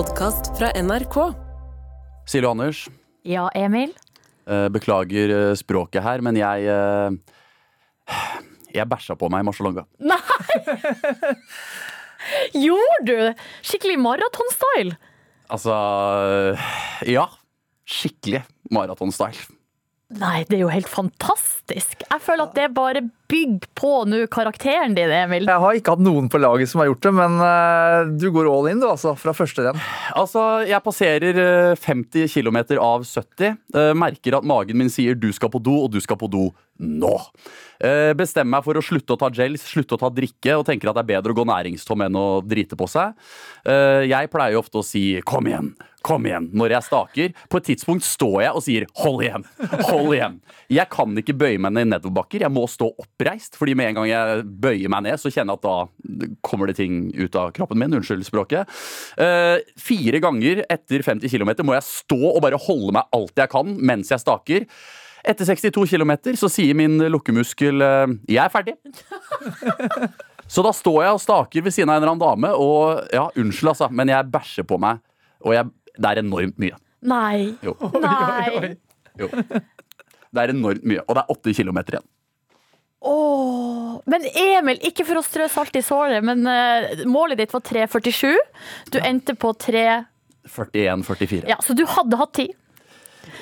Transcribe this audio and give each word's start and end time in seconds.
podkast 0.00 0.54
fra 0.56 0.70
NRK. 0.80 1.16
Silje 2.30 2.48
og 2.48 2.54
Anders, 2.54 2.78
Ja, 3.26 3.48
Emil? 3.58 3.90
eh, 4.48 4.68
beklager 4.72 5.32
eh, 5.34 5.54
språket 5.58 6.00
her, 6.02 6.22
men 6.24 6.38
jeg 6.40 6.64
eh, 6.72 7.10
Jeg 8.72 8.86
bæsja 8.88 9.16
på 9.18 9.28
meg 9.28 9.42
i 9.42 9.46
Marcialonga. 9.48 9.84
Gjorde 12.64 13.04
du? 13.04 13.34
Skikkelig 13.66 13.98
maratonstyle? 14.00 14.96
Altså 15.50 15.74
Ja. 17.10 17.26
Skikkelig 17.84 18.44
maratonstyle. 18.70 19.42
Nei, 20.18 20.40
det 20.48 20.56
er 20.56 20.64
jo 20.64 20.70
helt 20.72 20.88
fantastisk. 20.90 22.00
Jeg 22.02 22.22
føler 22.24 22.48
at 22.48 22.56
det 22.58 22.64
bare 22.74 23.02
bygger 23.30 23.68
på 23.78 23.90
nå 24.10 24.24
karakteren 24.26 24.96
din, 24.96 25.12
Emil. 25.14 25.44
Jeg 25.46 25.62
har 25.62 25.76
ikke 25.78 25.92
hatt 25.94 26.02
noen 26.02 26.26
på 26.32 26.40
laget 26.42 26.66
som 26.66 26.80
har 26.82 26.88
gjort 26.88 27.04
det, 27.06 27.12
men 27.14 27.36
eh, 27.46 28.10
du 28.18 28.26
går 28.34 28.48
all 28.50 28.66
in, 28.72 28.80
du, 28.82 28.88
altså. 28.90 29.12
Fra 29.20 29.30
første 29.38 29.62
renn. 29.68 29.78
Altså, 30.18 30.42
jeg 30.66 30.82
passerer 30.82 31.38
eh, 31.38 31.78
50 31.78 32.26
km 32.34 32.58
av 32.82 33.06
70. 33.06 33.54
eh, 33.76 33.92
Merker 34.02 34.40
at 34.40 34.48
magen 34.50 34.80
min 34.82 34.90
sier 34.90 35.14
'du 35.14 35.30
skal 35.36 35.52
på 35.54 35.62
do', 35.62 35.84
og 35.84 35.92
'du 35.94 36.00
skal 36.02 36.18
på 36.18 36.26
do 36.26 36.48
nå'. 36.82 37.14
Eh, 37.78 38.10
Bestemmer 38.18 38.58
meg 38.58 38.64
for 38.66 38.74
å 38.74 38.82
slutte 38.82 39.14
å 39.14 39.20
ta 39.20 39.30
gels, 39.30 39.62
slutte 39.62 39.94
å 39.94 40.00
ta 40.02 40.10
drikke, 40.10 40.58
og 40.58 40.66
tenker 40.66 40.90
at 40.90 40.98
det 40.98 41.06
er 41.06 41.12
bedre 41.14 41.30
å 41.30 41.38
gå 41.38 41.46
næringstom 41.46 42.02
enn 42.08 42.18
å 42.18 42.42
drite 42.42 42.74
på 42.74 42.90
seg. 42.90 43.14
Eh, 43.64 44.10
Jeg 44.10 44.26
pleier 44.34 44.58
ofte 44.58 44.82
å 44.82 44.84
si 44.84 45.20
'kom 45.22 45.46
igjen'. 45.46 45.70
Kom 46.06 46.24
igjen, 46.24 46.48
når 46.56 46.76
jeg 46.76 46.86
staker. 46.86 47.32
På 47.52 47.60
et 47.60 47.66
tidspunkt 47.68 48.06
står 48.06 48.36
jeg 48.44 48.56
og 48.56 48.62
sier 48.64 48.86
'hold 48.96 49.24
igjen'. 49.24 49.44
Hold 49.90 50.14
igjen. 50.14 50.40
Jeg 50.70 50.88
kan 50.88 51.16
ikke 51.18 51.36
bøye 51.36 51.58
meg 51.60 51.72
ned 51.72 51.86
i 51.86 51.90
nedoverbakker. 51.90 52.40
Jeg 52.40 52.50
må 52.50 52.64
stå 52.68 52.88
oppreist, 52.96 53.56
fordi 53.56 53.74
med 53.74 53.88
en 53.88 53.94
gang 54.00 54.08
jeg 54.08 54.44
bøyer 54.44 54.88
meg 54.88 55.02
ned, 55.02 55.20
så 55.20 55.28
kjenner 55.28 55.52
jeg 55.52 55.60
at 55.60 55.66
da 55.68 56.28
kommer 56.42 56.66
det 56.66 56.76
ting 56.76 57.12
ut 57.14 57.36
av 57.36 57.52
kroppen 57.52 57.78
min. 57.78 57.92
Unnskyld 57.92 58.24
språket. 58.24 58.66
Uh, 59.18 59.60
fire 59.76 60.20
ganger 60.20 60.64
etter 60.70 61.02
50 61.02 61.28
km 61.28 61.66
må 61.66 61.76
jeg 61.76 61.84
stå 61.84 62.20
og 62.34 62.42
bare 62.42 62.56
holde 62.56 62.92
meg 62.92 63.04
alt 63.12 63.36
jeg 63.36 63.50
kan 63.50 63.76
mens 63.76 64.08
jeg 64.08 64.20
staker. 64.20 64.66
Etter 65.20 65.44
62 65.44 65.84
km 65.84 66.16
så 66.38 66.48
sier 66.48 66.74
min 66.74 66.96
lukkemuskel 67.12 67.82
eh, 67.84 68.06
'jeg 68.24 68.40
er 68.40 68.48
ferdig'. 68.48 68.78
Så 70.50 70.64
da 70.66 70.72
står 70.74 71.04
jeg 71.04 71.14
og 71.14 71.22
staker 71.22 71.62
ved 71.62 71.74
siden 71.74 71.92
av 71.92 72.00
en 72.00 72.02
eller 72.02 72.10
annen 72.10 72.24
dame, 72.24 72.48
og 72.58 73.06
ja, 73.14 73.28
unnskyld, 73.38 73.70
altså, 73.70 73.86
men 73.94 74.10
jeg 74.10 74.30
bæsjer 74.32 74.66
på 74.66 74.80
meg. 74.82 74.98
Og 75.46 75.54
jeg, 75.54 75.70
det 76.00 76.10
er 76.10 76.22
enormt 76.22 76.58
mye. 76.60 76.78
Nei. 77.10 77.50
Jo. 77.64 77.74
Nei. 78.04 78.74
jo. 79.20 79.28
Det 79.30 80.42
er 80.42 80.54
enormt 80.54 80.86
mye. 80.86 81.04
Og 81.06 81.16
det 81.16 81.22
er 81.22 81.34
åtte 81.36 81.54
kilometer 81.56 81.98
igjen. 81.98 82.08
Åh. 83.00 84.00
Men 84.10 84.24
Emil, 84.36 84.80
ikke 84.84 85.06
for 85.08 85.20
å 85.20 85.24
strø 85.24 85.46
salt 85.52 85.76
i 85.76 85.82
såret, 85.84 86.24
men 86.24 86.44
eh, 86.48 87.04
målet 87.08 87.40
ditt 87.40 87.52
var 87.54 87.64
3.47. 87.64 88.36
Du 88.92 89.00
endte 89.00 89.36
på 89.40 89.52
3 89.56 89.84
41-44. 90.50 91.44
Ja, 91.48 91.58
så 91.62 91.76
du 91.76 91.84
hadde 91.88 92.16
hatt 92.16 92.32
tid. 92.38 92.54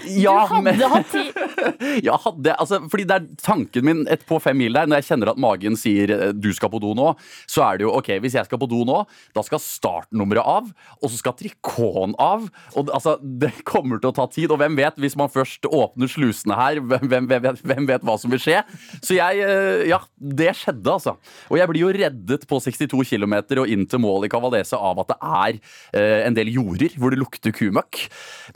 Ja, 0.09 0.35
du 0.47 0.55
hadde 0.55 0.63
men- 0.65 0.83
hatt 0.93 1.13
tid. 1.13 1.35
Ja, 2.09 2.17
hadde, 2.23 2.55
altså, 2.61 2.79
fordi 2.91 3.05
det 3.09 3.17
er 3.17 3.27
tanken 3.43 3.85
min 3.87 4.01
et 4.11 4.23
på 4.29 4.39
fem 4.43 4.57
mil 4.59 4.75
der, 4.75 4.87
når 4.89 5.01
jeg 5.01 5.09
kjenner 5.11 5.31
at 5.33 5.41
magen 5.41 5.77
sier 5.79 6.11
eh, 6.15 6.33
du 6.35 6.51
skal 6.55 6.71
på 6.73 6.81
do 6.83 6.93
nå, 6.97 7.11
så 7.51 7.65
er 7.67 7.79
det 7.81 7.87
jo 7.87 7.93
ok, 7.99 8.11
hvis 8.23 8.37
jeg 8.39 8.47
skal 8.49 8.61
på 8.61 8.69
do 8.71 8.83
nå, 8.89 9.01
da 9.37 9.43
skal 9.47 9.61
startnummeret 9.63 10.45
av, 10.49 10.69
og 11.03 11.11
så 11.13 11.19
skal 11.21 11.37
trikoten 11.39 12.15
av. 12.23 12.47
Og 12.79 12.93
altså, 12.95 13.17
det 13.23 13.53
kommer 13.69 14.01
til 14.03 14.11
å 14.13 14.17
ta 14.17 14.27
tid, 14.33 14.51
og 14.55 14.61
hvem 14.63 14.77
vet, 14.79 14.99
hvis 15.03 15.17
man 15.19 15.31
først 15.33 15.67
åpner 15.69 16.11
slusene 16.11 16.57
her, 16.59 16.81
hvem, 16.83 17.07
hvem, 17.11 17.29
hvem, 17.31 17.45
vet, 17.49 17.63
hvem 17.73 17.89
vet 17.91 18.07
hva 18.07 18.17
som 18.21 18.33
vil 18.33 18.43
skje? 18.43 18.63
Så 19.03 19.19
jeg, 19.19 19.43
eh, 19.45 19.85
ja, 19.91 20.01
det 20.19 20.55
skjedde 20.61 20.95
altså. 20.95 21.17
Og 21.51 21.61
jeg 21.61 21.71
blir 21.73 21.85
jo 21.87 21.93
reddet 21.95 22.47
på 22.49 22.61
62 22.65 23.05
km 23.13 23.37
og 23.63 23.71
inn 23.71 23.85
til 23.89 24.03
mål 24.03 24.27
i 24.29 24.33
Cavalese 24.33 24.79
av 24.79 25.03
at 25.05 25.13
det 25.13 25.19
er 25.21 25.59
eh, 25.99 26.27
en 26.29 26.37
del 26.37 26.51
jorder 26.55 26.95
hvor 26.99 27.13
det 27.15 27.21
lukter 27.21 27.55
kumøkk. 27.55 28.05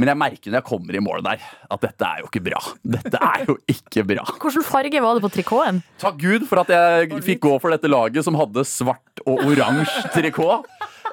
Men 0.00 0.12
jeg 0.12 0.20
merker 0.22 0.52
når 0.52 0.60
jeg 0.62 0.68
kommer 0.70 0.96
i 0.98 1.02
mål 1.04 1.11
der, 1.20 1.42
at 1.70 1.82
dette 1.84 2.08
er 2.08 2.22
jo 2.22 2.30
ikke 2.30 2.44
bra. 2.48 2.62
Dette 2.96 3.20
er 3.20 3.44
jo 3.48 3.58
ikke 3.68 4.04
bra. 4.08 4.24
Hvilken 4.42 4.64
farge 4.64 5.02
var 5.04 5.18
det 5.18 5.24
på 5.26 5.32
trikoten? 5.36 5.82
Takk 6.02 6.16
Gud 6.22 6.46
for 6.48 6.62
at 6.64 6.72
jeg 6.72 7.20
fikk 7.26 7.42
gå 7.44 7.56
for 7.62 7.74
dette 7.74 7.90
laget 7.90 8.24
som 8.24 8.38
hadde 8.40 8.64
svart 8.68 9.24
og 9.26 9.44
oransje 9.52 10.08
trikot. 10.16 10.64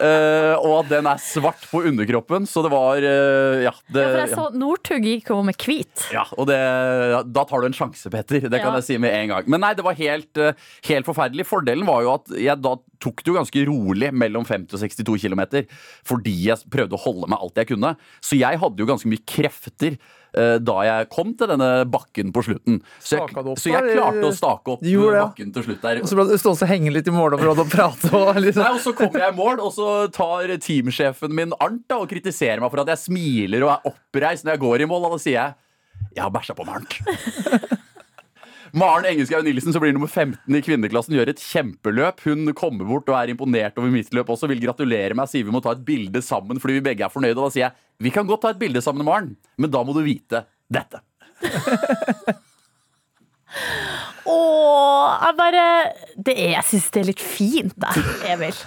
Eh, 0.01 0.55
og 0.59 0.73
at 0.83 0.89
den 0.93 1.07
er 1.11 1.19
svart 1.21 1.63
på 1.71 1.81
underkroppen, 1.89 2.45
så 2.49 2.63
det 2.65 2.71
var 2.73 2.97
uh, 3.03 3.61
Ja. 3.63 3.73
Det, 3.91 4.01
Ja, 4.03 4.09
for 4.09 4.19
jeg 4.21 4.31
så 4.35 4.45
Northug 4.55 5.03
gikk 5.05 5.29
jo 5.33 5.41
med 5.43 5.57
hvit. 5.59 6.05
ja, 6.13 6.23
og 6.37 6.47
det, 6.47 6.59
da 7.33 7.43
tar 7.49 7.61
du 7.61 7.67
en 7.69 7.75
sjanse, 7.77 8.09
Petter. 8.13 8.41
Det 8.47 8.61
kan 8.61 8.71
Ja. 8.73 8.79
jeg 8.79 8.87
si 8.89 8.97
med 8.97 9.13
en 9.13 9.27
gang. 9.33 9.43
Men 9.47 9.61
nei, 9.61 9.73
det 9.73 9.83
var 9.85 9.93
helt, 9.99 10.37
eh, 10.37 10.53
helt 10.89 11.05
forferdelig. 11.05 11.45
Fordelen 11.49 11.85
var 11.85 12.01
jo 12.03 12.13
at 12.15 12.27
jeg 12.37 12.61
da 12.61 12.75
tok 12.99 13.23
det 13.23 13.31
jo 13.31 13.37
ganske 13.39 13.65
rolig 13.67 14.11
mellom 14.13 14.45
50 14.45 14.73
og 14.75 14.79
62 14.79 15.21
km. 15.23 15.65
Fordi 16.03 16.33
jeg 16.49 16.69
prøvde 16.69 16.97
å 16.97 17.03
holde 17.03 17.29
meg 17.31 17.39
alt 17.39 17.55
jeg 17.55 17.67
kunne. 17.71 17.95
Så 18.21 18.37
jeg 18.39 18.59
hadde 18.59 18.77
jo 18.83 18.85
ganske 18.89 19.07
mye 19.07 19.23
krefter 19.25 19.97
da 20.29 20.75
jeg 20.85 21.07
kom 21.09 21.31
til 21.37 21.49
denne 21.49 21.69
bakken 21.89 22.33
på 22.35 22.43
slutten. 22.45 22.79
Så 23.01 23.17
jeg, 23.17 23.33
opp, 23.33 23.57
så 23.57 23.71
jeg 23.71 23.95
klarte 23.95 24.27
å 24.27 24.33
stake 24.35 24.75
opp 24.75 24.83
gjorde 24.85 25.17
ja. 25.17 25.23
bakken 25.25 25.53
til 25.55 25.65
slutt 25.65 25.81
der. 25.85 26.01
Og 26.03 26.11
så 26.11 26.19
ble 26.19 26.27
du 26.29 26.35
stående 26.37 26.67
og 26.67 26.71
henge 26.73 26.93
litt 26.93 27.09
i 27.09 27.15
målområdet 27.15 27.65
og 27.65 27.71
prate 27.73 28.11
og 28.13 28.29
Nei, 28.35 28.45
liksom. 28.49 28.67
og 28.67 28.83
Så 28.83 28.93
kommer 28.97 29.25
jeg 29.25 29.33
i 29.33 29.39
mål, 29.39 29.63
og 29.65 29.73
så 29.75 29.89
tar 30.13 30.53
teamsjefen 30.61 31.33
min 31.35 31.55
Arnt 31.57 31.85
da, 31.89 32.01
og 32.03 32.09
kritiserer 32.11 32.61
meg 32.61 32.71
for 32.73 32.83
at 32.83 32.93
jeg 32.93 33.05
smiler 33.07 33.65
og 33.65 33.73
er 33.73 33.91
oppreist 33.93 34.45
når 34.45 34.57
jeg 34.57 34.63
går 34.67 34.85
i 34.85 34.89
mål. 34.89 35.09
Og 35.09 35.17
da 35.17 35.23
sier 35.25 35.39
jeg 35.39 35.57
jeg 36.15 36.23
har 36.23 36.33
bæsja 36.33 36.55
på 36.57 36.65
meg, 36.67 36.79
Arnt. 36.79 37.77
Maren 38.79 39.07
Engelskau 39.09 39.41
Nilsen, 39.41 39.73
som 39.73 39.81
blir 39.81 39.95
nummer 39.95 40.09
15 40.09 40.53
i 40.53 40.61
kvinneklassen, 40.61 41.15
gjør 41.17 41.31
et 41.31 41.41
kjempeløp. 41.41 42.21
Hun 42.27 42.51
kommer 42.57 42.85
bort 42.85 43.09
og 43.09 43.17
er 43.17 43.31
imponert 43.33 43.79
over 43.81 43.89
mitt 43.93 44.11
løp 44.13 44.29
også, 44.29 44.49
vil 44.51 44.61
gratulere 44.61 45.17
meg, 45.17 45.29
sier 45.31 45.47
vi 45.47 45.53
må 45.53 45.61
ta 45.65 45.73
et 45.73 45.85
bilde 45.85 46.21
sammen 46.25 46.61
fordi 46.61 46.77
vi 46.77 46.85
begge 46.91 47.07
er 47.07 47.13
fornøyde. 47.13 47.37
Og 47.39 47.47
da 47.47 47.53
sier 47.55 47.65
jeg 47.65 47.88
vi 47.99 48.11
kan 48.15 48.27
godt 48.27 48.45
ta 48.45 48.53
et 48.53 48.61
bilde 48.61 48.81
sammen, 48.83 49.03
i 49.03 49.09
morgen, 49.09 49.35
men 49.59 49.71
da 49.73 49.83
må 49.83 49.95
du 49.95 50.01
vite 50.05 50.45
dette. 50.71 51.01
Åh, 54.29 55.07
jeg 55.23 55.35
bare 55.39 55.61
det 56.19 56.35
er, 56.35 56.51
Jeg 56.57 56.65
syns 56.67 56.89
det 56.93 57.01
er 57.01 57.07
litt 57.07 57.23
fint, 57.23 57.73
det, 57.81 58.03
Emil. 58.29 58.57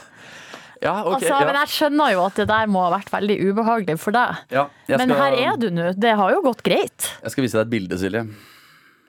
Ja, 0.83 0.97
okay, 1.07 1.29
Altså, 1.29 1.37
Men 1.47 1.59
jeg 1.61 1.71
skjønner 1.77 2.15
jo 2.17 2.25
at 2.27 2.41
det 2.41 2.47
der 2.51 2.71
må 2.71 2.83
ha 2.83 2.91
vært 2.97 3.13
veldig 3.13 3.37
ubehagelig 3.47 3.99
for 4.03 4.17
deg. 4.17 4.41
Ja, 4.51 4.67
skal, 4.83 4.99
Men 5.05 5.15
her 5.15 5.37
er 5.39 5.61
du 5.61 5.69
nå. 5.71 5.93
Det 5.95 6.17
har 6.19 6.35
jo 6.35 6.43
gått 6.43 6.65
greit, 6.67 7.13
Jeg 7.23 7.35
skal 7.35 7.47
vise 7.47 7.61
deg 7.61 7.69
et 7.69 7.75
bilde, 7.77 8.01
Silje. 8.01 8.25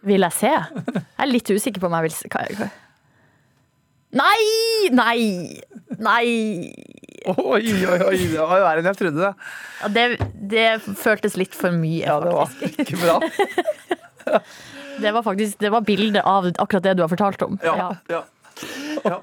vil 0.03 0.27
jeg 0.27 0.35
se. 0.37 0.51
Jeg 0.53 1.23
er 1.25 1.31
litt 1.31 1.49
usikker 1.49 1.81
på 1.81 1.89
om 1.89 1.97
jeg 1.97 2.09
vil 2.09 2.17
se 2.19 2.69
Nei! 4.13 4.89
Nei! 4.93 5.21
Nei! 5.97 6.27
Oi, 7.25 7.61
oi, 7.63 7.99
oi. 8.09 8.17
Det 8.33 8.39
var 8.39 8.59
jo 8.59 8.65
verre 8.65 8.81
enn 8.81 8.89
jeg 8.89 8.99
trodde. 8.99 9.19
det. 9.29 9.33
Ja, 9.81 9.89
det, 9.95 10.05
det 10.53 10.67
føltes 10.99 11.37
litt 11.39 11.55
for 11.55 11.71
mye, 11.75 12.03
Ja, 12.03 12.19
det 12.23 12.33
var 12.35 12.49
ikke 12.73 12.99
bra. 12.99 13.19
Det 14.93 15.09
var 15.11 15.23
faktisk 15.25 15.57
det 15.59 15.71
var 15.73 15.81
bildet 15.81 16.21
av 16.21 16.45
akkurat 16.61 16.83
det 16.85 16.91
du 16.93 17.01
har 17.01 17.09
fortalt 17.09 17.41
om. 17.41 17.55
Ja, 17.65 17.95
ja. 18.07 18.19
ja. 19.03 19.15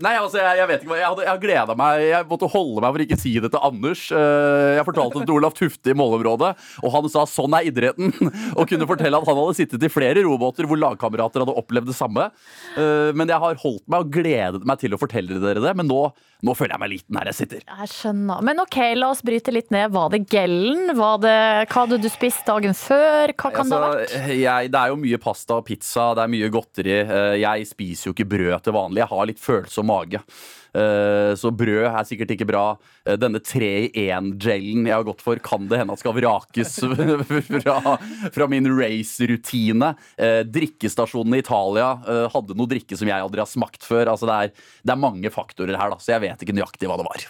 Nei, 0.00 0.14
altså, 0.16 0.38
jeg, 0.40 0.56
jeg 0.60 0.68
vet 0.70 0.82
ikke 0.84 0.90
hva 0.94 0.98
Jeg 1.00 1.08
hadde, 1.10 1.24
jeg 1.28 1.40
gleda 1.42 1.74
meg. 1.76 2.02
Jeg 2.08 2.26
måtte 2.30 2.48
holde 2.52 2.80
meg 2.84 2.94
for 2.96 3.04
ikke 3.04 3.18
å 3.18 3.20
si 3.20 3.32
det 3.44 3.50
til 3.52 3.64
Anders. 3.68 4.04
Eh, 4.16 4.70
Jeg 4.78 4.86
fortalte 4.88 5.20
det 5.20 5.26
til 5.28 5.36
Olaf 5.36 5.56
Tufte 5.58 5.92
i 5.92 5.96
målområdet, 6.00 6.52
og 6.82 6.94
han 6.94 7.08
sa 7.12 7.26
'sånn 7.28 7.56
er 7.58 7.68
idretten'. 7.68 8.14
Og 8.58 8.64
kunne 8.70 8.88
fortelle 8.88 9.16
at 9.20 9.28
han 9.28 9.36
hadde 9.36 9.58
sittet 9.60 9.84
i 9.84 9.92
flere 9.92 10.24
robåter 10.24 10.64
hvor 10.66 10.80
lagkamerater 10.80 11.44
hadde 11.44 11.56
opplevd 11.60 11.86
det 11.92 11.96
samme. 11.98 12.30
Eh, 12.76 13.12
Men 13.12 13.28
jeg 13.28 13.38
har 13.44 13.54
holdt 13.60 13.84
meg 13.88 14.00
og 14.06 14.10
gledet 14.10 14.64
meg 14.64 14.78
til 14.80 14.94
å 14.96 14.98
fortelle 15.00 15.36
dere 15.40 15.60
det. 15.60 15.74
Men 15.76 15.86
nå, 15.90 16.00
nå 16.42 16.54
føler 16.56 16.74
jeg 16.78 16.80
meg 16.80 16.90
liten 16.94 17.16
her 17.20 17.28
jeg 17.30 17.34
sitter. 17.42 17.60
Jeg 17.68 17.88
skjønner. 17.92 18.40
Men 18.42 18.60
OK, 18.64 18.78
la 18.96 19.10
oss 19.12 19.20
bryte 19.22 19.52
litt 19.52 19.70
ned. 19.70 19.92
Var 19.92 20.08
det 20.16 20.22
gellen? 20.32 20.94
Var 20.96 21.18
det, 21.20 21.36
hva 21.68 21.84
hadde 21.84 22.00
du 22.00 22.08
spist 22.08 22.46
dagen 22.48 22.72
før? 22.74 23.34
Hva 23.36 23.52
kan 23.52 23.68
det 23.68 23.76
ha 23.76 23.90
vært? 23.92 24.08
Altså, 24.16 24.34
jeg, 24.40 24.70
det 24.72 24.80
er 24.80 24.88
jo 24.94 24.96
mye 25.04 25.20
pasta 25.20 25.58
og 25.60 25.66
pizza, 25.68 26.14
det 26.16 26.24
er 26.24 26.32
mye 26.32 26.48
godteri. 26.56 26.96
Eh, 27.04 27.36
Jeg 27.40 27.66
spiser 27.68 28.08
jo 28.10 28.14
ikke 28.16 28.28
brød 28.32 28.62
til 28.64 28.72
vanlig. 28.72 29.02
Jeg 29.04 29.12
har 29.12 29.26
litt 29.28 29.40
følsom 29.42 29.89
mage. 29.90 30.22
Eh, 30.70 31.32
Så 31.34 31.50
brød 31.50 31.88
er 31.90 32.06
sikkert 32.06 32.30
ikke 32.36 32.46
bra. 32.46 32.62
Eh, 33.04 33.16
Denne 33.18 33.40
tre 33.42 33.72
i 33.90 34.04
én-gelen 34.06 34.86
jeg 34.86 34.94
har 34.94 35.06
gått 35.08 35.22
for, 35.24 35.34
kan 35.42 35.66
det 35.70 35.80
hende 35.82 35.92
at 35.96 36.02
skal 36.02 36.14
vrakes 36.14 36.76
fra, 37.64 37.96
fra 38.30 38.46
min 38.52 38.70
race-rutine. 38.70 39.90
Eh, 40.16 40.44
Drikkestasjonen 40.46 41.34
i 41.34 41.42
Italia 41.42 41.90
hadde 42.30 42.54
noe 42.58 42.70
drikke 42.70 42.94
som 42.98 43.10
jeg 43.10 43.18
aldri 43.26 43.42
har 43.42 43.50
smakt 43.50 43.82
før. 43.86 44.06
Altså 44.14 44.26
det, 44.30 44.38
er, 44.38 44.48
det 44.86 44.94
er 44.94 45.02
mange 45.08 45.30
faktorer 45.34 45.74
her, 45.78 45.90
da, 45.90 45.98
så 45.98 46.14
jeg 46.14 46.22
vet 46.28 46.46
ikke 46.46 46.54
nøyaktig 46.60 46.86
hva 46.90 46.98
det 47.02 47.10
var. 47.10 47.20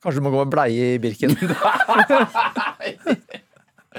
Kanskje 0.00 0.22
du 0.22 0.26
må 0.26 0.30
gå 0.32 0.40
med 0.46 0.54
bleie 0.54 0.84
i 0.96 1.00
Birken. 1.02 1.34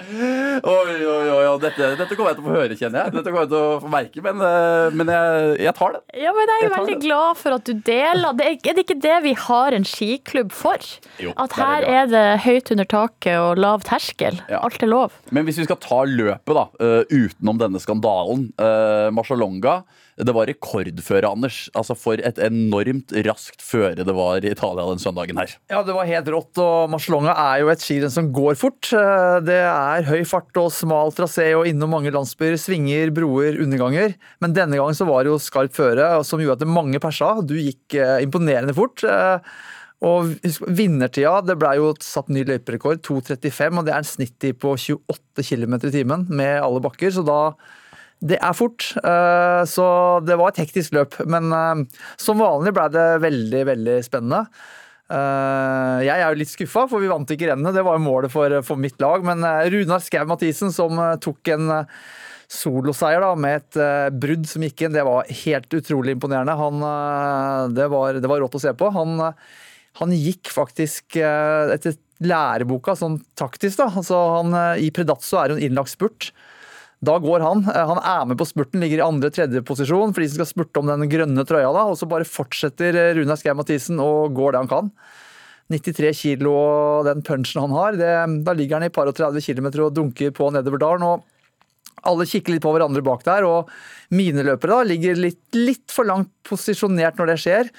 Oi, 0.02 0.96
oi, 0.98 1.06
oi, 1.06 1.30
oi. 1.38 1.60
Dette, 1.62 1.92
dette 2.00 2.18
kommer 2.18 2.32
jeg 2.34 2.40
til 2.40 2.44
å 2.44 2.50
få 2.50 2.56
høre, 2.58 2.78
kjenner 2.80 3.06
jeg. 3.06 3.16
Dette 3.16 3.30
kommer 3.30 3.46
jeg 3.46 3.52
til 3.54 3.62
å 3.62 3.80
få 3.84 3.92
merke, 3.94 4.26
men, 4.26 4.42
eh, 4.48 4.98
men 4.98 5.14
jeg, 5.14 5.56
jeg 5.68 5.76
tar 5.78 5.96
det. 5.96 6.04
Ja, 6.26 6.34
men 6.36 6.50
Jeg 6.50 6.58
er 6.58 6.68
jo 6.68 6.74
veldig 6.76 6.98
det. 6.98 7.06
glad 7.06 7.40
for 7.40 7.58
at 7.60 7.70
du 7.70 7.74
deler. 7.92 8.38
Det 8.38 8.48
er, 8.50 8.58
er 8.72 8.78
det 8.80 8.86
ikke 8.88 9.00
det 9.06 9.18
vi 9.28 9.34
har 9.48 9.78
en 9.78 9.88
skiklubb 9.88 10.52
for? 10.56 10.92
Jo, 11.22 11.36
At 11.40 11.56
her 11.60 11.86
er 11.86 11.92
her 11.92 12.06
er 12.06 12.12
det 12.12 12.26
høyt 12.46 12.72
under 12.74 12.88
taket 12.90 13.38
og 13.40 13.60
lav 13.62 13.84
terskel. 13.88 14.40
Ja. 14.52 14.62
Alt 14.66 14.84
er 14.84 14.92
lov. 14.92 15.16
Men 15.32 15.48
hvis 15.48 15.60
vi 15.62 15.68
skal 15.68 15.80
ta 15.82 16.04
løpet 16.08 16.58
da, 16.58 16.68
eh, 16.82 17.04
utenom 17.12 17.60
denne 17.62 17.82
skandalen 17.82 18.50
uh, 18.62 19.10
Marcialonga 19.14 19.82
Det 20.20 20.34
var 20.36 20.46
rekordføre, 20.50 21.30
Anders. 21.32 21.70
Altså 21.78 21.96
For 21.98 22.20
et 22.20 22.38
enormt 22.44 23.14
raskt 23.26 23.62
føre 23.64 24.04
det 24.06 24.14
var 24.18 24.44
i 24.44 24.52
Italia 24.52 24.84
den 24.90 25.00
søndagen 25.02 25.40
her. 25.40 25.54
Ja, 25.72 25.82
det 25.88 25.96
var 25.96 26.10
helt 26.10 26.28
rått, 26.34 26.58
og 26.62 26.92
Marcelonga 26.92 27.34
er 27.34 27.62
jo 27.64 27.72
et 27.72 27.82
skirenn 27.84 28.12
som 28.14 28.32
går 28.36 28.58
fort. 28.60 28.92
Eh, 28.94 29.40
Det 29.48 29.60
er 29.64 30.08
høy 30.10 30.24
fart 30.28 30.56
og 30.62 30.72
smal 30.76 31.14
trasé 31.16 31.52
og 31.58 31.68
innom 31.70 31.94
mange 31.96 32.12
landsbyer, 32.14 32.58
svinger, 32.60 33.12
broer, 33.16 33.60
underganger. 33.64 34.16
Men 34.44 34.54
denne 34.58 34.76
gangen 34.78 34.98
så 34.98 35.08
var 35.08 35.24
det 35.24 35.32
jo 35.34 35.40
skarpt 35.42 35.78
føre, 35.80 36.10
som 36.28 36.40
gjorde 36.44 36.62
at 36.62 36.68
mange 36.68 37.00
persa. 37.00 37.38
Du 37.46 37.56
gikk 37.56 37.96
eh, 37.96 38.20
imponerende 38.26 38.76
fort. 38.78 39.04
eh, 39.08 39.40
Og 40.02 40.32
vinnertida, 40.66 41.36
det 41.46 41.56
ble 41.62 41.76
jo 41.78 41.92
satt 42.02 42.30
ny 42.34 42.42
løyperekord, 42.48 43.04
2.35, 43.06 43.78
og 43.78 43.86
det 43.86 43.94
er 43.94 44.00
en 44.02 44.08
snittid 44.10 44.58
på 44.58 44.72
28 44.74 45.46
km 45.46 45.76
i 45.78 45.92
timen 45.94 46.24
med 46.28 46.58
alle 46.62 46.82
bakker, 46.82 47.14
så 47.14 47.22
da 47.28 47.38
det 48.22 48.38
er 48.38 48.54
fort, 48.54 48.86
eh, 49.02 49.64
så 49.66 49.86
det 50.22 50.38
var 50.38 50.52
et 50.52 50.62
hektisk 50.62 50.94
løp. 50.94 51.18
Men 51.26 51.50
eh, 51.58 52.02
som 52.22 52.42
vanlig 52.42 52.74
ble 52.78 52.86
det 52.94 53.06
veldig, 53.24 53.62
veldig 53.72 53.96
spennende. 54.06 54.44
Eh, 55.12 56.04
Jeg 56.06 56.18
er 56.20 56.28
jo 56.30 56.42
litt 56.44 56.52
skuffa, 56.54 56.84
for 56.92 57.02
vi 57.02 57.10
vant 57.10 57.34
ikke 57.34 57.50
rennet. 57.50 57.74
Det 57.74 57.84
var 57.88 57.98
jo 57.98 58.06
målet 58.06 58.34
for, 58.34 58.54
for 58.68 58.78
mitt 58.78 59.02
lag. 59.02 59.26
Men 59.26 59.42
Runar 59.74 60.04
Skau 60.06 60.28
Mathisen, 60.30 60.70
som 60.76 61.02
tok 61.24 61.54
en 61.56 61.74
soloseier 62.52 63.24
da, 63.24 63.32
med 63.40 63.62
et 63.62 64.14
brudd 64.20 64.46
som 64.50 64.64
gikk 64.68 64.86
inn, 64.86 64.94
det 64.94 65.06
var 65.08 65.30
helt 65.46 65.74
utrolig 65.74 66.18
imponerende. 66.18 66.58
Han, 66.60 66.82
det, 67.74 67.86
var, 67.90 68.20
det 68.20 68.28
var 68.30 68.44
rått 68.44 68.58
å 68.60 68.62
se 68.62 68.74
på. 68.76 68.90
Han, 68.92 69.18
han 70.02 70.14
gikk 70.14 70.52
faktisk 70.52 71.16
etter 71.16 71.96
læreboka 72.22 72.94
sånn 73.00 73.22
taktisk. 73.40 73.80
da. 73.80 73.88
Altså, 73.96 74.20
han, 74.36 74.58
I 74.84 74.92
Predazzo 74.94 75.40
er 75.40 75.54
jo 75.56 75.58
en 75.62 75.64
innlagt 75.72 75.96
spurt. 75.96 76.34
Da 77.02 77.18
går 77.18 77.42
han. 77.42 77.64
Eh, 77.66 77.88
Han 77.88 77.98
er 77.98 78.26
med 78.30 78.38
på 78.38 78.46
spurten, 78.46 78.82
ligger 78.84 79.02
i 79.02 79.08
andre-tredje 79.08 79.64
posisjon 79.66 80.14
for 80.14 80.22
de 80.22 80.30
som 80.30 80.42
skal 80.42 80.52
spurte 80.52 80.82
om 80.82 80.92
den 80.92 81.10
grønne 81.10 81.46
trøya. 81.48 81.74
da, 81.74 81.88
Og 81.90 81.98
så 81.98 82.08
bare 82.10 82.28
fortsetter 82.28 82.96
eh, 82.96 83.14
Runar 83.18 83.40
Skei 83.42 83.54
Mathisen 83.58 84.00
og 84.00 84.36
går 84.38 84.54
det 84.54 84.62
han 84.62 84.72
kan. 84.72 84.92
93 85.72 86.12
kilo 86.20 86.52
og 86.52 87.06
den 87.08 87.22
punchen 87.24 87.62
han 87.64 87.72
har, 87.72 87.96
det, 87.96 88.44
da 88.44 88.54
ligger 88.54 88.76
han 88.76 88.90
i 88.90 88.92
par 88.92 89.08
og 89.08 89.16
30 89.16 89.40
km 89.40 89.70
og 89.86 89.94
dunker 89.96 90.34
på 90.36 90.50
nedover 90.52 90.82
dalen. 90.82 91.06
og 91.08 91.24
alle 92.04 92.26
kikker 92.26 92.56
litt 92.56 92.64
på 92.66 92.74
hverandre 92.74 93.04
bak 93.06 93.24
der, 93.24 93.46
og 93.46 93.70
mine 94.10 94.44
løpere 94.44 94.82
da 94.82 94.90
ligger 94.90 95.20
litt, 95.22 95.42
litt 95.54 95.94
for 95.94 96.08
langt 96.10 96.32
posisjonert 96.48 97.20
når 97.20 97.32
det 97.32 97.40
skjer. 97.44 97.70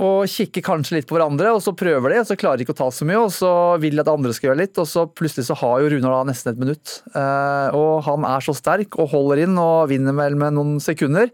Og 0.00 0.24
kikker 0.32 0.64
kanskje 0.64 0.96
litt 0.96 1.08
på 1.08 1.16
hverandre, 1.18 1.50
og 1.52 1.60
så 1.60 1.74
prøver 1.76 2.14
de, 2.14 2.20
og 2.22 2.28
så 2.28 2.36
klarer 2.40 2.60
de 2.60 2.64
ikke 2.64 2.72
å 2.72 2.78
ta 2.78 2.88
så 2.94 3.04
mye. 3.08 3.20
Og 3.20 3.32
så 3.36 3.50
vil 3.82 3.98
de 3.98 4.04
at 4.04 4.12
andre 4.12 4.32
skal 4.36 4.50
gjøre 4.50 4.62
litt, 4.62 4.80
og 4.80 4.88
så 4.88 5.04
plutselig 5.12 5.50
så 5.50 5.56
har 5.60 5.82
jo 5.82 5.90
Runar 5.92 6.14
da 6.14 6.20
nesten 6.30 6.54
et 6.54 6.62
minutt. 6.62 6.94
Eh, 7.12 7.76
og 7.76 8.06
han 8.08 8.24
er 8.30 8.46
så 8.46 8.54
sterk 8.56 8.96
og 8.96 9.12
holder 9.12 9.44
inn 9.44 9.60
og 9.60 9.90
vinner 9.92 10.16
vel 10.16 10.38
med 10.40 10.56
noen 10.56 10.80
sekunder. 10.80 11.28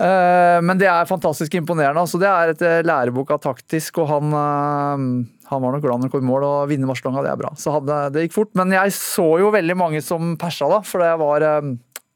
Eh, 0.00 0.56
men 0.64 0.80
det 0.80 0.88
er 0.88 1.10
fantastisk 1.10 1.58
imponerende. 1.60 2.00
altså 2.00 2.22
Det 2.22 2.32
er 2.32 2.54
et 2.54 2.64
eh, 2.64 2.80
lærebok 2.88 3.36
av 3.36 3.44
taktisk, 3.44 4.00
og 4.00 4.08
han, 4.14 4.32
han 4.32 5.66
var 5.68 5.76
nok 5.76 5.84
glad 5.84 6.00
når 6.00 6.08
han 6.08 6.16
kom 6.16 6.24
i 6.24 6.32
mål. 6.32 6.48
Og 6.48 6.72
vinne 6.72 6.88
Marslonga, 6.88 7.26
det 7.28 7.34
er 7.34 7.44
bra. 7.44 7.52
Så 7.60 7.76
hadde, 7.76 8.06
det 8.16 8.24
gikk 8.24 8.38
fort. 8.40 8.54
Men 8.56 8.72
jeg 8.72 8.96
så 8.96 9.34
jo 9.44 9.52
veldig 9.52 9.80
mange 9.84 10.00
som 10.06 10.38
persa, 10.40 10.72
da, 10.72 10.80
for 10.80 11.04
det 11.04 11.12
var 11.20 11.50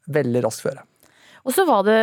veldig 0.09 0.47
raskt 0.49 0.65
føre. 0.65 0.88
Og 1.47 1.53
så 1.55 1.63
var 1.67 1.85
det 1.87 1.99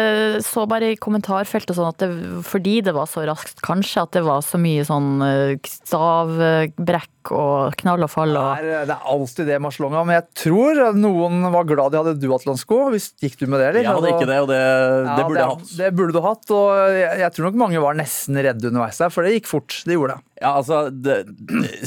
så 0.46 0.64
bare 0.68 0.92
i 0.94 0.96
kommentarfeltet 1.00 1.76
sånn 1.76 1.90
at 1.90 2.00
det, 2.00 2.08
fordi 2.48 2.78
det 2.86 2.94
var 2.96 3.08
så 3.10 3.24
raskt, 3.28 3.60
kanskje 3.66 4.02
at 4.06 4.14
det 4.16 4.22
var 4.26 4.40
så 4.46 4.58
mye 4.60 4.84
sånn 4.88 5.10
eh, 5.26 5.56
stavbrekk 5.66 7.32
og 7.36 7.74
knall 7.80 8.04
og 8.06 8.10
fall 8.12 8.30
Det 8.32 8.38
og 8.40 8.60
er, 8.62 8.84
det 8.86 8.94
er 8.94 9.08
alltid 9.12 9.48
det, 9.50 9.56
Marcelonga. 9.64 10.04
Men 10.06 10.18
jeg 10.20 10.26
tror 10.44 10.80
noen 10.96 11.40
var 11.52 11.66
glad 11.68 11.92
de 11.94 12.00
hadde 12.00 12.14
duatlonsko. 12.22 12.78
Hvis- 12.94 13.12
Gikk 13.22 13.38
du 13.40 13.46
med 13.50 13.60
det, 13.60 13.68
eller? 13.70 13.82
Jeg 13.82 13.94
hadde 13.96 14.12
ikke 14.12 14.28
det, 14.30 14.38
og 14.44 14.48
det, 14.50 14.60
det 14.60 15.16
Ja, 15.16 15.26
burde 15.26 15.40
jeg 15.40 15.50
hatt. 15.50 15.76
Det 15.80 15.90
burde 15.96 16.12
du 16.16 16.20
hatt, 16.22 16.50
og 16.54 16.94
jeg, 16.94 17.18
jeg 17.24 17.32
tror 17.36 17.48
nok 17.50 17.60
mange 17.64 17.82
var 17.82 17.94
nesten 17.98 18.36
redde 18.36 18.68
underveis 18.70 18.98
der, 19.02 19.10
for 19.10 19.22
det 19.26 19.34
gikk 19.36 19.50
fort. 19.50 19.80
Det 19.86 19.96
gjorde 19.96 20.16
det. 20.16 20.22
Ja, 20.42 20.50
altså, 20.60 20.82
det, 20.92 21.16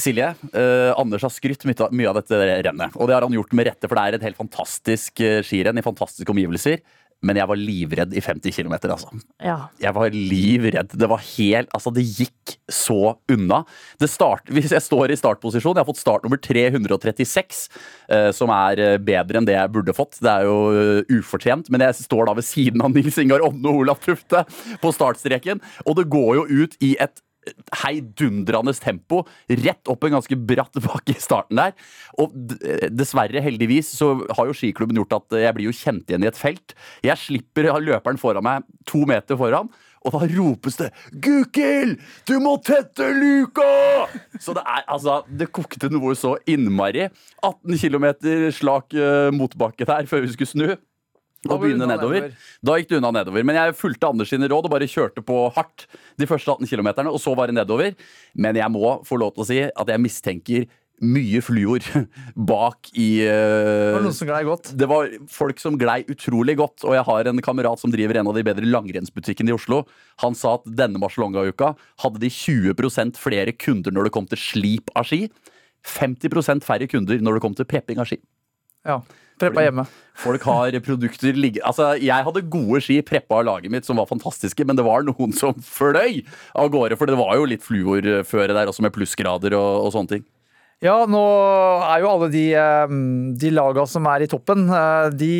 Silje, 0.01 0.31
eh, 0.57 0.89
Anders 0.97 1.21
har 1.21 1.29
skrytt 1.33 1.63
mye 1.69 1.77
av, 1.85 1.93
mye 1.93 2.09
av 2.09 2.17
dette 2.19 2.39
rennet. 2.65 2.95
Og 2.97 3.07
det 3.07 3.15
har 3.15 3.21
han 3.27 3.35
gjort 3.37 3.53
med 3.53 3.69
rette, 3.69 3.87
for 3.87 3.95
det 3.95 4.05
er 4.07 4.17
et 4.17 4.25
helt 4.25 4.39
fantastisk 4.41 5.21
eh, 5.21 5.39
skirenn 5.45 5.77
i 5.77 5.85
fantastiske 5.85 6.33
omgivelser. 6.33 6.81
Men 7.25 7.35
jeg 7.35 7.49
var 7.51 7.59
livredd 7.59 8.13
i 8.15 8.21
50 8.23 8.55
km, 8.55 8.75
altså. 8.87 9.11
ja. 9.43 9.57
Jeg 9.81 9.91
var 9.95 10.13
livredd. 10.15 10.93
Det 10.95 11.09
var 11.11 11.19
helt 11.35 11.73
Altså, 11.75 11.91
det 11.91 12.05
gikk 12.07 12.55
så 12.71 13.15
unna. 13.31 13.61
Det 13.99 14.07
start, 14.11 14.47
hvis 14.53 14.71
jeg 14.71 14.83
står 14.85 15.11
i 15.11 15.17
startposisjon 15.19 15.75
Jeg 15.75 15.83
har 15.83 15.89
fått 15.89 15.99
startnummer 15.99 16.39
336, 16.41 17.65
eh, 18.15 18.29
som 18.35 18.53
er 18.55 18.83
eh, 18.83 18.97
bedre 19.03 19.41
enn 19.41 19.49
det 19.49 19.57
jeg 19.57 19.73
burde 19.75 19.95
fått. 19.95 20.21
Det 20.23 20.31
er 20.31 20.47
jo 20.47 20.57
eh, 20.71 21.17
ufortjent, 21.19 21.67
men 21.73 21.83
jeg 21.83 21.99
står 21.99 22.29
da 22.29 22.37
ved 22.39 22.47
siden 22.47 22.85
av 22.85 22.95
Nils 22.95 23.19
Ingar 23.21 23.43
Åmne 23.45 23.67
og 23.67 23.83
Olav 23.83 23.99
Tufte 24.03 24.45
på 24.79 24.93
startstreken, 24.95 25.59
og 25.85 25.99
det 25.99 26.07
går 26.11 26.39
jo 26.39 26.63
ut 26.63 26.79
i 26.85 26.95
et 27.03 27.19
heidundrende 27.83 28.73
tempo 28.79 29.23
rett 29.49 29.91
opp 29.91 30.05
en 30.05 30.17
ganske 30.17 30.37
bratt 30.49 30.79
bakke 30.85 31.15
i 31.15 31.21
starten 31.21 31.59
der. 31.59 31.75
Og 32.21 32.33
dessverre, 32.93 33.43
heldigvis, 33.43 33.91
så 33.99 34.13
har 34.37 34.49
jo 34.49 34.55
skiklubben 34.57 34.99
gjort 35.01 35.19
at 35.19 35.39
jeg 35.43 35.57
blir 35.57 35.69
jo 35.69 35.75
kjent 35.75 36.09
igjen 36.09 36.25
i 36.25 36.31
et 36.31 36.39
felt. 36.39 36.75
Jeg 37.05 37.21
slipper 37.21 37.71
løperen 37.79 38.19
foran 38.21 38.45
meg 38.45 38.67
to 38.89 39.05
meter 39.09 39.39
foran. 39.39 39.71
Og 40.07 40.13
da 40.15 40.27
ropes 40.31 40.77
det 40.79 40.89
'Gukild, 41.11 41.97
du 42.27 42.37
må 42.39 42.55
tette 42.63 43.09
luka!' 43.11 44.07
Så 44.39 44.55
det 44.55 44.63
er 44.63 44.85
altså 44.87 45.23
Det 45.27 45.51
kokte 45.51 45.89
noe 45.91 46.15
så 46.15 46.37
innmari. 46.47 47.09
18 47.43 47.77
km 47.77 48.07
slak 48.55 48.93
eh, 48.93 49.31
motbakke 49.35 49.85
der 49.85 50.07
før 50.07 50.23
vi 50.23 50.31
skulle 50.31 50.53
snu. 50.53 50.77
Og 51.47 51.61
begynne 51.61 51.87
nedover. 51.87 52.25
nedover. 52.25 52.49
Da 52.65 52.75
gikk 52.75 52.89
det 52.89 52.97
unna 52.99 53.13
nedover. 53.15 53.45
Men 53.47 53.55
jeg 53.55 53.77
fulgte 53.79 54.09
Anders 54.09 54.33
sine 54.33 54.49
råd 54.51 54.67
og 54.67 54.73
bare 54.73 54.89
kjørte 54.91 55.23
på 55.23 55.45
hardt 55.55 55.85
de 56.19 56.27
første 56.27 56.51
18 56.51 56.67
km, 56.67 56.91
og 57.07 57.19
så 57.23 57.31
var 57.37 57.47
det 57.47 57.55
nedover. 57.55 57.95
Men 58.35 58.59
jeg 58.59 58.73
må 58.73 58.97
få 59.07 59.19
lov 59.21 59.35
til 59.37 59.45
å 59.45 59.47
si 59.47 59.61
at 59.63 59.93
jeg 59.93 60.03
mistenker 60.03 60.67
mye 60.99 61.39
fluor 61.39 61.83
bak 62.51 62.89
i 62.91 63.21
Det 63.21 63.29
eh, 63.31 63.93
var 63.95 64.03
noen 64.03 64.15
som 64.15 64.27
glei 64.27 64.41
godt. 64.47 64.71
det 64.75 64.87
var 64.91 65.13
folk 65.31 65.61
som 65.61 65.77
glei 65.79 66.01
utrolig 66.11 66.57
godt, 66.59 66.83
og 66.83 66.97
jeg 66.97 67.05
har 67.07 67.29
en 67.31 67.43
kamerat 67.43 67.79
som 67.79 67.93
driver 67.93 68.19
en 68.19 68.31
av 68.31 68.35
de 68.35 68.43
bedre 68.43 68.67
langrennsbutikkene 68.67 69.53
i 69.53 69.55
Oslo. 69.55 69.85
Han 70.25 70.35
sa 70.35 70.57
at 70.57 70.67
denne 70.67 70.99
Barcelona-uka 70.99 71.71
hadde 72.03 72.23
de 72.23 72.31
20% 72.33 73.19
flere 73.19 73.55
kunder 73.55 73.95
når 73.95 74.09
det 74.09 74.15
kom 74.17 74.27
til 74.27 74.41
slip 74.41 74.91
av 74.99 75.07
ski. 75.07 75.29
50% 75.87 76.67
færre 76.67 76.89
kunder 76.91 77.23
når 77.23 77.37
det 77.37 77.45
kom 77.45 77.55
til 77.55 77.67
prepping 77.69 78.03
av 78.03 78.09
ski. 78.09 78.19
Ja. 78.87 79.01
Preppa 79.39 79.63
hjemme. 79.63 79.85
Folk 80.19 80.43
har 80.49 80.75
produkter 80.83 81.37
ligge... 81.37 81.61
Altså, 81.63 81.93
jeg 81.95 82.25
hadde 82.25 82.47
gode 82.51 82.81
ski 82.83 82.99
preppa 83.07 83.39
av 83.39 83.45
laget 83.47 83.71
mitt 83.71 83.87
som 83.87 83.99
var 84.01 84.09
fantastiske, 84.09 84.65
men 84.67 84.75
det 84.75 84.83
var 84.87 85.05
noen 85.07 85.31
som 85.35 85.55
fløy 85.63 86.25
av 86.59 86.67
gårde, 86.73 86.97
for 86.99 87.07
det 87.07 87.15
var 87.19 87.37
jo 87.39 87.47
litt 87.47 87.63
fluorføre 87.63 88.51
der 88.51 88.67
også, 88.71 88.83
med 88.83 88.95
plussgrader 88.95 89.55
og, 89.55 89.87
og 89.87 89.95
sånne 89.95 90.17
ting. 90.17 90.27
Ja, 90.79 91.01
nå 91.11 91.21
er 91.83 91.99
jo 91.99 92.07
alle 92.07 92.29
de, 92.31 92.43
eh, 92.55 92.91
de 93.39 93.49
laga 93.51 93.83
som 93.87 94.05
er 94.07 94.23
i 94.23 94.29
toppen, 94.31 94.61
eh, 94.71 95.09
de 95.11 95.33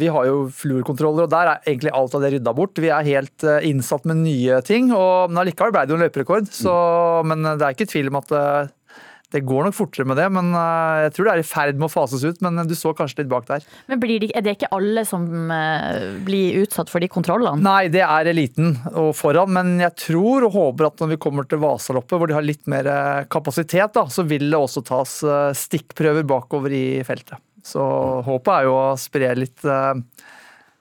vi 0.00 0.08
har 0.08 0.28
jo 0.28 0.46
fluorkontroller, 0.48 1.26
og 1.26 1.32
der 1.34 1.50
er 1.52 1.66
egentlig 1.68 1.92
alt 1.92 2.16
av 2.16 2.24
det 2.24 2.30
rydda 2.32 2.54
bort. 2.56 2.80
Vi 2.80 2.88
er 2.88 3.04
helt 3.04 3.44
eh, 3.44 3.68
innsatt 3.68 4.08
med 4.08 4.22
nye 4.22 4.62
ting, 4.64 4.88
og 4.96 5.28
men 5.28 5.42
allikevel 5.44 5.74
ble 5.74 5.84
det 5.84 5.92
jo 5.92 5.98
en 6.00 6.06
løperekord. 6.06 6.48
Så, 6.48 6.72
men 7.28 7.44
det 7.44 7.60
er 7.60 7.76
ikke 7.76 7.90
tvil 7.92 8.08
om 8.08 8.20
at 8.22 8.32
det 9.34 9.42
går 9.46 9.66
nok 9.66 9.76
fortere 9.76 10.06
med 10.08 10.18
det. 10.20 10.26
Men 10.34 10.52
eh, 10.54 11.06
jeg 11.06 11.14
tror 11.16 11.28
det 11.28 11.34
er 11.34 11.42
i 11.42 11.46
ferd 11.46 11.80
med 11.80 11.88
å 11.88 11.92
fases 11.92 12.24
ut, 12.26 12.42
men 12.44 12.62
du 12.68 12.74
så 12.78 12.92
kanskje 12.96 13.22
litt 13.22 13.32
bak 13.32 13.48
der. 13.48 13.66
Men 13.90 14.02
blir 14.02 14.22
det, 14.22 14.30
er 14.38 14.44
det 14.46 14.56
ikke 14.58 14.70
alle 14.76 15.06
som 15.08 15.26
eh, 15.52 16.20
blir 16.26 16.62
utsatt 16.62 16.92
for 16.92 17.02
de 17.02 17.10
kontrollene? 17.12 17.62
Nei, 17.64 17.88
det 17.92 18.04
er 18.06 18.30
eliten 18.30 18.76
og 18.92 19.12
foran, 19.18 19.52
men 19.56 19.74
jeg 19.82 19.96
tror 20.06 20.46
og 20.48 20.56
håper 20.56 20.90
at 20.90 21.02
når 21.02 21.14
vi 21.14 21.20
kommer 21.26 21.48
til 21.48 21.62
Vasaloppet, 21.62 22.18
hvor 22.20 22.30
de 22.30 22.38
har 22.38 22.46
litt 22.46 22.64
mer 22.70 22.88
eh, 22.90 23.26
kapasitet, 23.32 23.96
da, 23.96 24.06
så 24.12 24.26
vil 24.28 24.48
det 24.50 24.60
også 24.60 24.84
tas 24.86 25.18
eh, 25.26 25.50
stikkprøver 25.56 26.26
bakover 26.28 26.74
i 26.74 26.86
feltet. 27.06 27.42
Så 27.66 27.82
håpet 28.22 28.52
er 28.52 28.68
jo 28.68 28.74
å 28.78 28.88
spre 29.00 29.32
litt 29.34 29.64
eh, 29.66 29.94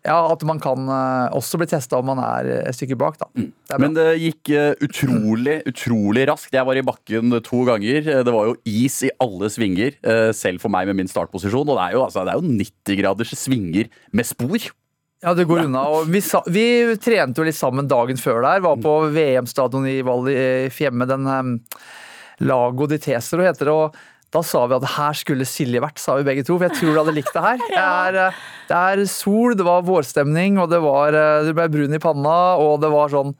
Ja, 0.05 0.19
at 0.29 0.43
man 0.45 0.59
kan 0.61 0.85
eh, 0.85 1.33
også 1.33 1.57
bli 1.57 1.65
testa 1.71 1.97
om 1.97 2.05
man 2.11 2.19
er 2.21 2.49
et 2.69 2.77
stykke 2.77 2.97
bak, 3.01 3.17
da. 3.17 3.25
Det 3.33 3.73
er. 3.73 3.81
Men 3.81 3.95
det 3.97 4.05
gikk 4.21 4.51
eh, 4.53 4.75
utrolig, 4.85 5.55
utrolig 5.71 6.27
raskt. 6.29 6.53
Jeg 6.53 6.67
var 6.67 6.77
i 6.77 6.85
bakken 6.85 7.33
to 7.45 7.63
ganger. 7.65 8.01
Eh, 8.05 8.21
Det 8.27 8.33
var 8.35 8.51
jo 8.51 8.55
is 8.69 8.99
i 9.07 9.11
alle 9.23 9.49
svinger, 9.49 9.97
selv 10.37 10.61
for 10.61 10.69
meg 10.73 10.87
med 10.91 11.01
min 11.01 11.09
startposisjon. 11.09 11.65
Og 11.65 11.73
det 11.79 11.87
er 11.87 11.97
jo, 11.97 12.05
altså, 12.05 12.23
det 12.27 12.35
er 12.35 12.41
jo 12.41 12.55
90 12.61 12.99
graders 13.01 13.33
svinger 13.41 13.89
med 14.13 14.29
spor. 14.29 14.69
Ja, 15.25 15.33
det 15.33 15.47
går 15.49 15.63
unna. 15.65 15.81
Og 15.89 16.09
vi, 16.13 16.21
sa, 16.21 16.43
vi 16.45 16.65
trente 17.01 17.41
jo 17.41 17.47
litt 17.47 17.57
sammen 17.57 17.87
dagen 17.89 18.19
før 18.21 18.43
der. 18.45 18.61
Var 18.61 18.81
på 18.83 18.95
VM-stadion 19.15 19.87
i 19.89 20.01
Val 20.05 20.27
i 20.29 20.69
Fjemme, 20.69 21.07
den 21.09 21.25
um, 21.25 21.55
Lago 22.45 22.85
di 22.91 22.99
Tesero 23.01 23.41
heter 23.45 23.71
det. 23.71 23.73
og 23.73 23.95
da 24.35 24.41
sa 24.43 24.65
vi 24.67 24.75
at 24.77 24.87
her 24.97 25.17
skulle 25.17 25.47
Silje 25.47 25.81
vært, 25.83 26.01
sa 26.01 26.17
vi 26.19 26.27
begge 26.27 26.43
to. 26.47 26.57
For 26.59 26.67
jeg 26.67 26.77
tror 26.77 26.91
du 26.91 26.99
hadde 27.01 27.15
likt 27.15 27.35
det 27.35 27.45
her. 27.45 27.61
Det 27.75 27.83
er, 27.83 28.19
eh, 28.25 28.41
det 28.69 28.81
er 28.81 29.03
sol, 29.11 29.55
det 29.57 29.65
var 29.67 29.85
vårstemning, 29.87 30.59
og 30.61 30.71
det 30.71 30.81
var, 30.83 31.15
eh, 31.15 31.45
du 31.47 31.53
ble 31.55 31.67
brun 31.71 31.95
i 31.95 32.01
panna, 32.01 32.37
og 32.61 32.79
det 32.83 32.91
var 32.93 33.13
sånn 33.13 33.35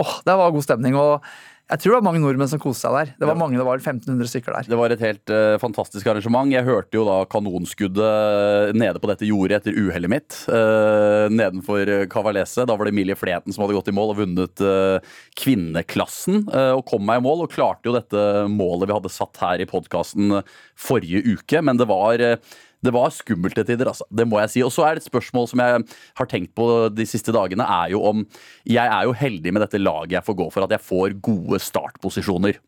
Åh, 0.00 0.12
det 0.24 0.32
var 0.38 0.52
god 0.54 0.64
stemning. 0.64 0.94
Og 0.96 1.26
Jeg 1.70 1.82
tror 1.82 1.92
det 1.92 1.98
var 2.00 2.06
mange 2.08 2.22
nordmenn 2.24 2.50
som 2.50 2.62
koste 2.62 2.86
seg 2.86 2.96
der. 2.96 3.12
Det 3.20 3.30
var 3.30 3.38
mange, 3.38 3.58
det 3.60 3.66
var 3.66 3.78
1500 3.78 4.30
stykker 4.32 4.56
der. 4.56 4.70
Det 4.70 4.80
var 4.80 4.94
et 4.94 5.04
helt 5.04 5.34
uh, 5.34 5.54
fantastisk 5.62 6.08
arrangement. 6.10 6.50
Jeg 6.50 6.66
hørte 6.66 6.98
jo 6.98 7.06
da 7.06 7.20
kanonskuddet 7.30 8.74
nede 8.74 9.02
på 9.02 9.10
dette 9.12 9.28
jordet 9.28 9.60
etter 9.60 9.78
uhellet 9.78 10.10
mitt. 10.10 10.40
uh, 10.50 11.30
nedenfor 11.30 11.86
Kavalese. 12.10 12.30
Cavalese. 12.30 12.66
Da 12.66 12.76
var 12.76 12.86
det 12.86 12.94
Emilie 12.94 13.16
Fleten 13.16 13.52
som 13.52 13.64
hadde 13.64 13.76
gått 13.76 13.90
i 13.90 13.94
mål 13.96 14.14
og 14.14 14.20
vunnet 14.22 14.62
uh, 14.64 15.00
kvinneklassen. 15.40 16.48
eh, 16.52 16.72
og 16.76 16.86
kom 16.88 17.04
meg 17.06 17.20
i 17.20 17.24
mål 17.24 17.44
og 17.44 17.52
klarte 17.52 17.88
jo 17.88 17.96
dette 17.96 18.24
målet 18.50 18.88
vi 18.88 18.96
hadde 18.96 19.12
satt 19.12 19.40
her 19.42 19.60
i 19.60 19.68
podkasten 19.68 20.40
forrige 20.78 21.22
uke. 21.36 21.62
Men 21.62 21.80
det 21.80 21.88
var 21.90 22.20
eh, 22.20 22.36
det 22.84 22.92
var 22.96 23.12
skummelt 23.12 23.56
til 23.58 23.66
tider, 23.68 23.90
altså. 23.92 24.06
Det 24.08 24.26
må 24.28 24.40
jeg 24.40 24.52
si. 24.54 24.64
Og 24.64 24.72
så 24.72 24.86
er 24.86 24.96
det 24.96 25.04
et 25.04 25.10
spørsmål 25.10 25.50
som 25.50 25.60
jeg 25.60 25.84
har 26.20 26.30
tenkt 26.30 26.54
på 26.56 26.66
de 26.94 27.06
siste 27.08 27.34
dagene, 27.36 27.66
er 27.66 27.92
jo 27.92 28.02
om 28.08 28.24
Jeg 28.64 28.86
er 28.86 29.04
jo 29.04 29.12
heldig 29.16 29.52
med 29.52 29.64
dette 29.66 29.80
laget 29.80 30.16
jeg 30.18 30.26
får 30.26 30.38
gå 30.38 30.50
for, 30.50 30.64
at 30.64 30.74
jeg 30.76 30.88
får 30.88 31.16
gode 31.20 31.60
startposisjoner. 31.60 32.60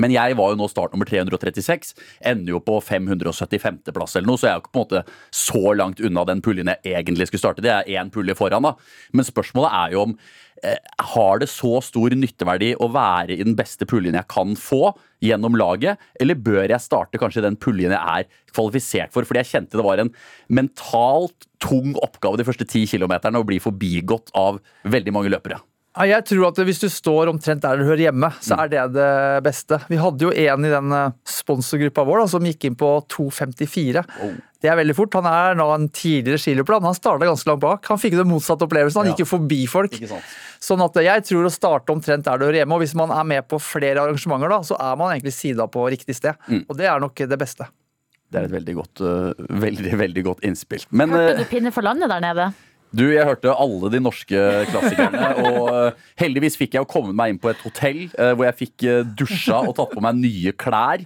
Men 0.00 0.14
jeg 0.14 0.36
var 0.38 0.52
jo 0.52 0.56
nå 0.56 0.66
startnummer 0.72 1.04
336, 1.04 1.92
ender 2.24 2.54
jo 2.54 2.60
på 2.64 2.78
575. 2.80 3.82
plass 3.92 4.16
eller 4.16 4.30
noe, 4.30 4.40
så 4.40 4.48
jeg 4.48 4.54
er 4.54 4.56
jo 4.56 4.62
ikke 4.62 4.72
på 4.72 4.80
en 4.80 4.86
måte 4.86 5.02
så 5.28 5.74
langt 5.76 6.00
unna 6.00 6.24
den 6.30 6.40
puljen 6.44 6.72
jeg 6.72 6.94
egentlig 7.02 7.28
skulle 7.28 7.42
starte. 7.42 7.64
Det 7.64 7.72
er 7.74 7.90
én 8.00 8.12
pulje 8.14 8.36
foran, 8.38 8.64
da. 8.64 8.72
Men 9.12 9.28
spørsmålet 9.28 9.76
er 9.76 9.92
jo 9.92 10.06
om 10.06 10.14
eh, 10.64 10.80
har 11.12 11.42
det 11.42 11.50
så 11.52 11.82
stor 11.84 12.16
nytteverdi 12.16 12.72
å 12.80 12.88
være 12.96 13.36
i 13.36 13.44
den 13.44 13.58
beste 13.58 13.84
puljen 13.90 14.16
jeg 14.16 14.30
kan 14.32 14.56
få 14.56 14.94
gjennom 15.24 15.58
laget, 15.58 16.00
eller 16.20 16.38
bør 16.38 16.64
jeg 16.68 16.84
starte 16.84 17.20
kanskje 17.20 17.44
den 17.44 17.58
puljen 17.60 17.94
jeg 17.94 18.00
er 18.00 18.28
kvalifisert 18.54 19.14
for? 19.14 19.26
Fordi 19.26 19.42
jeg 19.42 19.52
kjente 19.52 19.80
det 19.80 19.86
var 19.86 20.02
en 20.02 20.12
mentalt 20.52 21.48
tung 21.64 21.94
oppgave 22.04 22.40
de 22.40 22.46
første 22.46 22.66
ti 22.68 22.84
kilometerne 22.90 23.40
å 23.40 23.46
bli 23.48 23.60
forbigått 23.62 24.34
av 24.38 24.60
veldig 24.84 25.14
mange 25.16 25.32
løpere. 25.32 25.62
Ja, 25.94 26.08
jeg 26.16 26.24
tror 26.26 26.48
at 26.48 26.58
hvis 26.66 26.80
du 26.82 26.88
står 26.90 27.30
omtrent 27.30 27.62
der 27.62 27.78
du 27.78 27.84
hører 27.86 28.08
hjemme, 28.08 28.32
så 28.42 28.56
er 28.64 28.70
det 28.72 28.80
det 28.96 29.10
beste. 29.46 29.78
Vi 29.86 29.98
hadde 30.00 30.26
jo 30.26 30.32
en 30.34 30.64
i 30.66 30.72
den 30.72 30.94
eh, 30.96 31.12
sponsorgruppa 31.22 32.02
vår 32.08 32.24
da, 32.24 32.26
som 32.32 32.48
gikk 32.48 32.66
inn 32.66 32.74
på 32.80 32.88
2,54. 33.14 34.02
Oh. 34.26 34.32
Det 34.64 34.70
er 34.72 34.78
veldig 34.80 34.96
fort. 34.96 35.14
Han 35.20 35.28
er 35.30 35.54
nå 35.60 35.68
en 35.70 35.86
tidligere 35.94 36.40
skiløper. 36.40 36.80
Han 36.82 36.96
starta 36.98 37.28
ganske 37.28 37.46
langt 37.50 37.62
bak. 37.62 37.86
Han 37.92 38.00
fikk 38.00 38.16
den 38.18 38.30
motsatte 38.30 38.66
opplevelsen. 38.66 39.02
Han 39.04 39.12
Ja. 39.12 39.14
gikk 39.14 39.22
jo 39.22 39.30
forbi 39.36 39.60
folk. 39.70 39.94
Sånn 40.58 40.82
at 40.82 40.98
jeg 41.04 41.24
tror 41.28 41.46
å 41.46 41.52
starte 41.52 41.92
omtrent 41.94 42.24
der 42.24 42.38
du 42.40 42.46
hører 42.46 42.64
hjemme. 42.64 42.74
Og 42.74 42.80
hvis 42.82 42.96
man 42.98 43.12
er 43.14 43.22
med 43.28 43.46
på 43.46 43.60
flere 43.60 44.02
arrangementer, 44.02 44.48
da, 44.48 44.62
så 44.66 44.74
er 44.80 44.96
man 44.96 45.14
egentlig 45.14 45.36
sida 45.36 45.68
på 45.68 45.84
riktig 45.92 46.16
sted. 46.16 46.34
Mm. 46.48 46.64
Og 46.66 46.76
det 46.80 46.86
er 46.90 46.98
nok 46.98 47.14
det 47.14 47.38
beste. 47.38 47.68
Det 48.32 48.40
er 48.40 48.48
et 48.48 48.56
veldig 48.56 48.74
godt, 48.74 49.00
øh, 49.04 49.34
veldig, 49.62 49.92
veldig 50.00 50.24
godt 50.24 50.40
innspill. 50.42 50.82
Men 50.90 51.10
Hørte 51.10 51.44
du 51.44 51.44
pinne 51.44 51.70
for 51.70 51.82
landet 51.86 52.08
der 52.10 52.24
nede? 52.24 52.52
Du, 52.94 53.04
jeg 53.12 53.26
hørte 53.26 53.52
alle 53.52 53.90
de 53.92 54.00
norske 54.02 54.42
klassikerne, 54.70 55.30
og 55.48 55.70
øh, 55.70 56.02
heldigvis 56.20 56.58
fikk 56.60 56.76
jeg 56.78 56.86
å 56.86 56.90
komme 56.90 57.14
meg 57.16 57.34
inn 57.34 57.40
på 57.42 57.50
et 57.52 57.62
hotell 57.66 58.04
øh, 58.08 58.32
hvor 58.34 58.46
jeg 58.48 58.58
fikk 58.62 58.86
øh, 58.90 59.00
dusja 59.18 59.60
og 59.64 59.74
tatt 59.78 59.94
på 59.94 60.04
meg 60.04 60.20
nye 60.20 60.54
klær. 60.58 61.04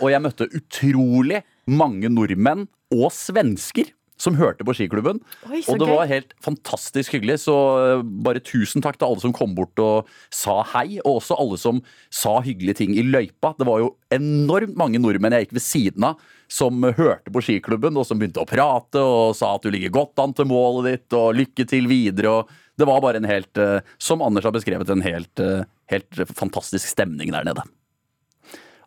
Og 0.00 0.08
jeg 0.12 0.24
møtte 0.24 0.50
utrolig 0.56 1.42
mange 1.66 2.10
nordmenn 2.12 2.66
og 2.94 3.08
svensker 3.14 3.92
som 4.20 4.36
hørte 4.38 4.64
på 4.64 4.72
skiklubben. 4.72 5.18
Oi, 5.44 5.60
Og 5.68 5.76
det 5.76 5.88
gøy. 5.88 5.92
var 5.92 6.08
helt 6.08 6.30
fantastisk 6.40 7.12
hyggelig, 7.12 7.42
så 7.44 7.56
bare 8.24 8.40
tusen 8.40 8.80
takk 8.84 8.96
til 8.96 9.10
alle 9.10 9.20
som 9.20 9.34
kom 9.36 9.52
bort 9.56 9.76
og 9.82 10.08
sa 10.32 10.62
hei, 10.72 10.96
og 11.02 11.18
også 11.18 11.36
alle 11.36 11.58
som 11.60 11.82
sa 12.08 12.38
hyggelige 12.40 12.80
ting 12.80 12.94
i 12.96 13.04
løypa. 13.04 13.52
Det 13.58 13.68
var 13.68 13.82
jo 13.84 13.92
enormt 14.14 14.76
mange 14.80 15.02
nordmenn 15.02 15.36
jeg 15.36 15.46
gikk 15.46 15.58
ved 15.58 15.66
siden 15.66 16.08
av 16.08 16.32
som 16.48 16.82
hørte 16.82 17.32
på 17.32 17.42
skiklubben, 17.42 17.96
og 17.98 18.06
som 18.06 18.20
begynte 18.20 18.42
å 18.42 18.48
prate 18.48 19.02
og 19.02 19.34
sa 19.38 19.54
at 19.56 19.66
du 19.66 19.72
ligger 19.74 19.94
godt 19.94 20.22
an 20.22 20.34
til 20.36 20.48
målet 20.50 20.90
ditt, 20.90 21.16
og 21.16 21.34
lykke 21.38 21.66
til 21.68 21.88
videre. 21.90 22.32
og 22.32 22.78
Det 22.78 22.86
var 22.88 23.02
bare 23.02 23.22
en 23.22 23.28
helt, 23.28 23.56
øh, 23.58 23.80
som 23.98 24.22
Anders 24.22 24.44
har 24.44 24.54
beskrevet, 24.54 24.90
en 24.90 25.04
helt, 25.04 25.40
øh, 25.40 25.64
helt 25.90 26.22
fantastisk 26.34 26.88
stemning 26.88 27.32
der 27.34 27.44
nede. 27.44 27.64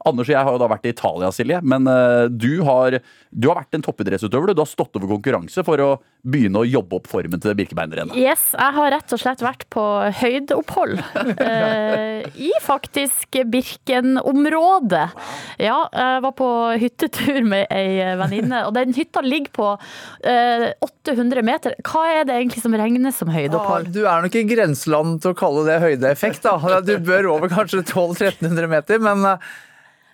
Anders 0.08 0.30
og 0.30 0.36
jeg 0.36 0.46
har 0.48 0.56
jo 0.56 0.62
da 0.62 0.70
vært 0.72 0.88
i 0.88 0.94
Italia, 0.94 1.32
Silje, 1.36 1.60
men 1.66 1.88
øh, 1.92 2.30
du, 2.32 2.62
har, 2.68 3.00
du 3.32 3.50
har 3.52 3.60
vært 3.62 3.76
en 3.76 3.84
toppidrettsutøver. 3.84 4.52
Du. 4.52 4.60
du 4.60 4.64
har 4.64 4.70
stått 4.70 4.96
over 5.00 5.12
konkurranse 5.16 5.64
for 5.68 5.84
å 5.84 5.90
begynne 6.20 6.62
å 6.62 6.68
jobbe 6.68 6.98
opp 7.00 7.08
formen 7.08 7.40
til 7.40 7.56
Birkebeinerrennet. 7.56 8.18
Yes, 8.20 8.50
jeg 8.56 8.76
har 8.76 8.92
rett 8.92 9.14
og 9.16 9.22
slett 9.22 9.44
vært 9.44 9.66
på 9.72 9.84
høydeopphold. 10.20 11.00
eh, 11.50 12.28
I 12.36 12.52
faktisk 12.64 13.40
Birken-området. 13.52 15.06
Ja, 15.64 15.78
jeg 15.92 16.24
var 16.26 16.36
på 16.40 16.50
hyttetur 16.80 17.44
med 17.48 17.68
ei 17.72 18.16
venninne, 18.20 18.66
og 18.68 18.76
den 18.76 18.96
hytta 18.98 19.24
ligger 19.24 19.56
på 19.56 19.70
eh, 20.28 20.70
800 20.84 21.46
meter. 21.48 21.78
Hva 21.88 22.06
er 22.20 22.28
det 22.28 22.40
egentlig 22.40 22.64
som 22.64 22.76
regnes 22.76 23.20
som 23.20 23.32
høydeopphold? 23.32 23.40
høydeopphold? 23.40 23.94
du 23.94 24.06
er 24.08 24.26
nok 24.26 24.36
i 24.36 24.46
grenseland 24.50 25.22
til 25.24 25.34
å 25.34 25.38
kalle 25.38 25.66
det 25.68 25.80
høydeeffekt. 25.84 26.46
da. 26.46 26.82
Du 26.86 26.96
bør 27.04 27.34
over 27.36 27.52
kanskje 27.52 27.84
1200-1300 27.84 28.72
meter, 28.72 29.02
men 29.04 29.26
eh, 29.34 29.50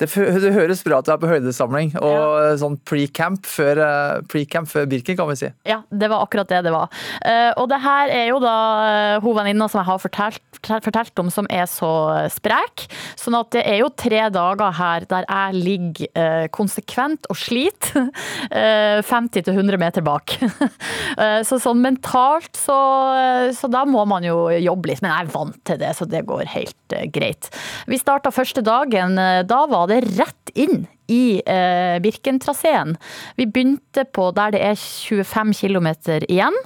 det, 0.01 0.09
det 0.43 0.51
høres 0.55 0.83
bra 0.83 0.99
at 0.99 1.07
du 1.07 1.13
er 1.13 1.19
på 1.21 1.29
høydesamling. 1.29 1.93
Og 2.01 2.15
ja. 2.15 2.55
sånn 2.59 2.77
pre-camp 2.87 3.47
før, 3.47 3.79
eh, 3.85 4.23
pre-camp 4.31 4.69
før 4.71 4.89
Birken, 4.91 5.17
kan 5.19 5.29
vi 5.31 5.37
si. 5.39 5.51
Ja, 5.67 5.81
det 5.89 6.09
var 6.11 6.25
akkurat 6.25 6.51
det 6.51 6.63
det 6.67 6.73
var. 6.75 6.91
Eh, 7.23 7.51
og 7.55 7.69
det 7.71 7.79
her 7.83 8.11
er 8.11 8.25
jo 8.33 8.41
da 8.43 8.55
hun 9.23 9.37
venninna 9.37 9.69
som 9.71 9.81
jeg 9.81 9.89
har 9.89 10.01
fortalt, 10.03 10.54
fortalt 10.65 11.21
om, 11.21 11.31
som 11.33 11.47
er 11.53 11.67
så 11.69 11.91
sprek. 12.33 12.85
Sånn 13.19 13.37
at 13.37 13.51
det 13.55 13.63
er 13.67 13.79
jo 13.81 13.91
tre 13.93 14.25
dager 14.33 14.75
her 14.75 15.05
der 15.09 15.27
jeg 15.27 15.61
ligger 15.65 16.21
eh, 16.21 16.47
konsekvent 16.55 17.29
og 17.31 17.39
sliter. 17.39 18.09
eh, 18.51 19.01
50-100 19.05 19.81
meter 19.81 20.05
bak. 20.05 20.37
Eh, 21.15 21.45
så 21.47 21.55
sånn 21.61 21.79
mentalt 21.79 22.57
så, 22.59 22.75
så 23.55 23.69
da 23.71 23.85
må 23.87 24.01
man 24.09 24.25
jo 24.25 24.49
jobbe 24.51 24.89
litt. 24.89 24.99
Men 25.03 25.13
jeg 25.13 25.25
er 25.25 25.31
vant 25.31 25.59
til 25.67 25.77
det, 25.79 25.91
så 25.95 26.07
det 26.09 26.25
går 26.27 26.49
helt 26.51 26.95
greit. 27.15 27.47
Vi 27.87 27.99
starta 28.01 28.33
første 28.35 28.63
dagen. 28.65 29.15
Da 29.47 29.61
var 29.71 29.87
det 29.91 30.01
rett 30.17 30.51
inn 30.59 30.83
i 31.11 31.41
eh, 31.45 31.97
Birkentraseen. 32.03 32.95
Vi 33.37 33.47
begynte 33.47 34.05
på 34.05 34.29
der 34.35 34.55
det 34.55 34.61
er 34.65 34.77
25 34.79 35.53
km 35.59 35.89
igjen. 36.27 36.57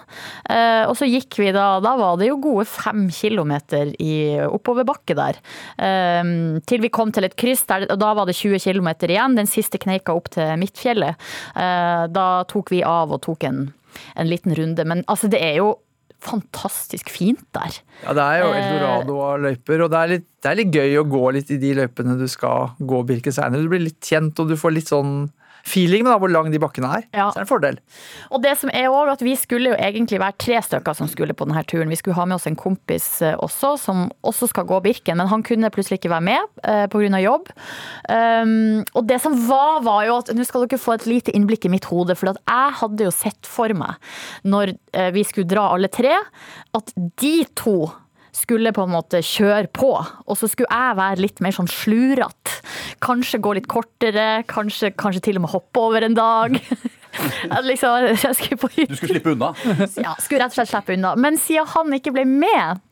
Eh, 0.50 0.84
og 0.88 0.96
så 1.00 1.08
gikk 1.10 1.40
vi 1.42 1.52
da 1.56 1.80
Da 1.84 1.96
var 2.00 2.18
det 2.20 2.30
jo 2.30 2.40
gode 2.42 2.66
5 2.70 3.10
km 3.14 3.54
i 4.00 4.14
oppoverbakke 4.46 5.18
der. 5.18 5.42
Eh, 5.78 6.24
til 6.70 6.86
vi 6.86 6.94
kom 6.94 7.12
til 7.16 7.28
et 7.28 7.38
kryss, 7.40 7.66
der, 7.70 7.88
og 7.90 8.00
da 8.00 8.14
var 8.18 8.30
det 8.30 8.38
20 8.40 8.60
km 8.64 8.94
igjen. 9.10 9.38
Den 9.40 9.50
siste 9.50 9.82
kneika 9.82 10.16
opp 10.16 10.32
til 10.36 10.56
Midtfjellet. 10.60 11.20
Eh, 11.56 12.08
da 12.14 12.30
tok 12.50 12.72
vi 12.74 12.84
av 12.86 13.12
og 13.16 13.24
tok 13.28 13.46
en, 13.50 13.68
en 14.16 14.30
liten 14.30 14.56
runde. 14.56 14.86
Men 14.86 15.04
altså, 15.08 15.32
det 15.32 15.44
er 15.44 15.60
jo 15.60 15.76
fantastisk 16.22 17.10
fint 17.10 17.42
der. 17.56 17.80
Ja, 18.04 18.14
Det 18.14 18.24
er 18.24 18.40
jo 18.44 18.52
Eh. 18.54 18.60
eldorado 18.60 19.20
av 19.22 19.40
løyper, 19.42 19.84
og 19.84 19.92
det 19.92 19.98
er, 20.00 20.08
litt, 20.08 20.26
det 20.42 20.52
er 20.52 20.56
litt 20.56 20.72
gøy 20.74 20.98
å 21.00 21.10
gå 21.10 21.34
litt 21.34 21.52
i 21.52 21.58
de 21.58 21.74
løypene 21.76 22.18
du 22.20 22.28
skal 22.28 22.72
gå 22.80 23.06
Birke, 23.06 23.32
seinere. 23.32 23.62
Du 23.64 23.70
blir 23.70 23.84
litt 23.88 24.02
kjent, 24.02 24.40
og 24.40 24.48
du 24.50 24.56
får 24.56 24.74
litt 24.74 24.88
sånn 24.88 25.32
feeling 25.68 26.06
med 26.06 26.14
da, 26.14 26.18
hvor 26.22 26.32
lang 26.32 26.50
de 26.54 26.62
bakkene 26.62 26.92
er. 27.00 27.06
Ja. 27.14 27.30
Så 27.30 27.40
det 27.40 27.44
er 27.44 27.48
en 27.48 27.52
fordel. 27.52 27.80
Og 28.30 28.44
det 28.44 28.56
som 28.60 28.72
er 28.74 28.90
også 28.90 29.18
at 29.18 29.26
vi 29.26 29.36
skulle 29.40 29.74
jo 29.74 29.78
egentlig 29.80 30.22
være 30.22 30.38
tre 30.42 30.62
stykker 30.66 30.98
som 30.98 31.10
skulle 31.12 31.36
på 31.38 31.48
denne 31.50 31.64
turen. 31.70 31.92
Vi 31.92 32.00
skulle 32.00 32.18
ha 32.18 32.26
med 32.30 32.40
oss 32.40 32.48
en 32.50 32.60
kompis 32.60 33.08
eh, 33.26 33.38
også, 33.40 33.76
som 33.82 34.08
også 34.28 34.50
skal 34.52 34.68
gå 34.70 34.82
Birken, 34.86 35.20
men 35.20 35.30
han 35.32 35.44
kunne 35.46 35.72
plutselig 35.74 36.00
ikke 36.00 36.14
være 36.14 36.28
med 36.30 36.64
eh, 36.64 36.86
pga. 36.92 37.22
jobb. 37.24 37.50
Um, 38.10 38.84
og 38.94 39.08
det 39.10 39.20
som 39.24 39.36
var, 39.48 39.82
var 39.86 40.04
jo 40.08 40.20
at 40.20 40.32
Nå 40.36 40.46
skal 40.48 40.66
dere 40.66 40.80
få 40.80 40.94
et 40.96 41.08
lite 41.10 41.34
innblikk 41.36 41.66
i 41.68 41.72
mitt 41.74 41.88
hode, 41.90 42.16
for 42.16 42.32
at 42.32 42.40
jeg 42.48 42.78
hadde 42.82 43.08
jo 43.08 43.14
sett 43.14 43.50
for 43.50 43.74
meg, 43.76 43.98
når 44.48 44.76
eh, 44.94 45.10
vi 45.16 45.26
skulle 45.28 45.50
dra 45.50 45.70
alle 45.74 45.90
tre, 45.92 46.14
at 46.78 46.94
de 47.20 47.34
to 47.58 47.90
skulle 48.40 48.74
på 48.76 48.86
en 48.86 48.94
måte 48.94 49.22
kjøre 49.26 49.70
på, 49.76 49.92
og 50.00 50.38
så 50.40 50.50
skulle 50.50 50.72
jeg 50.72 50.98
være 51.00 51.24
litt 51.24 51.42
mer 51.44 51.56
sånn 51.56 51.70
slurete. 51.72 52.56
Kanskje 53.04 53.42
gå 53.44 53.56
litt 53.58 53.70
kortere, 53.72 54.44
kanskje, 54.50 54.94
kanskje 54.98 55.24
til 55.30 55.40
og 55.40 55.46
med 55.46 55.54
hoppe 55.54 55.84
over 55.84 56.08
en 56.08 56.18
dag. 56.18 56.58
Liksom, 57.70 58.12
skulle 58.38 58.60
på 58.62 58.70
Du 58.76 58.96
skulle 58.96 59.16
slippe 59.18 59.34
unna. 59.34 59.54
ja, 60.06 60.14
skulle 60.22 60.44
rett 60.44 60.54
og 60.54 60.60
slett 60.60 60.72
slippe 60.72 60.96
unna. 60.96 61.16
Men 61.20 61.40
siden 61.42 61.68
han 61.74 61.96
ikke 61.98 62.14
ble 62.16 62.26
med, 62.30 62.84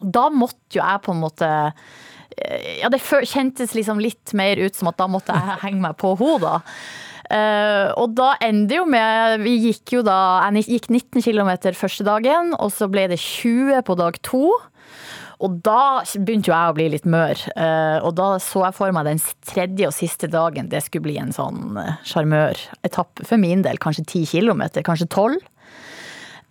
da 0.00 0.26
måtte 0.32 0.78
jo 0.78 0.82
jeg 0.82 1.04
på 1.04 1.12
en 1.14 1.22
måte 1.22 1.48
eh, 1.52 2.80
Ja, 2.80 2.88
det 2.92 3.02
kjentes 3.04 3.74
liksom 3.76 4.00
litt 4.00 4.32
mer 4.36 4.60
ut 4.60 4.76
som 4.76 4.88
at 4.88 4.98
da 5.00 5.08
måtte 5.10 5.36
jeg 5.36 5.60
henge 5.66 5.82
meg 5.84 5.98
på 6.00 6.14
henne. 6.20 6.58
Eh, 7.32 7.88
og 7.96 8.12
da 8.18 8.34
ender 8.44 8.82
jo 8.82 8.86
med 8.90 9.40
Vi 9.40 9.54
gikk 9.68 9.94
jo 9.94 10.02
da 10.04 10.42
Jeg 10.52 10.66
gikk 10.66 10.88
19 10.90 11.22
km 11.24 11.52
første 11.78 12.04
dagen, 12.04 12.52
og 12.58 12.72
så 12.74 12.90
ble 12.92 13.06
det 13.12 13.20
20 13.22 13.84
på 13.86 13.96
dag 14.00 14.18
to. 14.26 14.50
Og 15.42 15.56
da 15.66 16.02
begynte 16.14 16.50
jo 16.50 16.54
jeg 16.54 16.70
å 16.70 16.76
bli 16.76 16.88
litt 16.92 17.06
mør. 17.08 17.38
eh, 17.56 17.98
og 18.02 18.14
da 18.18 18.36
så 18.38 18.66
jeg 18.66 18.76
for 18.76 18.94
meg 18.94 19.08
den 19.08 19.22
tredje 19.46 19.88
og 19.88 19.96
siste 19.96 20.30
dagen 20.30 20.68
det 20.70 20.84
skulle 20.84 21.08
bli 21.08 21.16
en 21.18 21.32
sånn 21.34 21.78
eh, 21.80 21.96
sjarmøretappe 22.06 23.26
for 23.26 23.42
min 23.42 23.64
del. 23.66 23.80
Kanskje 23.82 24.06
ti 24.06 24.22
kilometer, 24.26 24.84
kanskje 24.86 25.08
12. 25.10 25.40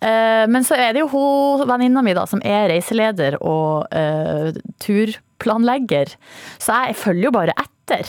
Eh, 0.02 0.44
Men 0.50 0.66
så 0.66 0.76
er 0.76 0.92
det 0.92 1.04
jo 1.04 1.08
hun 1.14 1.64
venninna 1.68 2.02
mi 2.04 2.14
da, 2.16 2.26
som 2.26 2.42
er 2.44 2.68
reiseleder 2.72 3.38
og 3.40 3.86
uh, 3.94 4.50
turplanlegger. 4.82 6.12
Så 6.58 6.74
jeg 6.74 6.98
følger 6.98 7.28
jo 7.28 7.36
bare 7.38 7.56
etter. 7.56 8.08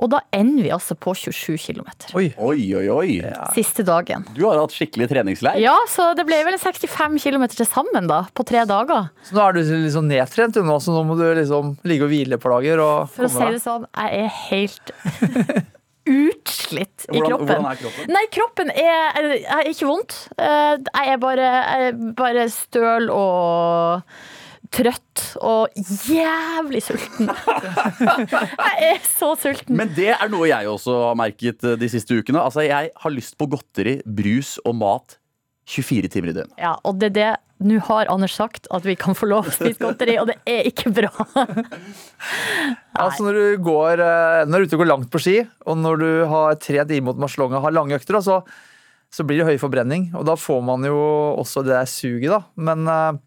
Og 0.00 0.10
da 0.12 0.20
ender 0.36 0.64
vi 0.66 0.70
altså 0.74 0.94
på 0.96 1.12
27 1.16 1.56
km. 1.60 1.88
Oi. 2.18 2.30
Oi, 2.38 2.60
oi, 2.78 2.84
oi. 2.92 3.08
Siste 3.56 3.84
dagen. 3.86 4.24
Du 4.36 4.44
har 4.48 4.58
hatt 4.60 4.72
skikkelig 4.76 5.08
treningsleir. 5.12 5.58
Ja, 5.62 5.74
så 5.92 6.10
det 6.18 6.24
ble 6.28 6.38
vel 6.46 6.56
65 6.60 7.18
km 7.22 7.46
til 7.52 7.68
sammen 7.68 8.08
da, 8.10 8.22
på 8.34 8.46
tre 8.48 8.64
dager. 8.68 9.10
Så 9.28 9.36
nå 9.36 9.44
er 9.48 9.58
du 9.58 9.60
liksom 9.86 10.08
nedtrent, 10.10 10.56
du 10.56 10.64
nå, 10.66 10.78
så 10.82 10.94
nå 10.96 11.04
må 11.08 11.18
du 11.20 11.26
liksom 11.40 11.74
ligge 11.88 12.06
og 12.08 12.12
hvile 12.14 12.38
et 12.38 12.42
par 12.42 12.56
dager. 12.58 12.80
Og 12.84 13.10
For 13.16 13.28
å 13.28 13.32
si 13.34 13.50
det 13.56 13.62
sånn, 13.64 13.86
jeg 13.96 14.24
er 14.24 14.32
helt 14.48 14.94
utslitt 16.10 17.04
i 17.12 17.20
Hvordan, 17.20 17.30
kroppen. 17.30 17.46
hvordan 17.46 17.70
er 17.70 17.80
kroppen? 17.80 18.12
Nei, 18.14 18.22
kroppen 18.34 18.70
er, 18.72 19.30
er 19.60 19.68
ikke 19.70 19.88
vondt. 19.90 20.16
Eh, 20.40 20.76
Jeg 20.80 21.12
er 21.14 21.20
bare, 21.22 21.48
jeg 21.60 21.90
er 21.90 21.98
bare 22.18 22.46
støl 22.52 23.10
og 23.14 24.02
trøtt 24.70 25.24
og 25.42 25.74
jævlig 25.76 26.82
sulten. 26.84 27.30
Jeg 28.66 28.90
er 28.90 29.00
så 29.06 29.32
sulten. 29.38 29.76
Men 29.78 29.92
det 29.96 30.12
er 30.14 30.30
noe 30.32 30.48
jeg 30.50 30.70
også 30.70 30.94
har 31.08 31.18
merket 31.18 31.64
eh, 31.66 31.78
de 31.80 31.88
siste 31.90 32.14
ukene. 32.16 32.42
Altså, 32.42 32.64
Jeg 32.66 32.92
har 32.94 33.14
lyst 33.14 33.36
på 33.40 33.48
godteri, 33.50 33.98
brus 34.06 34.58
og 34.64 34.76
mat 34.78 35.18
24 35.70 36.10
timer 36.10 36.32
i 36.32 36.36
døgnet. 36.38 36.58
Ja, 36.58 36.74
og 36.86 37.00
det 37.00 37.12
er 37.12 37.16
det 37.18 37.30
Nå 37.60 37.76
har 37.90 38.08
Anders 38.08 38.32
sagt 38.38 38.64
at 38.72 38.86
vi 38.88 38.94
kan 38.96 39.12
få 39.12 39.26
lov 39.28 39.50
å 39.50 39.52
spise 39.52 39.76
godteri, 39.82 40.14
og 40.16 40.30
det 40.30 40.38
er 40.48 40.64
ikke 40.70 40.94
bra. 40.96 41.10
Altså 43.00 43.24
når 43.24 43.36
du 43.36 43.62
går 43.64 44.00
eh, 44.04 44.40
Når 44.48 44.50
du 44.50 44.64
er 44.64 44.66
ute 44.66 44.76
og 44.76 44.82
går 44.82 44.88
langt 44.88 45.10
på 45.12 45.20
ski, 45.22 45.36
og 45.68 45.76
når 45.78 46.00
du 46.00 46.08
har 46.30 46.56
trent 46.60 46.90
inn 46.92 47.04
mot 47.06 47.20
Marslonga, 47.20 47.60
har 47.62 47.74
lange 47.76 47.96
økter, 47.96 48.18
så, 48.24 48.40
så 49.12 49.24
blir 49.28 49.40
det 49.40 49.46
høy 49.50 49.60
forbrenning. 49.60 50.08
Og 50.16 50.24
da 50.28 50.34
får 50.40 50.64
man 50.64 50.84
jo 50.88 50.96
også 51.40 51.62
det 51.66 51.76
der 51.76 51.88
suget, 51.88 52.32
da. 52.32 52.40
Men 52.60 52.88
eh, 52.88 53.20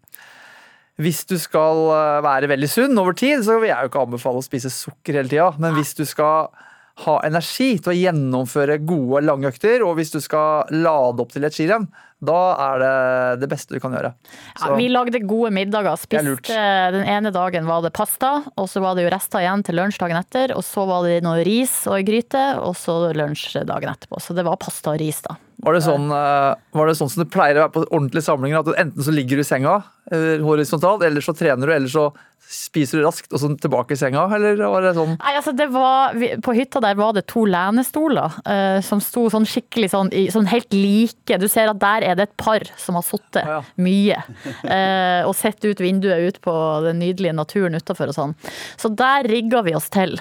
hvis 1.02 1.24
du 1.26 1.34
skal 1.42 1.88
eh, 1.90 2.20
være 2.24 2.50
veldig 2.52 2.70
sunn 2.70 3.00
over 3.00 3.16
tid, 3.18 3.42
så 3.46 3.58
vil 3.58 3.72
jeg 3.72 3.82
jo 3.82 3.90
ikke 3.90 4.04
anbefale 4.06 4.42
å 4.42 4.46
spise 4.46 4.70
sukker 4.70 5.18
hele 5.18 5.30
tida. 5.30 5.50
Men 5.58 5.74
hvis 5.78 5.94
du 5.98 6.04
skal 6.06 6.52
ha 7.02 7.14
energi 7.26 7.72
til 7.82 7.90
å 7.90 7.96
gjennomføre 7.96 8.78
gode, 8.86 9.24
lange 9.26 9.50
økter, 9.50 9.82
og 9.82 9.96
hvis 9.98 10.14
du 10.14 10.20
skal 10.22 10.70
lade 10.70 11.24
opp 11.24 11.32
til 11.34 11.46
et 11.46 11.56
skirenn, 11.56 11.88
da 12.24 12.40
er 12.70 12.78
det 12.80 12.92
det 13.42 13.48
beste 13.50 13.74
du 13.74 13.82
kan 13.82 13.92
gjøre. 13.96 14.12
Ja, 14.60 14.70
vi 14.78 14.86
lagde 14.88 15.20
gode 15.26 15.50
middager. 15.52 15.90
er. 15.92 16.00
Spiste 16.00 16.60
Den 16.94 17.04
ene 17.10 17.32
dagen 17.34 17.66
var 17.68 17.82
det 17.84 17.92
pasta, 17.96 18.36
og 18.54 18.70
så 18.70 18.80
var 18.84 18.94
det 18.94 19.04
jo 19.04 19.12
rester 19.12 19.42
igjen 19.42 19.64
til 19.66 19.76
lunsj 19.80 19.98
dagen 20.00 20.20
etter. 20.22 20.54
Og 20.56 20.62
så 20.64 20.86
var 20.88 21.04
det 21.08 21.18
noe 21.26 21.42
ris 21.44 21.74
og 21.90 21.98
ei 21.98 22.06
gryte, 22.06 22.44
og 22.62 22.78
så 22.78 23.10
lunsj 23.16 23.64
dagen 23.66 23.90
etterpå. 23.92 24.22
Så 24.22 24.38
det 24.38 24.46
var 24.46 24.60
pasta 24.62 24.94
og 24.94 25.02
ris, 25.02 25.20
da. 25.26 25.36
Var 25.64 25.76
det, 25.76 25.84
sånn, 25.86 26.10
eh, 26.12 26.54
var 26.76 26.88
det 26.88 26.96
sånn 26.98 27.08
som 27.08 27.22
det 27.22 27.30
pleier 27.32 27.56
å 27.56 27.64
være 27.64 27.72
på 27.72 27.84
ordentlige 27.86 28.26
samlinger? 28.26 28.60
At 28.60 28.80
enten 28.82 29.06
så 29.06 29.12
ligger 29.14 29.38
du 29.38 29.44
i 29.44 29.48
senga 29.48 29.78
eh, 29.80 30.03
horisontalt, 30.10 31.02
eller 31.06 31.24
så 31.24 31.32
trener 31.36 31.70
du, 31.70 31.74
eller 31.74 31.88
så 31.90 32.08
spiser 32.50 33.00
du 33.00 33.04
raskt 33.06 33.32
og 33.32 33.40
så 33.40 33.50
tilbake 33.60 33.94
i 33.94 33.98
senga? 33.98 34.24
Eller 34.36 34.58
var 34.60 34.84
det 34.84 34.94
sånn 34.96 35.14
Nei, 35.16 35.34
altså 35.38 35.54
det 35.56 35.66
var, 35.72 36.14
På 36.44 36.54
hytta 36.56 36.82
der 36.84 36.96
var 36.98 37.14
det 37.16 37.24
to 37.30 37.44
lenestoler 37.48 38.38
uh, 38.46 38.78
som 38.84 39.02
sto 39.02 39.26
sånn 39.32 39.46
skikkelig 39.48 39.90
sånn, 39.94 40.12
i, 40.14 40.26
sånn 40.32 40.48
helt 40.50 40.72
like. 40.74 41.38
Du 41.40 41.46
ser 41.50 41.70
at 41.72 41.80
der 41.82 42.06
er 42.10 42.18
det 42.18 42.28
et 42.28 42.36
par 42.40 42.64
som 42.80 42.98
har 42.98 43.06
sittet 43.06 43.42
ah, 43.42 43.58
ja. 43.58 43.60
mye. 43.80 44.20
uh, 44.66 45.22
og 45.28 45.34
sett 45.38 45.64
ut 45.64 45.80
vinduet 45.82 46.28
ut 46.28 46.40
på 46.44 46.54
den 46.84 47.00
nydelige 47.02 47.36
naturen 47.36 47.78
utafor 47.78 48.12
og 48.12 48.18
sånn. 48.18 48.34
Så 48.80 48.90
der 48.94 49.28
rigga 49.30 49.64
vi 49.66 49.76
oss 49.76 49.90
til. 49.94 50.16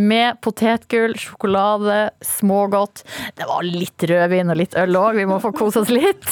Med 0.00 0.40
potetgull, 0.44 1.16
sjokolade, 1.20 2.00
smågodt. 2.26 3.04
Det 3.38 3.48
var 3.48 3.64
litt 3.66 4.08
rødvin 4.08 4.52
og 4.52 4.60
litt 4.60 4.76
øl 4.78 5.00
òg, 5.00 5.16
vi 5.18 5.28
må 5.28 5.40
få 5.42 5.54
kose 5.56 5.82
oss 5.82 5.92
litt. 5.92 6.28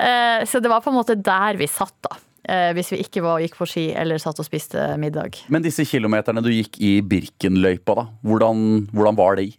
Uh, 0.00 0.42
så 0.48 0.62
det 0.62 0.72
var 0.72 0.84
på 0.84 0.92
en 0.92 1.00
måte 1.00 1.18
der 1.20 1.60
vi 1.60 1.70
satt, 1.70 1.96
da. 2.06 2.18
Eh, 2.48 2.70
hvis 2.76 2.92
vi 2.94 3.02
ikke 3.04 3.20
var, 3.24 3.40
gikk 3.44 3.58
på 3.58 3.66
ski 3.68 3.88
eller 4.00 4.20
satt 4.22 4.38
og 4.40 4.46
spiste 4.48 4.86
middag. 5.00 5.42
Men 5.52 5.62
disse 5.66 5.84
kilometerne 5.84 6.40
du 6.44 6.48
gikk 6.54 6.78
i 6.80 7.00
Birkenløypa, 7.04 7.98
da, 7.98 8.06
hvordan, 8.24 8.86
hvordan 8.94 9.18
var 9.18 9.36
det 9.40 9.50
i? 9.50 9.56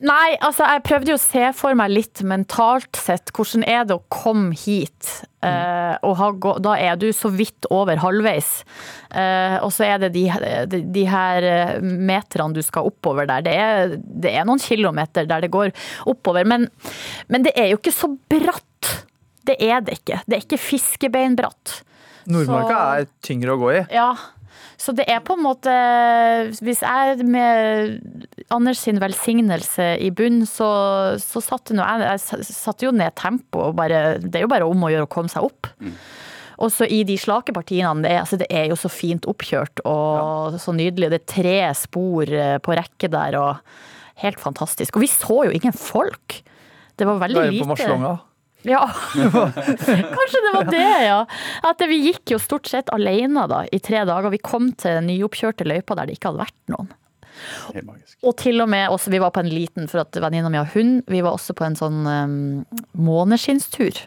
Nei, 0.00 0.30
altså 0.40 0.64
jeg 0.64 0.80
prøvde 0.86 1.10
jo 1.12 1.16
å 1.18 1.20
se 1.20 1.42
for 1.52 1.76
meg 1.76 1.90
litt 1.92 2.22
mentalt 2.24 2.96
sett. 2.96 3.28
Hvordan 3.36 3.66
er 3.68 3.82
det 3.84 3.98
å 3.98 4.04
komme 4.08 4.54
hit? 4.56 5.10
Eh, 5.44 5.92
og 6.08 6.14
ha, 6.16 6.30
gå- 6.32 6.54
da 6.64 6.72
er 6.80 6.96
du 6.96 7.10
så 7.12 7.28
vidt 7.34 7.68
over 7.68 8.00
halvveis. 8.00 8.48
Eh, 9.12 9.58
og 9.60 9.68
så 9.76 9.84
er 9.90 10.00
det 10.06 10.12
de, 10.14 10.22
de, 10.72 10.80
de 10.96 11.04
her 11.10 11.44
eh, 11.50 11.74
meterne 11.84 12.56
du 12.56 12.62
skal 12.64 12.88
oppover 12.88 13.28
der. 13.28 13.44
Det 13.44 13.52
er, 13.60 13.94
det 14.00 14.32
er 14.40 14.48
noen 14.48 14.62
kilometer 14.64 15.28
der 15.28 15.44
det 15.44 15.52
går 15.52 15.74
oppover. 16.08 16.48
Men, 16.48 16.64
men 17.28 17.44
det 17.44 17.52
er 17.60 17.68
jo 17.74 17.82
ikke 17.82 17.92
så 17.98 18.08
bratt. 18.32 18.94
Det 19.44 19.58
er 19.68 19.84
det 19.84 20.00
ikke. 20.00 20.22
Det 20.24 20.38
er 20.38 20.46
ikke 20.48 20.64
fiskebeinbratt. 20.64 21.82
Nordmarka 22.26 22.76
Så- 22.76 23.00
er 23.00 23.08
tyngre 23.22 23.54
å 23.56 23.60
gå 23.60 23.72
i. 23.78 23.80
Ja, 23.94 24.10
så 24.80 24.92
det 24.96 25.04
er 25.08 25.20
på 25.20 25.34
en 25.36 25.44
måte 25.44 25.72
Hvis 26.60 26.80
jeg 26.80 27.24
med 27.28 28.24
Anders 28.50 28.80
sin 28.80 28.98
velsignelse 29.00 29.92
i 30.00 30.10
bunn, 30.10 30.42
så, 30.48 31.18
så 31.20 31.42
satte 31.44 31.76
nå 31.76 31.84
jeg, 31.84 32.18
jeg 32.20 32.46
satte 32.48 32.86
jo 32.88 32.92
ned 32.96 33.14
tempoet 33.14 33.70
og 33.70 33.76
bare 33.76 34.18
Det 34.18 34.40
er 34.40 34.46
jo 34.46 34.52
bare 34.52 34.68
om 34.68 34.86
å 34.88 34.90
gjøre 34.92 35.06
å 35.08 35.12
komme 35.12 35.32
seg 35.32 35.44
opp. 35.46 35.68
Og 36.60 36.68
så 36.72 36.84
i 36.92 37.02
de 37.08 37.16
slake 37.16 37.54
partiene, 37.56 38.02
det 38.04 38.10
er, 38.12 38.18
altså 38.20 38.36
det 38.40 38.48
er 38.52 38.66
jo 38.68 38.76
så 38.76 38.90
fint 38.92 39.24
oppkjørt 39.30 39.80
og 39.88 40.58
så 40.60 40.74
nydelig. 40.76 41.08
Det 41.08 41.20
er 41.22 41.30
tre 41.32 41.54
spor 41.78 42.28
eh, 42.28 42.58
på 42.60 42.76
rekke 42.76 43.08
der 43.08 43.38
og 43.40 43.62
helt 44.20 44.40
fantastisk. 44.42 44.96
Og 44.98 45.06
vi 45.06 45.08
så 45.08 45.38
jo 45.48 45.54
ingen 45.56 45.72
folk. 45.72 46.42
Det 47.00 47.08
var 47.08 47.22
veldig 47.22 47.38
Bare 47.40 47.48
på 47.48 47.56
lite. 47.56 47.70
Marslonga. 47.70 48.12
Ja, 48.68 48.82
kanskje 49.16 50.40
det 50.44 50.52
var 50.54 50.70
det, 50.70 50.88
ja. 51.06 51.20
At 51.64 51.82
vi 51.88 52.00
gikk 52.10 52.34
jo 52.34 52.40
stort 52.42 52.68
sett 52.68 52.92
alene 52.92 53.46
da, 53.50 53.62
i 53.72 53.80
tre 53.82 54.04
dager. 54.08 54.32
Vi 54.34 54.42
kom 54.44 54.72
til 54.80 55.00
nyoppkjørte 55.06 55.68
løyper 55.68 55.98
der 55.98 56.10
det 56.10 56.18
ikke 56.18 56.32
hadde 56.32 56.44
vært 56.44 56.58
noen. 56.74 56.90
Og 58.26 58.34
til 58.36 58.60
og 58.60 58.68
med 58.68 58.92
også, 58.92 59.12
vi 59.14 59.20
var 59.22 59.32
på 59.32 59.40
en 59.40 59.48
liten, 59.48 59.88
for 59.88 60.02
at 60.02 60.16
venninna 60.20 60.50
mi 60.52 60.60
har 60.60 60.68
hund, 60.74 61.00
vi 61.08 61.22
var 61.24 61.38
også 61.38 61.56
på 61.56 61.64
en 61.64 61.78
sånn 61.78 62.02
um, 62.04 62.40
måneskinnstur 63.00 64.02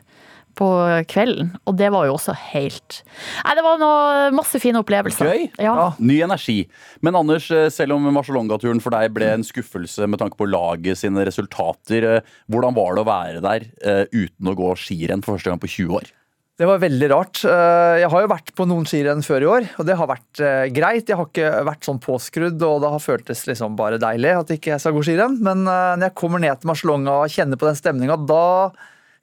på 0.58 0.70
kvelden. 1.10 1.52
Og 1.70 1.78
det 1.80 1.90
var 1.94 2.08
jo 2.08 2.16
også 2.18 2.36
helt 2.54 3.02
Nei, 3.44 3.56
det 3.58 3.64
var 3.66 3.80
noe, 3.82 4.32
masse 4.36 4.60
fine 4.62 4.82
opplevelser. 4.82 5.30
Gøy. 5.30 5.46
Ja. 5.62 5.74
Ja. 5.74 5.88
Ny 6.00 6.20
energi. 6.26 6.58
Men 7.06 7.18
Anders, 7.20 7.50
eh, 7.52 7.70
selv 7.74 7.98
om 7.98 8.10
Marcialonga-turen 8.16 8.82
for 8.84 8.96
deg 8.96 9.14
ble 9.16 9.30
en 9.34 9.46
skuffelse 9.46 10.08
med 10.10 10.22
tanke 10.22 10.40
på 10.40 10.50
laget 10.50 11.02
sine 11.02 11.26
resultater, 11.28 12.10
eh, 12.10 12.36
hvordan 12.52 12.76
var 12.78 12.96
det 12.96 13.04
å 13.04 13.10
være 13.10 13.46
der 13.46 13.70
eh, 13.84 14.04
uten 14.14 14.52
å 14.52 14.58
gå 14.58 14.74
skirenn 14.80 15.24
for 15.24 15.38
første 15.38 15.52
gang 15.52 15.62
på 15.62 15.72
20 15.72 15.98
år? 16.02 16.12
Det 16.54 16.68
var 16.70 16.78
veldig 16.84 17.08
rart. 17.10 17.40
Jeg 17.50 18.10
har 18.14 18.22
jo 18.22 18.30
vært 18.30 18.52
på 18.54 18.68
noen 18.70 18.86
skirenn 18.86 19.24
før 19.26 19.42
i 19.42 19.48
år, 19.50 19.64
og 19.82 19.88
det 19.90 19.96
har 19.98 20.06
vært 20.06 20.42
greit. 20.70 21.10
Jeg 21.10 21.18
har 21.18 21.26
ikke 21.26 21.50
vært 21.66 21.88
sånn 21.88 21.98
påskrudd, 21.98 22.62
og 22.62 22.76
det 22.84 22.92
har 22.94 23.02
føltes 23.02 23.42
liksom 23.50 23.74
bare 23.76 23.98
deilig 23.98 24.36
at 24.38 24.54
ikke 24.54 24.76
jeg 24.76 24.84
skal 24.84 24.94
gå 24.94 25.02
skirenn. 25.02 25.40
Men 25.42 25.66
når 25.66 26.06
jeg 26.06 26.16
kommer 26.22 26.44
ned 26.44 26.62
til 26.62 26.70
Marcialonga 26.70 27.16
og 27.24 27.34
kjenner 27.34 27.58
på 27.58 27.66
den 27.66 27.80
stemninga, 27.82 28.20
da 28.30 28.46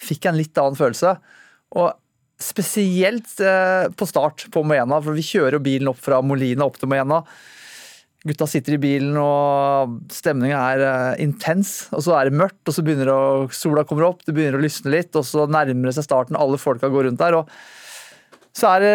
fikk 0.00 0.26
jeg 0.26 0.32
en 0.32 0.40
litt 0.40 0.60
annen 0.60 0.78
følelse. 0.78 1.14
Og 1.80 1.92
spesielt 2.40 3.40
eh, 3.44 3.86
på 3.92 4.08
start 4.08 4.46
på 4.52 4.64
Moena, 4.64 5.00
for 5.04 5.16
vi 5.16 5.24
kjører 5.26 5.62
bilen 5.62 5.90
opp 5.92 6.00
fra 6.00 6.22
Molina 6.24 6.66
opp 6.66 6.78
til 6.80 6.90
Moena. 6.90 7.20
Gutta 8.20 8.44
sitter 8.48 8.76
i 8.76 8.80
bilen, 8.80 9.14
og 9.16 10.12
stemninga 10.12 10.60
er 10.74 10.86
eh, 10.86 11.24
intens. 11.24 11.90
Og 11.96 12.04
så 12.04 12.16
er 12.16 12.28
det 12.28 12.40
mørkt, 12.40 12.62
og 12.66 12.76
så 12.76 12.84
begynner 12.84 13.08
det 13.08 13.16
å, 13.16 13.50
sola 13.54 13.84
kommer 13.88 14.08
opp, 14.10 14.24
det 14.26 14.36
begynner 14.36 14.58
å 14.58 14.64
lysne 14.64 14.92
litt, 14.92 15.12
og 15.16 15.26
så 15.28 15.46
nærmer 15.48 15.90
det 15.90 15.98
seg 15.98 16.08
starten, 16.08 16.40
alle 16.40 16.60
folka 16.60 16.90
går 16.92 17.08
rundt 17.08 17.22
der. 17.22 17.38
og 17.42 17.52
så 18.56 18.66
er 18.74 18.82
det, 18.82 18.92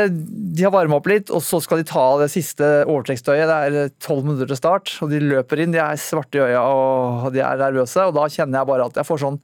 De 0.58 0.66
har 0.66 0.74
varma 0.74 0.98
opp 1.00 1.08
litt, 1.08 1.32
og 1.32 1.42
så 1.46 1.62
skal 1.64 1.80
de 1.80 1.88
ta 1.88 2.04
det 2.20 2.28
siste 2.34 2.68
overtrekkstøyet. 2.84 3.48
Det 3.48 3.60
er 3.86 3.94
tolv 4.04 4.26
minutter 4.28 4.50
til 4.52 4.60
start, 4.60 4.92
og 5.02 5.14
de 5.14 5.22
løper 5.24 5.62
inn. 5.64 5.72
De 5.74 5.80
er 5.80 6.02
svarte 6.02 6.42
i 6.42 6.44
øya 6.44 6.66
og 6.68 7.30
de 7.34 7.40
er 7.46 7.62
nervøse. 7.62 8.04
Og 8.04 8.18
da 8.18 8.28
kjenner 8.28 8.60
jeg 8.60 8.70
bare 8.70 8.90
at 8.90 9.00
jeg 9.00 9.08
får 9.08 9.24
sånn 9.24 9.40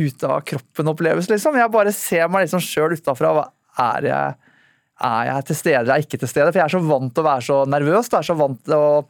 ut 0.00 0.24
av 0.24 0.40
kroppen-opplevelse, 0.48 1.30
liksom. 1.34 1.58
Jeg 1.60 1.72
bare 1.74 1.92
ser 1.92 2.28
meg 2.32 2.46
liksom 2.46 2.62
sjøl 2.64 2.94
utafra. 2.96 3.34
Er 3.82 4.06
jeg? 4.08 4.36
Er 5.02 5.24
jeg 5.26 5.46
til 5.48 5.58
stede 5.58 5.80
eller 5.82 5.94
er 5.96 6.00
jeg 6.02 6.06
ikke 6.08 6.20
til 6.22 6.30
stede? 6.30 6.52
For 6.52 6.60
jeg 6.62 6.68
er 6.68 6.74
så 6.76 6.82
vant 6.86 7.12
til 7.14 7.24
å 7.24 7.26
være 7.26 7.44
så 7.48 7.58
nervøs. 7.68 8.08
Jeg 8.12 8.18
er 8.20 8.28
så 8.28 8.36
vant 8.38 8.60
til 8.64 8.76
å 8.76 9.02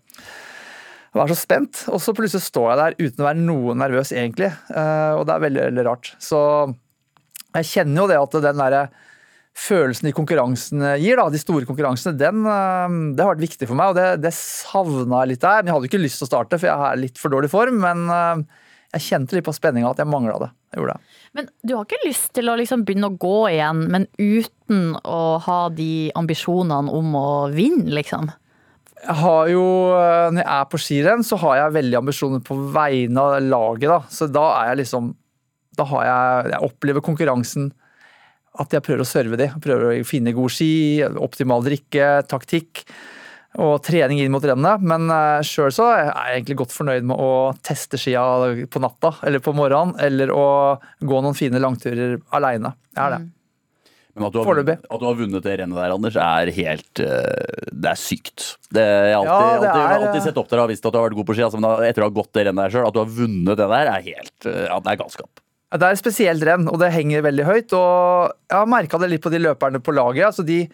være 1.13 1.35
så 1.35 1.37
spent. 1.43 1.83
Og 1.93 2.01
så 2.01 2.15
plutselig 2.17 2.47
står 2.47 2.71
jeg 2.73 2.81
der 2.81 2.97
uten 3.03 3.23
å 3.25 3.29
være 3.29 3.43
noe 3.45 3.75
nervøs, 3.79 4.13
egentlig. 4.17 4.49
Eh, 4.73 5.13
Og 5.19 5.27
det 5.29 5.35
er 5.37 5.45
veldig, 5.47 5.65
veldig 5.69 5.85
rart. 5.91 6.13
Så 6.23 6.41
jeg 7.53 7.69
kjenner 7.69 8.03
jo 8.05 8.09
det 8.09 8.21
at 8.23 8.39
den 8.49 8.63
derre 8.63 8.85
følelsen 9.53 10.09
de 10.09 10.15
konkurransene 10.17 10.95
gir, 11.03 11.19
da, 11.21 11.27
de 11.29 11.37
store 11.43 11.67
konkurransene, 11.69 12.17
den, 12.17 12.41
eh, 12.49 12.95
det 13.13 13.21
har 13.21 13.35
vært 13.35 13.45
viktig 13.45 13.69
for 13.69 13.77
meg, 13.77 13.93
og 13.93 13.99
det, 14.01 14.23
det 14.25 14.33
savna 14.33 15.21
jeg 15.27 15.35
litt 15.35 15.45
der. 15.45 15.61
Men 15.61 15.69
jeg 15.69 15.77
hadde 15.77 15.91
ikke 15.93 16.01
lyst 16.07 16.23
til 16.23 16.31
å 16.31 16.33
starte, 16.33 16.59
for 16.63 16.71
jeg 16.71 16.89
er 16.89 17.03
litt 17.03 17.21
for 17.21 17.35
dårlig 17.37 17.53
form. 17.53 17.83
Men 17.85 18.07
eh, 18.09 18.63
jeg 18.93 19.05
kjente 19.07 19.37
litt 19.37 19.47
på 19.47 19.55
spenninga 19.57 19.91
at 19.93 20.01
jeg 20.03 20.11
mangla 20.11 20.37
det. 20.43 20.51
Jeg 20.73 20.81
gjorde 20.83 20.95
det. 20.97 21.17
Men 21.39 21.49
du 21.65 21.75
har 21.75 21.87
ikke 21.87 22.05
lyst 22.05 22.31
til 22.37 22.51
å 22.53 22.57
liksom 22.61 22.85
begynne 22.85 23.09
å 23.09 23.17
gå 23.21 23.39
igjen, 23.49 23.83
men 23.93 24.07
uten 24.21 24.97
å 25.01 25.23
ha 25.47 25.61
de 25.73 26.13
ambisjonene 26.19 26.93
om 26.93 27.17
å 27.17 27.29
vinne, 27.53 27.89
liksom? 27.97 28.29
Jeg 29.03 29.19
har 29.19 29.49
jo, 29.51 29.65
eh, 29.99 30.31
Når 30.31 30.43
jeg 30.45 30.53
er 30.55 30.67
på 30.71 30.79
skirenn, 30.79 31.25
så 31.27 31.39
har 31.43 31.57
jeg 31.57 31.77
veldig 31.79 31.99
ambisjoner 31.99 32.43
på 32.47 32.55
vegne 32.73 33.19
av 33.19 33.43
laget. 33.43 33.89
da, 33.89 34.01
Så 34.09 34.31
da 34.31 34.45
er 34.61 34.69
jeg 34.69 34.85
liksom 34.85 35.15
Da 35.77 35.85
har 35.85 36.05
jeg 36.05 36.53
Jeg 36.53 36.71
opplever 36.71 37.01
konkurransen 37.01 37.73
at 38.59 38.69
jeg 38.71 38.83
prøver 38.83 39.01
å 39.01 39.09
serve 39.09 39.37
de. 39.41 39.49
Prøver 39.49 40.03
å 40.03 40.05
finne 40.05 40.35
god 40.35 40.51
ski, 40.51 41.01
optimal 41.03 41.63
drikke, 41.65 42.29
taktikk. 42.29 42.85
Og 43.61 43.83
trening 43.85 44.23
inn 44.23 44.33
mot 44.33 44.45
rennet. 44.45 44.85
Men 44.87 45.11
uh, 45.13 45.43
sjøl 45.45 45.73
så 45.75 45.91
er 45.93 46.07
jeg 46.07 46.39
egentlig 46.39 46.59
godt 46.63 46.75
fornøyd 46.77 47.11
med 47.11 47.21
å 47.21 47.31
teste 47.65 48.01
skia 48.01 48.25
på 48.73 48.83
natta 48.83 49.17
eller 49.27 49.45
på 49.45 49.55
morgenen, 49.57 49.99
eller 50.01 50.33
å 50.33 50.49
gå 51.01 51.23
noen 51.23 51.37
fine 51.37 51.61
langturer 51.63 52.19
aleine. 52.33 52.75
Jeg 52.95 53.05
er 53.05 53.17
det. 53.19 53.23
Men 54.13 54.27
at 54.29 54.35
du, 54.35 54.43
har, 54.45 54.59
at 54.61 55.01
du 55.01 55.05
har 55.07 55.15
vunnet 55.17 55.45
det 55.45 55.53
rennet 55.57 55.79
der, 55.79 55.93
Anders, 55.95 56.17
er 56.21 56.51
helt 56.53 57.01
eh, 57.01 57.63
Det 57.73 57.93
er 57.95 57.97
sykt. 57.97 58.43
Det, 58.69 58.83
jeg 58.85 59.15
har 59.17 59.25
alltid, 59.25 59.47
Ja, 59.47 59.61
det 59.63 59.71
alltid, 59.71 59.85
er, 59.85 60.03
alltid 60.09 60.27
sett 60.27 60.41
opp 60.43 60.51
til 60.51 60.59
deg 60.59 60.65
og 60.67 60.73
visst 60.75 60.85
at 60.85 60.93
du 60.93 60.99
har 61.01 61.07
vært 61.07 61.17
god 61.17 61.29
på 61.31 61.37
ski. 61.39 61.45
Altså, 61.47 61.61
men 61.63 61.87
etter 61.89 62.05
å 62.05 62.11
ha 62.11 62.15
gått 62.19 62.29
det 62.37 62.45
rennet 62.49 62.67
der 62.67 62.75
sjøl, 62.75 62.89
at 62.91 62.97
du 62.97 63.01
har 63.01 63.15
vunnet 63.17 63.57
det 63.57 63.71
der, 63.73 63.93
er 63.95 64.05
helt 64.11 64.49
eh, 64.51 64.67
Ja, 64.67 64.77
det 64.85 64.93
er 64.93 65.01
galskap. 65.01 65.45
Ja, 65.73 65.81
Det 65.81 65.89
er 65.89 65.97
et 65.97 66.03
spesielt 66.03 66.45
renn, 66.45 66.69
og 66.69 66.77
det 66.83 66.93
henger 66.93 67.25
veldig 67.25 67.47
høyt. 67.49 67.73
Og 67.79 68.35
jeg 68.53 68.59
har 68.59 68.69
merka 68.69 69.01
det 69.01 69.09
litt 69.15 69.25
på 69.25 69.33
de 69.33 69.41
løperne 69.41 69.81
på 69.81 69.97
laget. 69.97 70.27
altså 70.29 70.45
de 70.45 70.67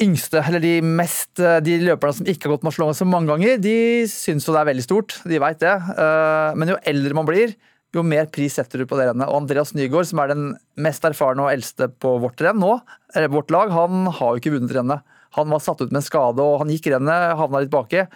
yngste, 0.00 0.40
eller 0.40 0.62
de 0.62 0.78
mest 0.82 1.36
De 1.36 1.74
løperne 1.82 2.16
som 2.16 2.28
ikke 2.28 2.48
har 2.48 2.56
gått 2.56 2.64
Marcialonga 2.66 2.96
så 2.96 3.06
mange 3.08 3.28
ganger, 3.28 3.58
de 3.62 3.74
syns 4.10 4.46
jo 4.46 4.54
det 4.54 4.62
er 4.62 4.70
veldig 4.70 4.86
stort. 4.86 5.18
De 5.28 5.40
veit 5.42 5.60
det. 5.60 5.74
Eh, 5.74 6.54
Men 6.56 6.72
jo 6.72 6.78
eldre 6.88 7.14
man 7.18 7.28
blir, 7.28 7.54
jo 7.92 8.02
mer 8.06 8.26
pris 8.32 8.54
setter 8.56 8.80
du 8.80 8.86
på 8.88 8.96
det 8.96 9.10
rennet. 9.10 9.28
Og 9.28 9.42
Andreas 9.42 9.74
Nygaard, 9.76 10.08
som 10.08 10.22
er 10.22 10.32
den 10.32 10.46
mest 10.80 11.04
erfarne 11.04 11.44
og 11.44 11.52
eldste 11.52 11.90
på 12.00 12.14
vårt 12.22 12.40
renn 12.40 12.60
nå, 12.62 12.78
eller 13.14 13.32
vårt 13.32 13.52
lag, 13.52 13.72
han 13.74 14.06
har 14.08 14.32
jo 14.32 14.40
ikke 14.40 14.54
vunnet 14.54 14.72
rennet. 14.78 15.04
Han 15.36 15.52
var 15.52 15.60
satt 15.64 15.80
ut 15.80 15.90
med 15.90 16.00
en 16.00 16.06
skade, 16.06 16.40
og 16.44 16.62
han 16.62 16.72
gikk 16.72 16.88
rennet, 16.92 17.36
havna 17.36 17.60
litt 17.64 17.72
baki. 17.72 18.06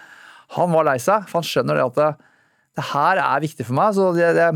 Han 0.57 0.73
var 0.73 0.87
lei 0.87 0.97
seg, 1.01 1.27
for 1.29 1.41
han 1.41 1.47
skjønner 1.47 1.77
det 1.77 1.85
at 1.85 1.99
det, 1.99 2.09
det 2.77 2.87
her 2.91 3.21
er 3.21 3.45
viktig 3.45 3.65
for 3.67 3.77
meg. 3.77 3.93
Så 3.97 4.09
det, 4.17 4.31
det, 4.37 4.49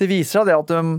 det 0.00 0.08
viser 0.10 0.40
seg 0.40 0.48
det 0.50 0.56
at 0.56 0.72
um, 0.76 0.94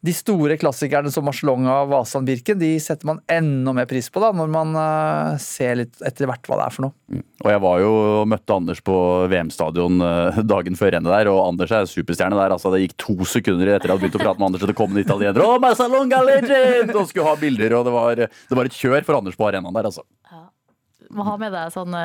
de 0.00 0.12
store 0.16 0.56
klassikerne 0.56 1.10
som 1.12 1.26
Marcialonga, 1.28 1.82
Vasan, 1.90 2.24
Birken, 2.24 2.58
de 2.58 2.70
setter 2.80 3.08
man 3.08 3.18
enda 3.28 3.74
mer 3.76 3.88
pris 3.88 4.08
på 4.12 4.22
da, 4.22 4.30
når 4.32 4.48
man 4.52 4.72
uh, 4.72 5.34
ser 5.42 5.76
litt 5.82 6.00
etter 6.06 6.28
hvert 6.30 6.48
hva 6.48 6.56
det 6.56 6.66
er 6.66 6.76
for 6.76 6.86
noe. 6.86 7.20
Og 7.44 7.50
jeg 7.52 7.62
var 7.64 7.82
jo 7.82 7.90
og 8.20 8.30
møtte 8.30 8.56
Anders 8.56 8.80
på 8.84 8.94
VM-stadion 9.32 10.02
eh, 10.04 10.40
dagen 10.44 10.76
før 10.76 10.92
rennet 10.94 11.12
der, 11.12 11.30
og 11.32 11.40
Anders 11.46 11.72
er 11.72 11.88
superstjerne 11.88 12.36
der. 12.36 12.52
altså 12.52 12.72
Det 12.74 12.82
gikk 12.82 12.96
to 13.00 13.16
sekunder 13.28 13.72
etter 13.72 13.88
jeg 13.88 13.96
hadde 13.96 14.04
begynt 14.04 14.18
å 14.18 14.22
prate 14.22 14.40
med 14.40 14.48
Anders, 14.50 14.64
og 14.64 14.72
det 14.72 14.76
kom 14.76 14.92
en 14.92 15.02
italiener 15.02 15.44
og 15.46 15.60
Marcelonga 15.64 16.20
legend! 16.26 16.92
og 16.92 17.08
skulle 17.08 17.28
ha 17.28 17.36
bilder, 17.40 17.76
og 17.78 17.88
det 17.88 17.94
var, 17.96 18.24
det 18.24 18.58
var 18.60 18.68
et 18.68 18.76
kjør 18.76 19.06
for 19.08 19.20
Anders 19.20 19.40
på 19.40 19.48
arenaen 19.48 19.76
der, 19.76 19.88
altså. 19.88 20.04
Må 21.10 21.24
ha 21.26 21.32
med 21.40 21.50
deg 21.50 21.72
sånne 21.74 22.00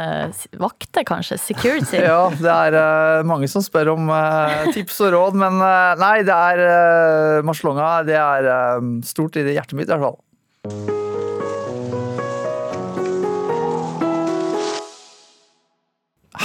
vakter, 0.57 1.03
kanskje. 1.05 1.37
Security. 1.37 1.99
Ja, 2.05 2.29
det 2.33 2.49
er 2.49 2.77
uh, 2.77 3.25
mange 3.27 3.47
som 3.51 3.61
spør 3.61 3.93
om 3.93 4.09
uh, 4.09 4.65
tips 4.73 4.97
og 5.05 5.13
råd, 5.13 5.37
men 5.37 5.59
uh, 5.61 5.93
nei, 6.01 6.23
det 6.25 6.33
er 6.33 6.61
uh, 6.65 7.45
Marcelonga. 7.45 7.89
Det 8.07 8.17
er 8.17 8.49
uh, 8.49 8.81
stort 9.05 9.37
i 9.37 9.45
det 9.45 9.53
hjertet 9.57 9.77
mitt, 9.77 9.89
i 9.89 9.93
hvert 9.93 10.05
fall. 10.09 10.17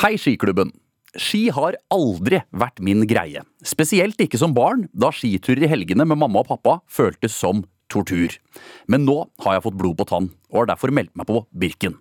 Hei, 0.00 0.14
skiklubben. 0.20 0.74
Ski 1.18 1.48
har 1.52 1.80
aldri 1.92 2.42
vært 2.52 2.84
min 2.84 3.08
greie. 3.08 3.42
Spesielt 3.66 4.20
ikke 4.20 4.38
som 4.40 4.52
barn, 4.56 4.84
da 4.92 5.10
skiturer 5.12 5.64
i 5.64 5.72
helgene 5.72 6.06
med 6.06 6.20
mamma 6.20 6.44
og 6.44 6.52
pappa 6.52 6.78
føltes 6.92 7.34
som 7.40 7.64
tortur. 7.90 8.36
Men 8.86 9.08
nå 9.08 9.18
har 9.44 9.56
jeg 9.56 9.66
fått 9.66 9.80
blod 9.80 9.98
på 9.98 10.08
tann, 10.12 10.30
og 10.52 10.62
har 10.62 10.72
derfor 10.74 10.92
meldt 10.94 11.16
meg 11.18 11.28
på 11.28 11.42
Birken. 11.50 11.98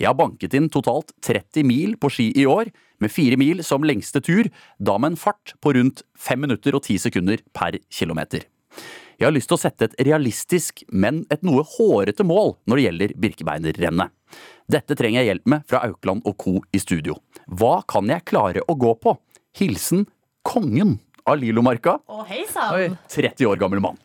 Jeg 0.00 0.08
har 0.08 0.18
banket 0.18 0.54
inn 0.56 0.68
totalt 0.72 1.12
30 1.26 1.66
mil 1.66 1.96
på 2.00 2.10
ski 2.12 2.30
i 2.38 2.46
år, 2.48 2.70
med 3.02 3.12
fire 3.12 3.36
mil 3.40 3.62
som 3.64 3.84
lengste 3.84 4.22
tur, 4.24 4.48
da 4.78 4.96
med 4.98 5.14
en 5.14 5.20
fart 5.20 5.54
på 5.60 5.74
rundt 5.76 6.02
5 6.18 6.44
minutter 6.46 6.76
og 6.76 6.84
10 6.84 7.02
sekunder 7.08 7.42
per 7.56 7.78
kilometer. 7.92 8.46
Jeg 9.16 9.30
har 9.30 9.32
lyst 9.32 9.48
til 9.48 9.56
å 9.56 9.60
sette 9.60 9.88
et 9.88 10.00
realistisk, 10.08 10.82
men 10.92 11.24
et 11.32 11.44
noe 11.46 11.64
hårete 11.76 12.24
mål 12.26 12.56
når 12.68 12.76
det 12.76 12.84
gjelder 12.86 13.14
Birkebeinerrennet. 13.22 14.12
Dette 14.68 14.96
trenger 14.98 15.22
jeg 15.22 15.30
hjelp 15.30 15.50
med 15.52 15.64
fra 15.70 15.80
Aukland 15.86 16.26
og 16.26 16.36
co. 16.42 16.58
i 16.74 16.80
studio. 16.82 17.16
Hva 17.46 17.80
kan 17.88 18.10
jeg 18.10 18.26
klare 18.28 18.64
å 18.66 18.76
gå 18.76 18.92
på? 19.00 19.14
Hilsen 19.56 20.04
kongen 20.44 20.98
av 21.26 21.40
Lilomarka, 21.40 21.98
Å, 22.06 22.24
hei 22.28 22.44
sann! 22.50 22.98
30 23.10 23.48
år 23.48 23.58
gammel 23.58 23.80
mann. 23.82 23.96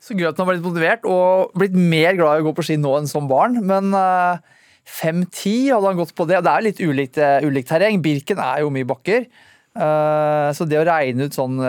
Så 0.00 0.16
gøy 0.16 0.30
at 0.30 0.38
han 0.40 0.46
har 0.48 0.54
blitt 0.54 0.64
motivert 0.64 1.04
og 1.04 1.52
blitt 1.60 1.76
mer 1.76 2.16
glad 2.16 2.38
i 2.38 2.44
å 2.44 2.48
gå 2.48 2.54
på 2.56 2.64
ski 2.64 2.78
nå 2.80 2.94
enn 2.98 3.10
som 3.10 3.28
barn. 3.28 3.58
Men 3.68 3.92
uh, 3.92 4.40
5-10 4.88 5.70
hadde 5.74 5.86
han 5.92 6.00
gått 6.00 6.14
på 6.16 6.26
det. 6.28 6.40
og 6.40 6.46
Det 6.46 6.54
er 6.56 6.66
litt 6.66 6.80
ulikt, 6.82 7.20
eh, 7.20 7.46
ulikt 7.46 7.68
terreng. 7.70 8.00
Birken 8.02 8.40
er 8.42 8.62
jo 8.64 8.72
mye 8.74 8.88
bakker. 8.88 9.26
Eh, 9.70 10.48
så 10.56 10.66
det 10.66 10.80
å 10.80 10.86
regne 10.88 11.28
ut 11.28 11.36
sånn 11.36 11.60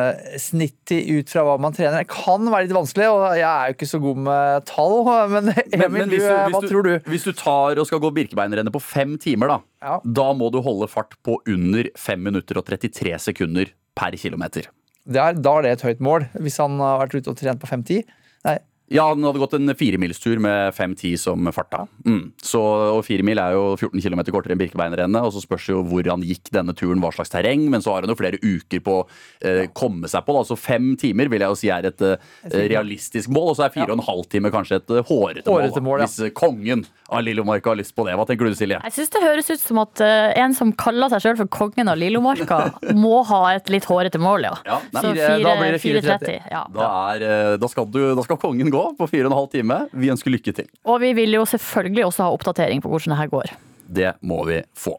snittig 0.41 1.03
ut 1.19 1.29
fra 1.29 1.43
hva 1.45 1.57
man 1.61 1.75
trener, 1.75 2.07
kan 2.09 2.47
være 2.49 2.65
litt 2.65 2.75
vanskelig. 2.75 3.09
Og 3.13 3.25
jeg 3.37 3.45
er 3.45 3.69
jo 3.69 3.75
ikke 3.77 3.89
så 3.91 4.01
god 4.01 4.21
med 4.25 4.65
tall, 4.71 4.95
men 5.35 5.51
Emil, 5.51 6.07
du, 6.09 6.17
eh, 6.17 6.47
hva 6.55 6.63
tror 6.65 6.87
du? 6.87 6.93
Hvis 7.11 7.27
du 7.27 7.33
tar 7.37 7.77
og 7.77 7.87
skal 7.89 8.01
gå 8.01 8.13
Birkebeinerrennet 8.15 8.73
på 8.73 8.81
fem 8.81 9.17
timer, 9.21 9.53
da, 9.53 9.59
Ja. 9.85 9.99
da 10.01 10.31
må 10.37 10.49
du 10.53 10.61
holde 10.65 10.89
fart 10.89 11.13
på 11.25 11.37
under 11.45 11.91
5 11.99 12.23
minutter 12.31 12.57
og 12.57 12.65
33 12.71 13.19
sekunder 13.21 13.69
per 13.97 14.17
kilometer. 14.17 14.71
Det 15.05 15.17
er, 15.21 15.37
da 15.37 15.53
er 15.57 15.65
det 15.65 15.71
et 15.75 15.85
høyt 15.85 16.01
mål, 16.01 16.27
hvis 16.41 16.59
han 16.61 16.77
har 16.81 16.99
vært 17.03 17.15
ute 17.17 17.31
og 17.33 17.37
trent 17.37 17.61
på 17.61 17.69
5-10. 17.69 18.03
Nei, 18.43 18.59
Ja, 18.91 19.05
han 19.07 19.23
hadde 19.23 19.39
gått 19.39 19.53
en 19.55 19.71
firemilstur 19.77 20.39
med 20.43 20.75
5-10 20.75 21.15
som 21.21 21.47
farta. 21.55 21.85
Mm. 22.03 22.33
Så, 22.43 22.59
og 22.97 23.03
firemil 23.07 23.39
er 23.39 23.55
jo 23.55 23.63
14 23.77 24.03
km 24.03 24.23
kortere 24.33 24.55
enn 24.55 24.61
Birkebeinerrennet. 24.61 25.23
Og 25.23 25.31
så 25.35 25.43
spørs 25.43 25.69
jo 25.71 25.79
hvor 25.87 26.07
han 26.11 26.25
gikk 26.27 26.51
denne 26.51 26.75
turen, 26.77 26.99
hva 27.03 27.13
slags 27.15 27.31
terreng. 27.31 27.63
Men 27.71 27.83
så 27.83 27.95
har 27.95 28.03
han 28.03 28.11
jo 28.11 28.19
flere 28.19 28.41
uker 28.43 28.83
på 28.83 28.97
å 28.99 29.05
eh, 29.47 29.63
komme 29.77 30.11
seg 30.11 30.25
på. 30.27 30.35
Da. 30.35 30.43
Så 30.49 30.59
fem 30.59 30.91
timer 30.99 31.31
vil 31.31 31.45
jeg 31.45 31.55
jo 31.55 31.59
si 31.61 31.71
er 31.71 31.87
et 31.87 32.03
eh, 32.07 32.31
realistisk 32.71 33.31
mål. 33.31 33.53
Og 33.53 33.59
så 33.59 33.67
er 33.67 33.75
fire 33.77 33.91
og 33.93 34.01
en 34.01 34.07
halv 34.09 34.27
time 34.31 34.51
kanskje 34.53 34.81
et 34.81 34.97
eh, 34.97 35.05
hårete 35.07 35.47
mål. 35.47 35.61
Hårete 35.61 35.79
da. 35.79 35.85
mål, 35.87 36.03
ja. 36.03 36.09
Hvis 36.09 36.19
eh, 36.27 36.35
kongen 36.35 36.83
av 37.11 37.23
Lillomarka 37.23 37.69
har 37.69 37.79
lyst 37.79 37.95
på 37.95 38.05
det. 38.07 38.13
Hva 38.15 38.23
tenker 38.27 38.47
du, 38.47 38.55
Silje? 38.55 38.77
Jeg 38.87 38.95
syns 38.95 39.11
det 39.11 39.21
høres 39.23 39.49
ut 39.51 39.59
som 39.59 39.81
at 39.81 40.01
uh, 40.03 40.29
en 40.39 40.53
som 40.55 40.71
kaller 40.79 41.11
seg 41.11 41.25
sjøl 41.25 41.39
for 41.41 41.51
kongen 41.51 41.91
av 41.91 41.99
Lillomarka, 41.99 42.59
må 43.03 43.19
ha 43.27 43.41
et 43.57 43.67
litt 43.73 43.87
hårete 43.87 44.21
mål, 44.21 44.47
ja. 44.47 44.53
Ja, 44.67 44.77
nei, 44.95 45.03
Så 45.03 45.11
4, 45.17 45.39
da 45.43 45.55
blir 45.59 45.75
det 45.75 45.81
4.30. 45.83 46.37
Ja. 46.53 46.61
Da, 46.71 46.87
er, 47.11 47.25
eh, 47.27 47.55
da, 47.59 47.69
skal 47.71 47.89
du, 47.91 47.99
da 48.15 48.23
skal 48.23 48.39
kongen 48.39 48.71
gå 48.71 48.80
på 48.97 49.07
fire 49.09 49.27
og 49.27 49.31
en 49.31 49.37
halv 49.37 49.51
time. 49.53 49.77
Vi 49.93 50.11
ønsker 50.13 50.33
lykke 50.33 50.53
til. 50.57 50.67
Og 50.87 51.01
vi 51.03 51.13
vil 51.17 51.37
jo 51.37 51.45
selvfølgelig 51.49 52.05
også 52.07 52.25
ha 52.25 52.35
oppdatering 52.35 52.83
på 52.83 52.91
hvordan 52.91 53.15
det 53.15 53.19
her 53.21 53.31
går. 53.31 53.53
Det 53.91 54.13
må 54.25 54.41
vi 54.47 54.61
få. 54.77 54.95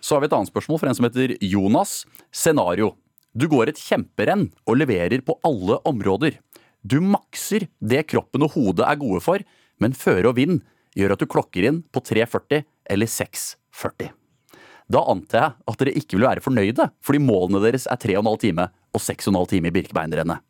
Så 0.00 0.16
har 0.16 0.22
vi 0.22 0.30
et 0.30 0.36
annet 0.36 0.50
spørsmål 0.52 0.80
fra 0.80 0.90
en 0.90 0.98
som 0.98 1.08
heter 1.08 1.36
Jonas. 1.44 2.04
Scenario. 2.32 2.94
Du 3.36 3.48
går 3.52 3.72
et 3.72 3.80
kjemperenn 3.80 4.48
og 4.64 4.78
leverer 4.80 5.20
på 5.24 5.36
alle 5.44 5.78
områder. 5.88 6.38
Du 6.86 7.00
makser 7.04 7.66
det 7.80 8.06
kroppen 8.12 8.46
og 8.46 8.54
hodet 8.54 8.86
er 8.86 9.00
gode 9.00 9.20
for, 9.24 9.42
men 9.82 9.96
føre 9.96 10.30
og 10.30 10.38
vind 10.38 10.62
gjør 10.96 11.16
at 11.16 11.22
du 11.22 11.28
klokker 11.28 11.66
inn 11.68 11.82
på 11.92 12.00
3.40 12.00 12.62
eller 12.94 13.10
6.40. 13.10 14.12
Da 14.86 15.02
antar 15.10 15.40
jeg 15.40 15.54
at 15.66 15.80
dere 15.82 15.96
ikke 15.98 16.16
vil 16.16 16.28
være 16.28 16.44
fornøyde, 16.44 16.86
fordi 17.02 17.20
målene 17.22 17.60
deres 17.64 17.88
er 17.90 17.98
3,5 17.98 18.28
time 18.44 18.68
og 18.94 19.02
6,5 19.02 19.48
time 19.50 19.68
i 19.68 19.74
Birkebeinerrennet. 19.74 20.44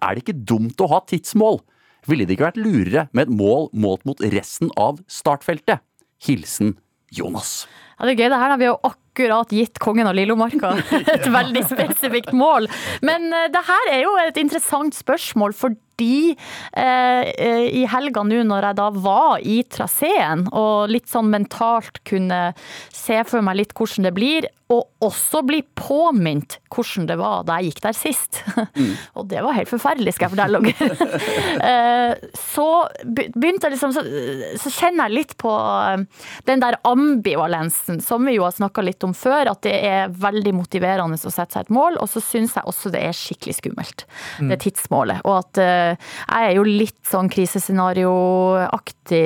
Er 0.00 0.14
det 0.14 0.22
ikke 0.24 0.38
dumt 0.46 0.80
å 0.80 0.88
ha 0.94 1.02
tidsmål? 1.10 1.60
Ville 2.08 2.26
det 2.26 2.36
ikke 2.36 2.48
vært 2.48 2.60
lurere 2.60 3.06
med 3.12 3.28
et 3.28 3.34
mål 3.34 3.68
målt 3.76 4.06
mot 4.08 4.22
resten 4.32 4.72
av 4.80 5.02
startfeltet? 5.10 5.82
Hilsen 6.24 6.76
Jonas. 7.12 7.66
Ja, 7.98 8.06
det 8.06 8.14
er 8.14 8.22
gøy 8.22 8.30
det 8.32 8.40
her, 8.40 8.52
da. 8.52 8.58
Vi 8.60 8.68
har 8.70 8.78
akkurat 8.80 9.09
gitt 9.50 9.78
kongen 9.78 10.06
av 10.06 10.14
Lillomarka 10.14 10.76
et 11.14 11.26
veldig 11.26 11.64
spesifikt 11.64 12.32
mål. 12.32 12.68
Men 13.02 13.32
eh, 13.32 13.48
det 13.52 13.62
her 13.66 13.92
er 13.92 14.02
jo 14.04 14.16
et 14.22 14.36
interessant 14.36 14.94
spørsmål, 14.94 15.52
fordi 15.52 16.36
eh, 16.76 17.24
eh, 17.28 17.66
i 17.80 17.86
helga 17.86 18.22
nå 18.24 18.42
når 18.44 18.70
jeg 18.70 18.78
da 18.78 18.90
var 18.90 19.40
i 19.42 19.62
traseen 19.64 20.46
og 20.52 20.90
litt 20.90 21.08
sånn 21.08 21.30
mentalt 21.30 22.00
kunne 22.08 22.52
se 22.92 23.20
for 23.24 23.42
meg 23.42 23.60
litt 23.60 23.76
hvordan 23.76 24.08
det 24.08 24.14
blir, 24.16 24.48
og 24.70 25.02
også 25.02 25.42
bli 25.46 25.60
påminnet 25.74 26.58
hvordan 26.70 27.08
det 27.08 27.16
var 27.18 27.42
da 27.46 27.56
jeg 27.58 27.72
gikk 27.72 27.80
der 27.88 27.96
sist. 27.96 28.40
og 29.18 29.26
det 29.30 29.42
var 29.42 29.56
helt 29.56 29.70
forferdelig, 29.70 30.14
skal 30.14 30.28
jeg 30.28 30.36
fortelle 30.36 30.62
dere. 30.68 31.08
Eh, 31.70 32.12
så 32.38 32.64
begynte 33.04 33.66
jeg 33.66 33.74
liksom, 33.74 33.92
så, 33.94 34.02
så 34.58 34.70
kjenner 34.72 35.08
jeg 35.08 35.16
litt 35.18 35.32
på 35.40 35.50
eh, 35.50 36.04
den 36.48 36.62
der 36.62 36.78
ambivalensen 36.88 38.00
som 38.04 38.24
vi 38.26 38.36
jo 38.36 38.46
har 38.46 38.54
snakka 38.56 38.84
litt 38.86 38.99
om 39.06 39.14
før, 39.16 39.50
at 39.52 39.62
det 39.66 39.74
er 39.86 40.12
veldig 40.12 40.52
motiverende 40.56 41.16
å 41.16 41.30
sette 41.32 41.54
seg 41.54 41.62
et 41.66 41.74
mål, 41.74 41.96
og 42.02 42.08
så 42.10 42.20
syns 42.24 42.56
jeg 42.56 42.68
også 42.68 42.90
det 42.94 43.02
er 43.06 43.14
skikkelig 43.16 43.54
skummelt, 43.58 44.06
det 44.50 44.58
tidsmålet. 44.64 45.18
Og 45.28 45.34
at 45.38 45.60
eh, 45.62 45.92
jeg 46.24 46.42
er 46.50 46.54
jo 46.56 46.64
litt 46.66 47.02
sånn 47.08 47.30
krisescenarioaktig 47.32 49.24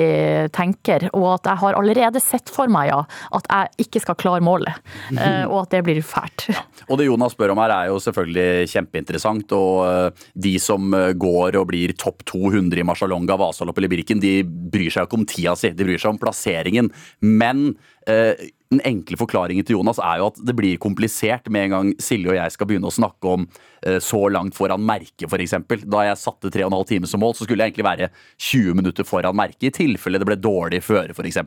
tenker, 0.55 1.09
og 1.13 1.27
at 1.35 1.45
jeg 1.51 1.57
har 1.63 1.73
allerede 1.79 2.19
sett 2.23 2.49
for 2.53 2.67
meg, 2.71 2.85
ja, 2.91 3.01
at 3.37 3.45
jeg 3.49 3.87
ikke 3.87 4.03
skal 4.03 4.19
klare 4.21 4.43
målet, 4.45 4.75
eh, 5.19 5.45
og 5.45 5.57
at 5.65 5.71
det 5.75 5.83
blir 5.87 6.01
fælt. 6.05 6.49
Og 6.89 6.95
det 6.99 7.09
Jonas 7.09 7.33
spør 7.35 7.51
om 7.55 7.61
her 7.63 7.71
er 7.75 7.85
jo 7.91 7.97
selvfølgelig 8.03 8.69
kjempeinteressant. 8.71 9.47
Og 9.57 9.75
eh, 9.87 10.09
de 10.47 10.55
som 10.61 10.81
går 11.19 11.57
og 11.59 11.67
blir 11.71 11.89
topp 11.99 12.19
200 12.29 12.81
i 12.81 12.87
Marcialonga, 12.87 13.35
Vasalopp 13.39 13.77
eller 13.79 13.91
Birken, 13.91 14.19
de 14.23 14.43
bryr 14.45 14.91
seg 14.91 15.03
jo 15.03 15.09
ikke 15.09 15.19
om 15.19 15.27
tida 15.29 15.55
si, 15.59 15.71
de 15.75 15.87
bryr 15.87 16.01
seg 16.01 16.13
om 16.13 16.21
plasseringen. 16.21 16.91
Men 17.25 17.67
eh, 18.09 18.33
den 18.75 18.83
enkle 18.87 19.17
forklaringen 19.19 19.65
til 19.65 19.77
Jonas 19.79 19.99
er 20.03 20.21
jo 20.21 20.29
at 20.31 20.39
det 20.45 20.55
blir 20.57 20.79
komplisert 20.81 21.49
med 21.51 21.67
en 21.67 21.75
gang 21.75 21.91
Silje 22.01 22.31
og 22.31 22.37
jeg 22.37 22.53
skal 22.55 22.69
begynne 22.69 22.89
å 22.89 22.93
snakke 22.93 23.31
om 23.31 23.45
eh, 23.85 23.99
så 24.03 24.21
langt 24.31 24.57
foran 24.57 24.83
merket, 24.85 25.27
f.eks. 25.29 25.55
Da 25.85 26.05
jeg 26.07 26.21
satte 26.21 26.51
3 26.53 26.67
12 26.67 26.87
timer 26.91 27.11
som 27.11 27.23
mål, 27.23 27.35
så 27.37 27.47
skulle 27.47 27.65
jeg 27.65 27.73
egentlig 27.73 27.87
være 27.87 28.09
20 28.37 28.79
minutter 28.81 29.07
foran 29.07 29.37
merket, 29.37 29.69
i 29.69 29.75
tilfelle 29.75 30.21
det 30.21 30.29
ble 30.29 30.39
dårlig 30.39 30.81
føre, 30.85 31.15
f.eks. 31.15 31.41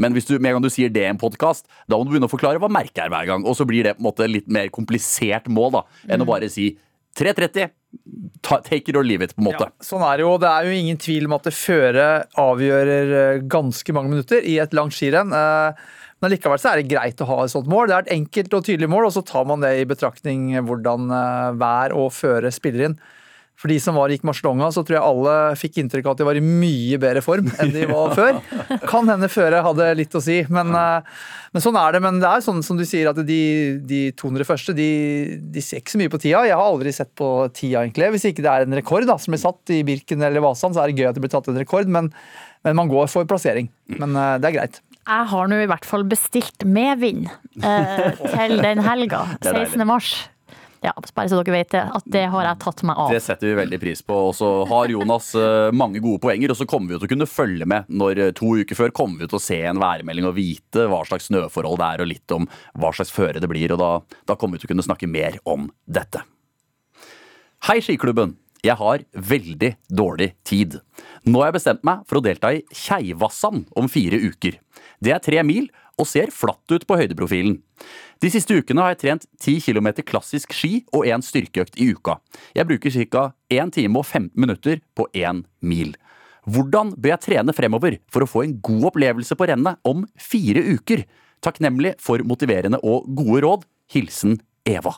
Men 0.00 0.16
hvis 0.16 0.30
du, 0.30 0.36
med 0.38 0.52
en 0.52 0.58
gang 0.58 0.68
du 0.68 0.72
sier 0.72 0.92
det 0.92 1.06
i 1.06 1.10
en 1.10 1.20
podkast, 1.20 1.68
da 1.86 1.98
må 1.98 2.06
du 2.06 2.14
begynne 2.14 2.30
å 2.30 2.32
forklare 2.32 2.62
hva 2.62 2.70
merket 2.72 3.04
er 3.04 3.12
hver 3.12 3.28
gang. 3.28 3.46
Og 3.48 3.58
så 3.58 3.66
blir 3.68 3.86
det 3.86 3.96
på 3.98 4.04
en 4.04 4.10
måte 4.10 4.30
litt 4.30 4.48
mer 4.52 4.70
komplisert 4.74 5.50
mål 5.50 5.80
da, 5.80 5.84
enn 6.10 6.24
å 6.24 6.28
bare 6.28 6.50
si 6.52 6.72
3.30. 7.18 7.70
Take 8.42 8.88
it 8.88 8.96
or 8.96 9.04
leave 9.04 9.24
it, 9.24 9.34
på 9.34 9.42
en 9.42 9.48
måte. 9.50 9.66
Ja, 9.66 9.84
sånn 9.84 10.02
er 10.06 10.20
det 10.20 10.24
jo. 10.24 10.34
Det 10.40 10.50
er 10.50 10.66
jo 10.66 10.76
ingen 10.78 11.00
tvil 11.00 11.26
om 11.26 11.34
at 11.36 11.48
det 11.48 11.54
føre 11.56 12.04
avgjør 12.38 12.90
eh, 12.94 13.40
ganske 13.50 13.94
mange 13.96 14.14
minutter 14.14 14.46
i 14.46 14.56
et 14.62 14.76
langt 14.76 14.94
skirenn. 14.96 15.34
Eh, 15.34 15.88
men 16.20 16.34
likevel 16.34 16.60
så 16.60 16.72
er 16.72 16.80
det 16.80 16.90
greit 16.90 17.22
å 17.24 17.28
ha 17.30 17.38
et 17.44 17.52
sånt 17.52 17.70
mål. 17.70 17.88
Det 17.88 17.96
er 17.96 18.04
et 18.04 18.18
enkelt 18.18 18.58
og 18.58 18.66
tydelig 18.66 18.90
mål, 18.92 19.08
og 19.08 19.14
så 19.16 19.24
tar 19.24 19.46
man 19.48 19.64
det 19.64 19.72
i 19.80 19.88
betraktning 19.88 20.52
hvordan 20.68 21.08
eh, 21.16 21.48
vær 21.60 21.96
og 21.96 22.12
føre 22.12 22.52
spiller 22.52 22.90
inn. 22.90 23.00
For 23.60 23.68
de 23.68 23.76
som 23.80 23.96
var 23.96 24.08
gikk 24.08 24.22
Marcelonga, 24.24 24.70
så 24.72 24.80
tror 24.84 24.96
jeg 24.96 25.04
alle 25.04 25.32
fikk 25.60 25.82
inntrykk 25.82 26.06
av 26.06 26.14
at 26.14 26.20
de 26.22 26.26
var 26.30 26.38
i 26.38 26.44
mye 26.44 26.96
bedre 27.00 27.20
form 27.24 27.50
enn 27.60 27.72
de 27.74 27.82
var 27.90 28.14
før. 28.18 28.38
Kan 28.88 29.08
hende 29.08 29.28
føre 29.32 29.60
hadde 29.64 29.88
litt 29.98 30.16
å 30.16 30.22
si, 30.24 30.38
men, 30.52 30.72
eh, 30.76 31.08
men, 31.52 31.64
sånn 31.64 31.76
er 31.80 31.96
det. 31.96 32.02
Men 32.04 32.20
det 32.22 32.28
er 32.28 32.44
sånn 32.44 32.60
som 32.64 32.80
du 32.80 32.86
sier 32.88 33.08
at 33.12 33.20
de, 33.28 33.40
de 33.88 34.02
200 34.20 34.48
første 34.48 34.76
de, 34.76 34.90
de, 35.52 35.64
ser 35.64 35.80
ikke 35.80 35.96
så 35.96 36.00
mye 36.00 36.12
på 36.12 36.20
tida. 36.20 36.44
Jeg 36.48 36.56
har 36.56 36.66
aldri 36.68 36.92
sett 36.96 37.12
på 37.16 37.30
tida, 37.56 37.80
egentlig. 37.80 38.12
Hvis 38.16 38.28
ikke 38.28 38.44
det 38.44 38.52
er 38.52 38.68
en 38.68 38.80
rekord 38.80 39.08
da, 39.08 39.16
som 39.20 39.32
blir 39.36 39.44
satt 39.44 39.72
i 39.76 39.82
Birken 39.88 40.24
eller 40.24 40.44
Vasan, 40.44 40.76
så 40.76 40.84
er 40.84 40.92
det 40.92 41.00
gøy 41.00 41.10
at 41.12 41.16
det 41.16 41.24
blir 41.24 41.32
tatt 41.32 41.48
en 41.52 41.60
rekord, 41.60 41.88
men, 41.88 42.12
men 42.64 42.80
man 42.80 42.92
går 42.92 43.08
for 43.12 43.28
plassering. 43.28 43.72
Men 43.96 44.16
det 44.40 44.52
er 44.52 44.56
greit. 44.60 44.84
Jeg 45.10 45.26
har 45.32 45.48
nå 45.50 45.56
i 45.58 45.66
hvert 45.66 45.86
fall 45.88 46.04
bestilt 46.06 46.62
medvind 46.62 47.26
eh, 47.64 48.12
til 48.36 48.60
den 48.62 48.82
helga, 48.84 49.24
16. 49.42 49.82
mars. 49.88 50.12
Ja, 50.80 50.94
bare 50.96 51.28
så 51.28 51.40
dere 51.42 51.52
vet 51.52 51.72
det, 51.74 51.82
at 51.92 52.06
det 52.08 52.22
har 52.32 52.46
jeg 52.46 52.58
tatt 52.62 52.82
meg 52.88 53.00
av. 53.02 53.10
Det 53.12 53.20
setter 53.20 53.50
vi 53.50 53.56
veldig 53.58 53.80
pris 53.82 54.00
på. 54.06 54.16
Og 54.30 54.32
så 54.38 54.48
har 54.70 54.88
Jonas 54.88 55.26
uh, 55.36 55.68
mange 55.76 56.00
gode 56.00 56.22
poenger, 56.22 56.54
og 56.54 56.56
så 56.56 56.64
kommer 56.68 56.94
vi 56.94 57.00
til 57.00 57.08
å 57.08 57.12
kunne 57.12 57.28
følge 57.28 57.68
med 57.68 57.90
når 57.92 58.20
uh, 58.22 58.30
to 58.38 58.54
uker 58.62 58.78
før 58.78 58.94
kommer 58.96 59.20
vi 59.20 59.28
til 59.28 59.36
å 59.36 59.42
se 59.44 59.58
en 59.68 59.82
værmelding 59.82 60.30
og 60.30 60.38
vite 60.38 60.86
hva 60.88 61.02
slags 61.08 61.28
snøforhold 61.28 61.82
det 61.82 61.88
er, 61.90 62.04
og 62.04 62.10
litt 62.14 62.36
om 62.36 62.48
hva 62.80 62.94
slags 62.96 63.12
føre 63.12 63.42
det 63.42 63.50
blir. 63.50 63.74
Og 63.76 63.82
da, 63.82 63.90
da 64.30 64.38
kommer 64.40 64.56
vi 64.56 64.64
til 64.64 64.70
å 64.70 64.72
kunne 64.72 64.86
snakke 64.88 65.10
mer 65.10 65.36
om 65.44 65.68
dette. 65.84 66.22
Hei, 67.68 67.82
Skiklubben! 67.84 68.38
Jeg 68.64 68.76
har 68.76 69.04
veldig 69.16 69.70
dårlig 69.88 70.34
tid. 70.44 70.80
Nå 71.24 71.40
har 71.40 71.48
jeg 71.48 71.56
bestemt 71.60 71.84
meg 71.86 72.02
for 72.08 72.20
å 72.20 72.24
delta 72.24 72.50
i 72.52 72.60
Keivassan 72.76 73.64
om 73.76 73.88
fire 73.88 74.20
uker. 74.20 74.58
Det 75.00 75.14
er 75.14 75.22
tre 75.24 75.42
mil 75.46 75.68
og 76.00 76.08
ser 76.08 76.32
flatt 76.32 76.72
ut 76.72 76.86
på 76.88 76.96
høydeprofilen. 77.00 77.58
De 78.20 78.28
siste 78.32 78.56
ukene 78.56 78.84
har 78.84 78.94
jeg 78.94 79.00
trent 79.02 79.26
10 79.40 79.56
km 79.64 79.88
klassisk 80.04 80.52
ski 80.56 80.82
og 80.92 81.08
én 81.08 81.24
styrkeøkt 81.24 81.78
i 81.80 81.90
uka. 81.94 82.18
Jeg 82.56 82.68
bruker 82.68 82.92
ca. 82.92 83.24
1 83.48 83.74
time 83.76 84.00
og 84.00 84.06
15 84.06 84.32
minutter 84.36 84.80
på 84.96 85.08
1 85.16 85.44
mil. 85.64 85.94
Hvordan 86.48 86.94
bør 86.96 87.14
jeg 87.14 87.24
trene 87.26 87.54
fremover 87.56 87.98
for 88.12 88.24
å 88.24 88.28
få 88.28 88.44
en 88.44 88.56
god 88.64 88.90
opplevelse 88.92 89.36
på 89.36 89.48
rennet 89.50 89.80
om 89.88 90.06
fire 90.20 90.64
uker? 90.76 91.04
Takknemlig 91.44 91.94
for 92.00 92.24
motiverende 92.24 92.80
og 92.84 93.08
gode 93.16 93.44
råd. 93.44 93.68
Hilsen 93.90 94.38
Eva. 94.68 94.92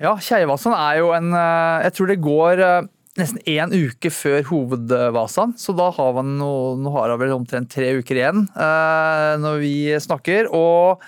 Ja, 0.00 0.16
Keivassan 0.16 0.74
er 0.74 0.98
jo 1.02 1.10
en 1.14 1.34
eh, 1.36 1.84
Jeg 1.84 1.94
tror 1.94 2.08
det 2.10 2.22
går 2.24 2.62
eh, 2.64 2.86
nesten 3.20 3.42
én 3.48 3.74
uke 3.74 4.08
før 4.12 4.46
hovedvasaen, 4.48 5.52
så 5.60 5.74
da 5.76 5.90
har 5.92 6.14
man 6.16 6.36
noe, 6.38 6.78
nå 6.80 6.92
har 6.94 7.12
han 7.12 7.20
vel 7.20 7.34
omtrent 7.36 7.68
tre 7.72 7.90
uker 7.98 8.18
igjen 8.22 8.46
eh, 8.56 9.34
når 9.42 9.60
vi 9.60 9.76
snakker. 10.00 10.48
og 10.52 11.04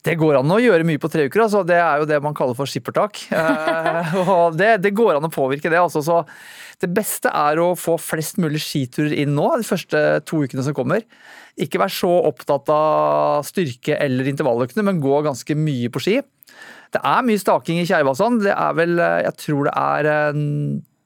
det 0.00 0.14
går 0.16 0.38
an 0.38 0.48
å 0.48 0.56
gjøre 0.56 0.86
mye 0.88 1.00
på 1.00 1.10
tre 1.12 1.26
uker. 1.28 1.42
Altså. 1.44 1.60
Det 1.66 1.76
er 1.76 2.00
jo 2.00 2.06
det 2.08 2.22
man 2.24 2.36
kaller 2.36 2.56
for 2.56 2.70
skippertak. 2.70 3.20
Eh, 3.40 4.14
og 4.22 4.56
det, 4.56 4.78
det, 4.84 4.94
går 4.96 5.18
an 5.18 5.26
å 5.26 5.32
påvirke 5.32 5.68
det. 5.68 5.76
Altså. 5.80 6.00
Så 6.04 6.22
det 6.80 6.88
beste 6.96 7.28
er 7.36 7.60
å 7.60 7.74
få 7.76 7.98
flest 8.00 8.40
mulig 8.40 8.62
skiturer 8.64 9.12
inn 9.20 9.34
nå, 9.36 9.44
de 9.60 9.66
første 9.66 10.00
to 10.28 10.40
ukene 10.46 10.64
som 10.64 10.76
kommer. 10.76 11.04
Ikke 11.60 11.80
vær 11.82 11.92
så 11.92 12.10
opptatt 12.30 12.70
av 12.72 13.44
styrke 13.44 13.98
eller 14.00 14.30
intervalløkene, 14.32 14.86
men 14.86 15.02
gå 15.04 15.20
ganske 15.26 15.56
mye 15.58 15.92
på 15.92 16.02
ski. 16.06 16.20
Det 16.94 17.02
er 17.04 17.26
mye 17.26 17.40
staking 17.40 17.82
i 17.82 17.88
Keivasand. 17.88 18.40
Det 18.46 18.54
er 18.56 18.78
vel, 18.78 18.96
jeg 19.26 19.36
tror 19.44 19.68
det 19.68 19.76
er 19.76 20.12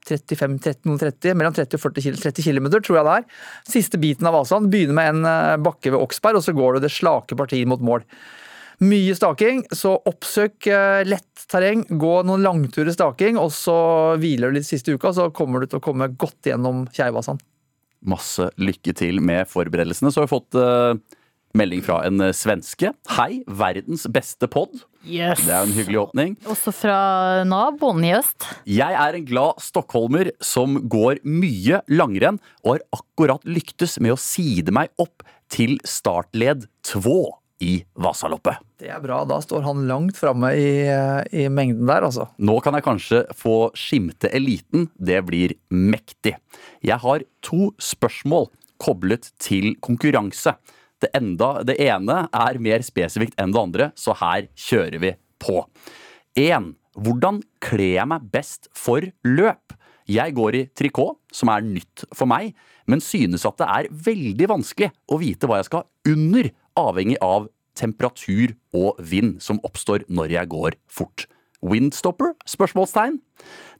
35, 0.08 0.58
30, 0.62 0.96
30, 1.00 1.36
mellom 1.38 1.54
30 1.56 1.78
og 1.78 1.82
40 1.82 2.04
km, 2.04 2.20
30 2.22 2.46
km, 2.46 2.70
tror 2.76 2.98
jeg 2.98 3.06
det 3.08 3.16
er. 3.18 3.26
Siste 3.74 4.00
biten 4.00 4.28
av 4.28 4.36
Vasan 4.36 4.70
begynner 4.72 4.98
med 4.98 5.12
en 5.12 5.28
eh, 5.30 5.56
bakke 5.64 5.92
ved 5.94 6.00
Oksberg, 6.00 6.40
og 6.40 6.46
så 6.46 6.54
går 6.56 6.76
du 6.76 6.84
det 6.84 6.92
slake 6.94 7.38
partiet 7.38 7.70
mot 7.70 7.82
mål. 7.84 8.04
Mye 8.84 9.14
staking, 9.16 9.62
så 9.72 9.94
oppsøk 10.10 10.68
eh, 10.68 11.02
lett 11.08 11.46
terreng. 11.50 11.84
Gå 11.88 12.14
noen 12.26 12.44
langturer 12.44 12.94
staking, 12.94 13.38
og 13.40 13.52
så 13.54 13.76
hviler 14.20 14.50
du 14.50 14.58
litt 14.58 14.68
siste 14.68 14.94
uka, 14.94 15.14
så 15.16 15.30
kommer 15.34 15.62
du 15.62 15.70
til 15.70 15.80
å 15.80 15.84
komme 15.84 16.10
godt 16.12 16.50
gjennom 16.50 16.86
Keivasan. 16.94 17.40
Masse 18.04 18.50
lykke 18.60 18.92
til 18.98 19.22
med 19.24 19.48
forberedelsene. 19.48 20.12
Så 20.12 20.20
har 20.20 20.28
vi 20.28 20.34
fått 20.34 20.58
uh, 20.60 20.92
melding 21.56 21.80
fra 21.86 22.02
en 22.04 22.20
svenske. 22.36 22.90
Hei, 23.16 23.30
verdens 23.48 24.04
beste 24.12 24.50
pod. 24.52 24.84
Yes. 25.04 25.44
Det 25.44 25.52
er 25.52 25.66
en 25.66 25.74
hyggelig 25.76 26.00
åpning. 26.00 26.34
Også 26.48 26.72
fra 26.74 26.96
naboen 27.48 28.04
i 28.06 28.14
øst. 28.16 28.48
Jeg 28.68 28.96
er 28.96 29.18
en 29.18 29.28
glad 29.28 29.60
stockholmer 29.62 30.32
som 30.44 30.78
går 30.90 31.20
mye 31.28 31.82
langrenn, 31.92 32.40
og 32.64 32.76
har 32.76 32.84
akkurat 33.00 33.44
lyktes 33.48 33.98
med 34.00 34.16
å 34.16 34.20
side 34.20 34.74
meg 34.74 34.92
opp 35.00 35.24
til 35.52 35.76
startled 35.86 36.66
2 36.88 37.18
i 37.64 37.74
Vasaloppet. 38.00 38.58
Det 38.80 38.90
er 38.90 39.00
bra. 39.02 39.22
Da 39.28 39.38
står 39.44 39.64
han 39.66 39.84
langt 39.88 40.18
framme 40.18 40.50
i, 40.58 40.72
i, 41.32 41.46
mengden 41.52 41.86
der, 41.88 42.06
altså. 42.08 42.28
Nå 42.42 42.58
kan 42.64 42.76
jeg 42.76 42.86
kanskje 42.86 43.22
få 43.38 43.70
skimte 43.78 44.30
eliten. 44.34 44.88
Det 44.96 45.20
blir 45.28 45.56
mektig. 45.70 46.36
Jeg 46.84 47.00
har 47.04 47.24
to 47.44 47.70
spørsmål 47.82 48.50
koblet 48.82 49.30
til 49.42 49.74
konkurranse. 49.84 50.56
Det, 51.04 51.10
enda, 51.16 51.58
det 51.66 51.76
ene 51.84 52.24
er 52.32 52.60
mer 52.62 52.84
spesifikt 52.86 53.36
enn 53.40 53.52
det 53.52 53.60
andre, 53.60 53.90
så 53.98 54.14
her 54.16 54.48
kjører 54.56 55.00
vi 55.02 55.10
på. 55.42 55.60
1. 56.40 56.72
Hvordan 56.94 57.42
kler 57.62 57.98
jeg 57.98 58.08
meg 58.08 58.28
best 58.32 58.70
for 58.76 59.04
løp? 59.26 59.74
Jeg 60.08 60.34
går 60.36 60.56
i 60.56 60.62
trikot, 60.76 61.18
som 61.32 61.50
er 61.52 61.64
nytt 61.64 62.04
for 62.16 62.28
meg, 62.30 62.52
men 62.88 63.02
synes 63.04 63.44
at 63.48 63.60
det 63.60 63.68
er 63.68 63.90
veldig 64.08 64.48
vanskelig 64.52 64.90
å 65.12 65.18
vite 65.20 65.48
hva 65.48 65.60
jeg 65.60 65.68
skal 65.70 65.86
under, 66.12 66.50
avhengig 66.74 67.20
av 67.22 67.48
temperatur 67.78 68.54
og 68.74 68.98
vind 69.02 69.38
som 69.42 69.60
oppstår 69.66 70.06
når 70.08 70.36
jeg 70.36 70.52
går 70.52 70.76
fort. 70.90 71.26
Windstopper? 71.64 72.34
Spørsmålstegn. 72.48 73.18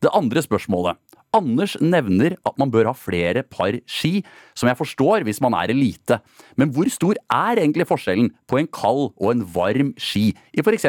Det 0.03 0.12
andre 0.16 0.42
spørsmålet. 0.44 0.99
Anders 1.35 1.75
nevner 1.83 2.37
at 2.47 2.59
man 2.61 2.70
bør 2.70 2.92
ha 2.92 2.94
flere 2.97 3.42
par 3.42 3.75
ski, 3.90 4.23
som 4.55 4.70
jeg 4.70 4.79
forstår 4.79 5.25
hvis 5.27 5.40
man 5.42 5.57
er 5.59 5.73
elite. 5.75 6.20
Men 6.61 6.70
hvor 6.75 6.88
stor 6.92 7.18
er 7.27 7.59
egentlig 7.59 7.88
forskjellen 7.90 8.31
på 8.51 8.61
en 8.61 8.70
kald 8.70 9.11
og 9.18 9.33
en 9.33 9.42
varm 9.57 9.92
ski 9.99 10.29
i 10.55 10.62
f.eks. 10.62 10.87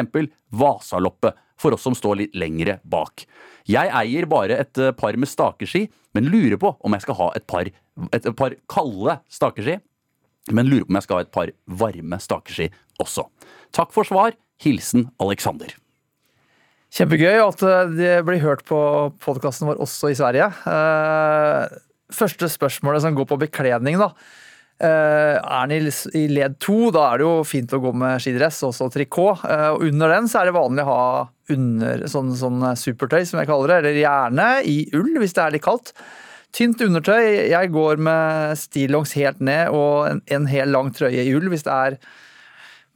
Vasaloppet, 0.54 1.34
for 1.56 1.72
oss 1.72 1.86
som 1.86 1.96
står 1.96 2.20
litt 2.20 2.38
lengre 2.38 2.78
bak? 2.84 3.24
Jeg 3.66 3.90
eier 3.90 4.28
bare 4.30 4.60
et 4.62 4.78
eh, 4.78 4.94
par 4.94 5.16
med 5.18 5.30
stakeski, 5.30 5.86
men 6.14 6.30
lurer 6.30 6.60
på 6.60 6.74
om 6.78 6.94
jeg 6.94 7.06
skal 7.06 7.18
ha 7.18 7.30
et 7.34 7.46
par, 7.48 7.70
et 8.12 8.28
par 8.38 8.54
kalde 8.70 9.18
stakeski. 9.32 9.80
Men 10.54 10.70
lurer 10.70 10.86
på 10.86 10.94
om 10.94 11.00
jeg 11.00 11.08
skal 11.08 11.18
ha 11.18 11.26
et 11.26 11.34
par 11.34 11.50
varme 11.66 12.20
stakeski 12.22 12.70
også. 13.02 13.26
Takk 13.74 13.90
for 13.96 14.06
svar. 14.06 14.38
Hilsen 14.62 15.10
Alexander. 15.20 15.74
Kjempegøy 16.96 17.42
at 17.42 17.62
eh, 17.66 17.90
det 17.92 18.12
blir 18.24 18.40
hørt 18.40 18.62
på 18.68 18.78
podkasten 19.20 19.68
vår 19.68 19.82
også 19.84 20.08
i 20.12 20.16
Sverige. 20.16 20.48
Eh, 20.70 21.78
første 22.16 22.48
spørsmålet 22.48 23.04
som 23.04 23.16
går 23.16 23.26
på 23.28 23.40
bekledning, 23.42 23.98
da. 24.00 24.14
Eh, 24.80 25.36
er 25.36 25.68
den 25.68 25.90
i 26.16 26.22
led 26.32 26.56
to, 26.62 26.88
da 26.94 27.10
er 27.10 27.20
det 27.20 27.26
jo 27.26 27.34
fint 27.48 27.74
å 27.76 27.80
gå 27.84 27.92
med 28.00 28.22
skidress, 28.24 28.62
også 28.64 28.88
trikot. 28.94 29.44
Og 29.74 29.84
under 29.90 30.14
den 30.14 30.30
så 30.32 30.40
er 30.40 30.48
det 30.48 30.56
vanlig 30.56 30.86
å 30.86 30.88
ha 30.88 31.02
under, 31.52 32.06
sånn, 32.08 32.32
sånn 32.36 32.64
supertøy, 32.80 33.26
som 33.28 33.42
jeg 33.42 33.50
kaller 33.50 33.74
det. 33.74 33.78
Eller 33.82 34.00
gjerne 34.00 34.48
i 34.64 34.78
ull, 34.96 35.12
hvis 35.20 35.36
det 35.36 35.44
er 35.44 35.56
litt 35.56 35.66
kaldt. 35.68 35.92
Tynt 36.56 36.80
undertøy. 36.80 37.50
Jeg 37.50 37.74
går 37.76 38.00
med 38.00 38.56
stillongs 38.56 39.12
helt 39.20 39.44
ned 39.44 39.68
og 39.76 40.08
en, 40.14 40.24
en 40.32 40.48
hel 40.48 40.72
lang 40.72 40.88
trøye 40.96 41.28
i 41.28 41.36
ull 41.36 41.52
hvis 41.52 41.68
det 41.68 41.76
er 41.76 42.00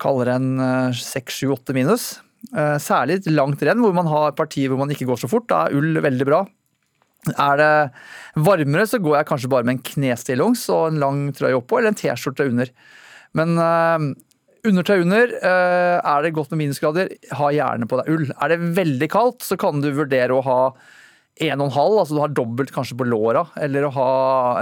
kaldere 0.01 0.41
enn 0.41 0.97
seks, 0.97 1.43
sju, 1.43 1.51
åtte 1.53 1.77
minus. 1.77 2.15
Eh, 2.49 2.79
særlig 2.81 3.21
langt 3.29 3.61
renn 3.63 3.83
hvor 3.85 3.93
man 3.95 4.09
har 4.09 4.33
partier 4.33 4.71
hvor 4.73 4.81
man 4.81 4.91
ikke 4.93 5.09
går 5.11 5.21
så 5.21 5.31
fort. 5.31 5.49
Da 5.51 5.67
er 5.67 5.77
ull 5.77 6.01
veldig 6.01 6.27
bra. 6.29 6.41
Er 7.37 7.61
det 7.61 7.73
varmere, 8.41 8.87
så 8.89 9.01
går 9.03 9.19
jeg 9.19 9.29
kanskje 9.29 9.51
bare 9.53 9.67
med 9.69 9.77
en 9.77 9.85
knestillongs 9.91 10.65
og 10.73 10.87
en 10.89 11.01
lang 11.03 11.19
trøye 11.37 11.59
oppå, 11.59 11.79
eller 11.79 11.93
en 11.93 11.99
T-skjorte 11.99 12.47
under. 12.49 12.71
Men 13.37 13.61
uh, 13.61 14.07
undertøy 14.67 15.03
under, 15.03 15.35
uh, 15.45 15.99
er 16.01 16.25
det 16.25 16.33
godt 16.39 16.55
med 16.55 16.63
minusgrader, 16.63 17.13
ha 17.37 17.51
gjerne 17.53 17.91
på 17.91 18.01
deg 18.01 18.09
ull. 18.15 18.25
Er 18.33 18.55
det 18.55 18.73
veldig 18.79 19.11
kaldt, 19.13 19.45
så 19.45 19.61
kan 19.61 19.85
du 19.85 19.91
vurdere 19.99 20.33
å 20.33 20.47
ha 20.49 20.63
en 21.45 21.61
og 21.61 21.69
en 21.69 21.77
halv, 21.77 21.99
altså 22.01 22.17
du 22.17 22.23
har 22.25 22.33
dobbelt 22.37 22.73
kanskje 22.73 22.97
på 23.01 23.09
låra, 23.09 23.45
eller 23.61 23.85
å 23.85 23.93
ha 23.99 24.11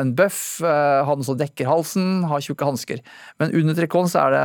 en 0.03 0.11
bøff, 0.19 0.43
uh, 0.67 1.07
ha 1.07 1.15
noe 1.15 1.31
som 1.31 1.39
dekker 1.39 1.71
halsen, 1.71 2.27
ha 2.27 2.43
tjukke 2.43 2.67
hansker. 2.67 3.07
Men 3.39 3.55
under 3.55 3.79
trikoten 3.79 4.11
så 4.11 4.27
er 4.27 4.35
det 4.35 4.45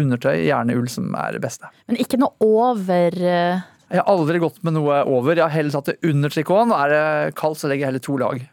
undertøy, 0.00 0.34
gjerne 0.46 0.76
ull, 0.78 0.90
som 0.92 1.14
er 1.18 1.36
det 1.36 1.42
beste. 1.44 1.70
Men 1.90 2.00
ikke 2.02 2.20
noe 2.20 2.36
over 2.44 3.16
eh, 3.16 3.64
Jeg 3.92 4.00
har 4.02 4.10
aldri 4.10 4.42
gått 4.42 4.60
med 4.66 4.76
noe 4.76 5.00
over. 5.08 5.36
Jeg 5.36 5.44
har 5.44 5.54
heller 5.54 5.76
tatt 5.76 5.92
det 5.92 6.12
under 6.12 6.32
trikoten. 6.32 6.74
Er 6.76 6.92
det 6.92 7.38
kaldt, 7.38 7.62
så 7.62 7.70
legger 7.70 7.86
jeg 7.86 7.92
heller 7.94 8.06
to 8.06 8.18
lag. 8.20 8.44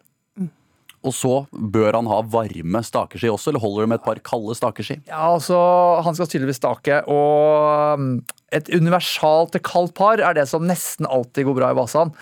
Og 1.03 1.11
så 1.11 1.33
bør 1.51 1.97
han 1.97 2.07
ha 2.07 2.21
varme 2.31 2.79
stakeski 2.85 3.27
også, 3.27 3.51
eller 3.51 3.63
holder 3.63 3.83
det 3.83 3.91
med 3.91 3.99
et 3.99 4.05
par 4.05 4.21
kalde 4.23 4.55
stakeski? 4.55 5.01
Ja, 5.09 5.33
altså, 5.33 5.57
Han 6.05 6.15
skal 6.15 6.29
tydeligvis 6.31 6.61
stake, 6.61 7.01
og 7.11 7.99
um, 7.99 8.13
et 8.55 8.71
universalt 8.71 9.57
kaldt 9.67 9.95
par 9.99 10.23
er 10.23 10.37
det 10.37 10.47
som 10.47 10.63
nesten 10.67 11.09
alltid 11.09 11.49
går 11.49 11.59
bra 11.59 11.73
i 11.73 11.77
Vasan. 11.77 12.13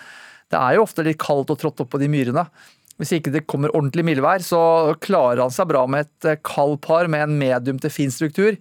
Det 0.52 0.60
er 0.60 0.76
jo 0.76 0.86
ofte 0.88 1.06
litt 1.06 1.22
kaldt 1.22 1.54
og 1.54 1.60
trått 1.62 1.84
opp 1.84 1.92
på 1.94 2.02
de 2.02 2.10
myrene. 2.12 2.48
Hvis 3.00 3.14
ikke 3.18 3.34
det 3.34 3.48
kommer 3.50 3.74
ordentlig 3.74 4.04
mildvær, 4.06 4.44
så 4.46 4.62
klarer 5.02 5.44
han 5.46 5.54
seg 5.54 5.70
bra 5.70 5.86
med 5.90 6.06
et 6.06 6.28
eh, 6.34 6.42
kaldt 6.46 6.84
par 6.86 7.10
med 7.10 7.26
en 7.26 7.38
medium 7.40 7.80
til 7.82 7.94
fin 7.94 8.14
struktur. 8.14 8.58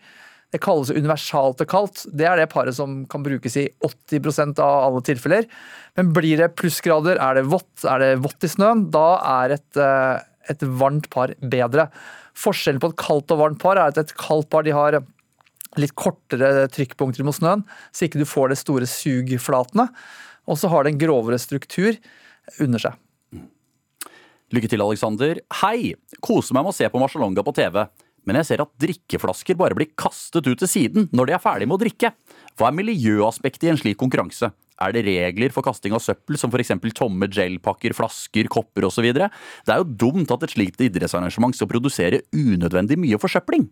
Det 0.50 0.58
kalles 0.62 0.90
universalt 0.90 1.62
og 1.62 1.70
kaldt. 1.70 2.02
Det 2.10 2.26
er 2.26 2.40
det 2.40 2.48
paret 2.50 2.74
som 2.74 3.04
kan 3.10 3.22
brukes 3.22 3.54
i 3.60 3.68
80% 3.86 4.58
av 4.64 4.88
alle 4.88 5.02
tilfeller. 5.06 5.46
Men 5.98 6.10
blir 6.16 6.40
det 6.42 6.52
plussgrader, 6.58 7.20
er 7.22 7.38
det 7.38 7.46
vått, 7.52 7.84
er 7.86 8.02
det 8.02 8.10
vått 8.24 8.46
i 8.46 8.50
snøen, 8.50 8.88
da 8.90 9.20
er 9.44 9.56
et, 9.58 9.70
eh, 9.78 10.24
et 10.50 10.64
varmt 10.80 11.06
par 11.10 11.34
bedre. 11.38 11.86
Forskjellen 12.34 12.82
på 12.82 12.90
et 12.90 12.98
kaldt 12.98 13.30
og 13.30 13.42
varmt 13.44 13.62
par 13.62 13.78
er 13.78 13.94
at 13.94 13.98
et 13.98 14.16
kaldt 14.18 14.50
par 14.50 14.66
de 14.66 14.74
har 14.74 14.98
litt 15.78 15.94
kortere 15.94 16.66
trykkpunkter 16.72 17.22
mot 17.22 17.36
snøen, 17.36 17.62
så 17.94 18.08
ikke 18.08 18.18
du 18.18 18.26
får 18.26 18.50
de 18.50 18.58
store 18.58 18.88
sugflatene. 18.90 19.86
Og 20.50 20.58
så 20.58 20.70
har 20.72 20.82
det 20.82 20.94
en 20.94 21.02
grovere 21.02 21.38
struktur 21.38 21.94
under 22.58 22.82
seg. 22.82 22.98
Lykke 24.50 24.66
til, 24.66 24.82
Alexander. 24.82 25.38
Hei! 25.62 25.94
Koser 26.18 26.56
meg 26.56 26.64
med 26.66 26.72
å 26.72 26.74
se 26.74 26.88
på 26.90 26.98
Marcialonga 26.98 27.44
på 27.46 27.54
TV. 27.54 27.84
Men 28.28 28.40
jeg 28.40 28.50
ser 28.50 28.64
at 28.64 28.72
drikkeflasker 28.83 29.59
bare 29.59 29.76
blir 29.78 29.92
kastet 29.98 30.46
ut 30.48 30.61
til 30.61 30.70
siden 30.70 31.09
når 31.16 31.30
de 31.30 31.37
er 31.37 31.42
ferdig 31.42 31.68
med 31.68 31.78
å 31.78 31.83
drikke. 31.85 32.12
Hva 32.59 32.68
er 32.68 32.76
miljøaspektet 32.80 33.68
i 33.68 33.72
en 33.72 33.80
slik 33.80 34.00
konkurranse? 34.00 34.52
Er 34.80 34.94
det 34.96 35.04
regler 35.04 35.52
for 35.52 35.64
kasting 35.64 35.92
av 35.92 36.00
søppel, 36.00 36.38
som 36.40 36.52
f.eks. 36.52 36.72
tomme 36.96 37.28
gelpakker, 37.28 37.92
flasker, 37.96 38.48
kopper 38.52 38.88
osv.? 38.88 39.11
Det 39.12 39.28
er 39.28 39.83
jo 39.83 39.90
dumt 40.06 40.33
at 40.33 40.46
et 40.46 40.54
slikt 40.56 40.80
idrettsarrangement 40.87 41.56
skal 41.56 41.68
produsere 41.68 42.22
unødvendig 42.33 42.96
mye 43.00 43.20
forsøpling. 43.20 43.68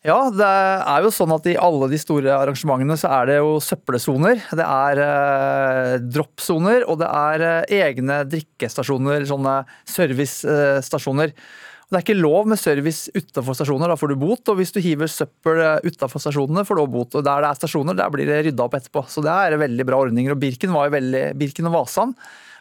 Ja, 0.00 0.30
det 0.32 0.46
er 0.48 1.04
jo 1.04 1.10
sånn 1.12 1.32
at 1.34 1.44
i 1.50 1.58
alle 1.60 1.90
de 1.92 1.98
store 2.00 2.32
arrangementene 2.32 2.94
så 2.96 3.10
er 3.18 3.26
det 3.28 3.34
jo 3.36 3.58
søppelsoner. 3.60 4.38
Det 4.56 4.64
er 4.64 5.00
eh, 5.04 5.96
droppsoner, 6.00 6.86
og 6.88 7.02
det 7.02 7.08
er 7.08 7.44
eh, 7.44 7.74
egne 7.82 8.22
drikkestasjoner, 8.32 9.26
sånne 9.28 9.58
servicestasjoner. 9.92 11.34
Og 11.36 11.44
Det 11.90 11.98
er 11.98 12.04
ikke 12.04 12.20
lov 12.20 12.46
med 12.46 12.58
service 12.60 13.10
utenfor 13.16 13.56
stasjoner, 13.58 13.90
da 13.90 13.96
får 13.98 14.12
du 14.12 14.20
bot. 14.20 14.44
Og 14.52 14.60
hvis 14.60 14.70
du 14.70 14.78
hiver 14.84 15.10
søppel 15.10 15.58
utenfor 15.82 16.22
stasjonene, 16.22 16.62
får 16.66 16.78
du 16.78 16.82
også 16.84 16.94
bot. 16.94 17.16
Og 17.18 17.24
der 17.26 17.42
det 17.42 17.48
er 17.48 17.58
stasjoner, 17.58 17.96
der 17.98 18.12
blir 18.14 18.30
det 18.30 18.44
rydda 18.46 18.66
opp 18.68 18.76
etterpå. 18.78 19.02
Så 19.10 19.24
det 19.26 19.34
er 19.34 19.58
veldig 19.58 19.86
bra 19.88 19.98
ordninger. 20.04 20.36
Og 20.36 20.38
Birken, 20.38 20.76
veldig, 20.94 21.24
Birken 21.40 21.66
og 21.66 21.74
Vasan 21.80 22.14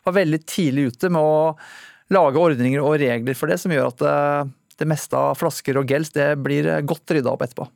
var 0.07 0.17
veldig 0.17 0.41
tidlig 0.49 0.87
ute 0.95 1.13
med 1.13 1.21
å 1.21 1.53
lage 2.15 2.41
ordninger 2.41 2.81
og 2.81 2.97
regler 3.03 3.37
for 3.37 3.53
det, 3.53 3.59
som 3.61 3.73
gjør 3.75 3.91
at 3.91 4.01
det, 4.01 4.15
det 4.81 4.89
meste 4.89 5.21
av 5.21 5.37
flasker 5.37 5.77
og 5.77 5.93
gels 5.93 6.09
det 6.15 6.31
blir 6.41 6.71
godt 6.89 7.13
rydda 7.13 7.35
opp 7.35 7.45
etterpå. 7.45 7.69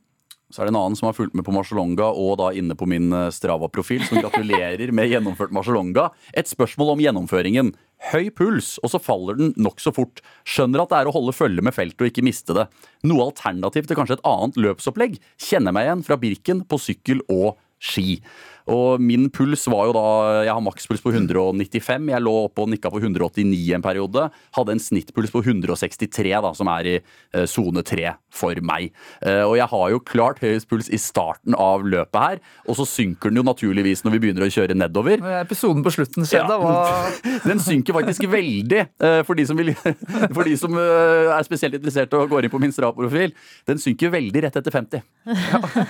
Så 0.53 0.61
er 0.61 0.69
det 0.69 0.75
en 0.75 0.77
annen 0.83 0.97
som 0.97 1.07
har 1.09 1.15
fulgt 1.17 1.33
med 1.33 1.45
på 1.47 1.53
Marcialonga 1.55 2.11
og 2.13 2.35
da 2.37 2.51
inne 2.53 2.75
på 2.77 2.85
min 2.89 3.09
eh, 3.09 3.31
Strava-profil, 3.33 4.03
som 4.05 4.21
gratulerer 4.21 4.93
med 4.93 5.09
gjennomført 5.09 5.53
Marcialonga. 5.55 6.11
Et 6.37 6.49
spørsmål 6.49 6.93
om 6.93 7.01
gjennomføringen. 7.01 7.73
Høy 8.11 8.29
puls, 8.35 8.75
og 8.83 8.91
så 8.93 9.01
faller 9.01 9.39
den 9.39 9.53
nokså 9.57 9.95
fort. 9.95 10.21
Skjønner 10.45 10.83
at 10.83 10.93
det 10.93 10.99
er 10.99 11.09
å 11.09 11.15
holde 11.15 11.33
følge 11.33 11.65
med 11.65 11.73
feltet 11.73 12.05
og 12.05 12.11
ikke 12.11 12.25
miste 12.27 12.53
det. 12.53 12.67
Noe 13.09 13.31
alternativ 13.31 13.89
til 13.89 13.97
kanskje 13.97 14.19
et 14.19 14.25
annet 14.29 14.59
løpsopplegg 14.61 15.17
kjenner 15.41 15.73
meg 15.73 15.87
igjen 15.87 16.05
fra 16.05 16.19
Birken 16.21 16.61
på 16.69 16.81
sykkel 16.85 17.25
og 17.33 17.55
ski. 17.83 18.19
Og 18.71 19.02
min 19.02 19.28
puls 19.34 19.65
var 19.71 19.89
jo 19.89 19.95
da 19.95 20.06
Jeg 20.47 20.54
har 20.54 20.63
makspuls 20.63 21.04
på 21.04 21.12
195. 21.12 22.12
Jeg 22.13 22.23
lå 22.23 22.36
oppe 22.45 22.63
og 22.63 22.71
nikka 22.71 22.91
på 22.93 23.02
189 23.02 23.73
en 23.76 23.84
periode. 23.84 24.28
Hadde 24.56 24.76
en 24.76 24.84
snittpuls 24.84 25.34
på 25.34 25.43
163, 25.43 26.32
da, 26.45 26.54
som 26.56 26.69
er 26.71 26.89
i 26.93 26.95
sone 27.49 27.84
uh, 27.84 27.88
3 27.88 28.13
for 28.34 28.60
meg. 28.65 28.91
Uh, 29.21 29.43
og 29.49 29.56
jeg 29.60 29.69
har 29.73 29.93
jo 29.93 30.02
klart 30.08 30.41
høyest 30.43 30.69
puls 30.71 30.89
i 30.93 30.99
starten 31.02 31.58
av 31.60 31.84
løpet 31.86 32.19
her, 32.23 32.41
og 32.67 32.78
så 32.80 32.88
synker 32.88 33.32
den 33.32 33.41
jo 33.41 33.45
naturligvis 33.47 34.04
når 34.06 34.15
vi 34.15 34.21
begynner 34.26 34.47
å 34.47 34.52
kjøre 34.54 34.78
nedover. 34.78 35.23
Episoden 35.41 35.84
på 35.86 35.93
slutten 35.93 36.28
skjedde, 36.28 36.58
ja. 36.58 36.62
var 36.63 37.19
Den 37.49 37.62
synker 37.63 37.97
faktisk 37.99 38.28
veldig, 38.32 38.86
uh, 39.04 39.21
for 39.28 39.39
de 39.39 39.47
som, 39.49 39.60
vil, 39.60 39.73
for 40.36 40.43
de 40.47 40.56
som 40.60 40.80
er 40.80 41.47
spesielt 41.47 41.78
interessert 41.80 42.13
og 42.17 42.32
går 42.32 42.47
inn 42.47 42.54
på 42.54 42.62
min 42.62 42.73
Strava-profil. 42.73 43.36
Den 43.69 43.82
synker 43.82 44.13
veldig 44.13 44.47
rett 44.47 44.62
etter 44.62 44.80
50. 44.80 45.04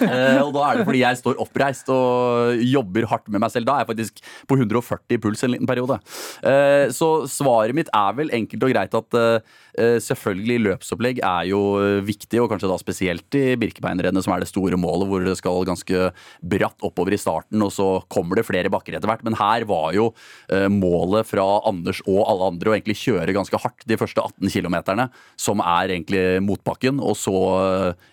Ja. 0.04 0.44
og 0.44 0.52
da 0.56 0.64
er 0.68 0.80
det 0.80 0.86
fordi 0.88 1.00
jeg 1.02 1.18
står 1.20 1.40
oppreist 1.42 1.88
og 1.94 2.63
jobber 2.66 3.08
hardt 3.12 3.30
med 3.32 3.44
meg 3.44 3.54
selv. 3.54 3.68
Da 3.68 3.78
er 3.78 3.84
jeg 3.84 3.92
faktisk 3.94 4.24
på 4.50 4.58
140 4.60 5.18
i 5.18 5.20
puls 5.22 5.44
en 5.46 5.54
liten 5.54 5.70
periode. 5.70 6.00
Eh, 6.44 6.90
så 6.94 7.10
svaret 7.30 7.76
mitt 7.78 7.92
er 7.96 8.18
vel 8.18 8.32
enkelt 8.36 8.66
og 8.66 8.74
greit 8.74 8.98
at 8.98 9.18
eh, 9.20 9.98
selvfølgelig 10.04 10.60
løpsopplegg 10.68 11.22
er 11.26 11.50
jo 11.50 11.62
viktig, 12.06 12.42
og 12.42 12.52
kanskje 12.52 12.70
da 12.72 12.78
spesielt 12.82 13.38
i 13.40 13.44
Birkebeinerrennet, 13.60 14.26
som 14.26 14.36
er 14.36 14.44
det 14.44 14.52
store 14.52 14.80
målet, 14.80 15.10
hvor 15.10 15.26
det 15.26 15.36
skal 15.40 15.66
ganske 15.68 16.10
bratt 16.54 16.86
oppover 16.86 17.16
i 17.16 17.22
starten, 17.22 17.62
og 17.66 17.74
så 17.74 17.88
kommer 18.14 18.40
det 18.40 18.48
flere 18.48 18.72
bakker 18.74 18.98
etter 18.98 19.10
hvert. 19.10 19.26
Men 19.26 19.38
her 19.40 19.68
var 19.70 19.92
jo 19.98 20.12
eh, 20.54 20.70
målet 20.72 21.30
fra 21.30 21.46
Anders 21.70 22.04
og 22.06 22.22
alle 22.28 22.52
andre 22.54 22.72
å 22.72 22.78
egentlig 22.78 23.00
kjøre 23.02 23.36
ganske 23.36 23.60
hardt 23.64 23.88
de 23.90 23.98
første 24.00 24.22
18 24.22 24.52
km, 24.54 24.78
som 25.40 25.62
er 25.64 25.96
egentlig 25.96 26.24
motbakken, 26.46 27.02
og 27.04 27.18
så 27.20 27.36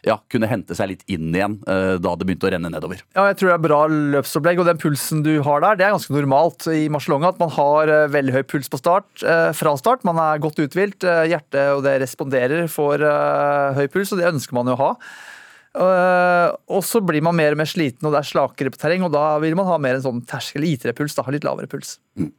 ja, 0.07 0.17
kunne 0.31 0.49
hente 0.51 0.77
seg 0.77 0.93
litt 0.93 1.05
inn 1.11 1.31
igjen 1.35 1.59
da 1.67 2.13
det 2.17 2.27
begynte 2.27 2.49
å 2.49 2.51
renne 2.53 2.71
nedover. 2.73 3.03
Ja, 3.17 3.27
jeg 3.31 3.39
tror 3.41 3.51
det 3.51 3.57
er 3.57 3.65
bra 3.65 3.81
løpsopplegg, 3.91 4.40
og 4.41 4.67
den 4.69 4.81
pulsen 4.81 5.25
du 5.27 5.33
har 5.47 5.61
der, 5.65 5.77
det 5.79 5.87
er 5.87 5.95
ganske 5.95 6.15
normalt 6.15 6.67
i 6.73 6.89
Marcialonga. 6.93 7.35
At 7.35 7.43
man 7.43 7.53
har 7.55 7.93
veldig 8.13 8.35
høy 8.39 8.43
puls 8.49 8.71
på 8.73 8.81
start, 8.81 9.09
fra 9.57 9.75
start. 9.79 10.07
Man 10.09 10.19
er 10.21 10.41
godt 10.43 10.61
uthvilt. 10.63 11.05
Hjertet 11.05 11.75
og 11.77 11.85
det 11.87 11.99
responderer 12.03 12.67
for 12.73 13.03
høy 13.77 13.87
puls, 13.93 14.13
og 14.13 14.21
det 14.21 14.31
ønsker 14.33 14.57
man 14.57 14.71
jo 14.71 14.77
å 14.79 14.83
ha. 14.83 14.91
og 16.67 16.83
så 16.85 17.01
blir 17.05 17.23
man 17.23 17.37
mer 17.39 17.55
og 17.55 17.61
mer 17.63 17.71
sliten, 17.71 18.07
og 18.07 18.15
det 18.15 18.25
er 18.25 18.31
slakere 18.33 18.73
på 18.75 18.81
terreng, 18.81 19.07
og 19.07 19.15
da 19.15 19.39
vil 19.43 19.57
man 19.59 19.69
ha 19.71 19.79
mer 19.79 19.99
en 19.99 20.07
sånn 20.09 20.25
terskel 20.27 20.67
IT-puls, 20.73 21.15
da, 21.19 21.27
litt 21.31 21.47
lavere 21.47 21.71
puls. 21.71 21.99
Mm. 22.19 22.33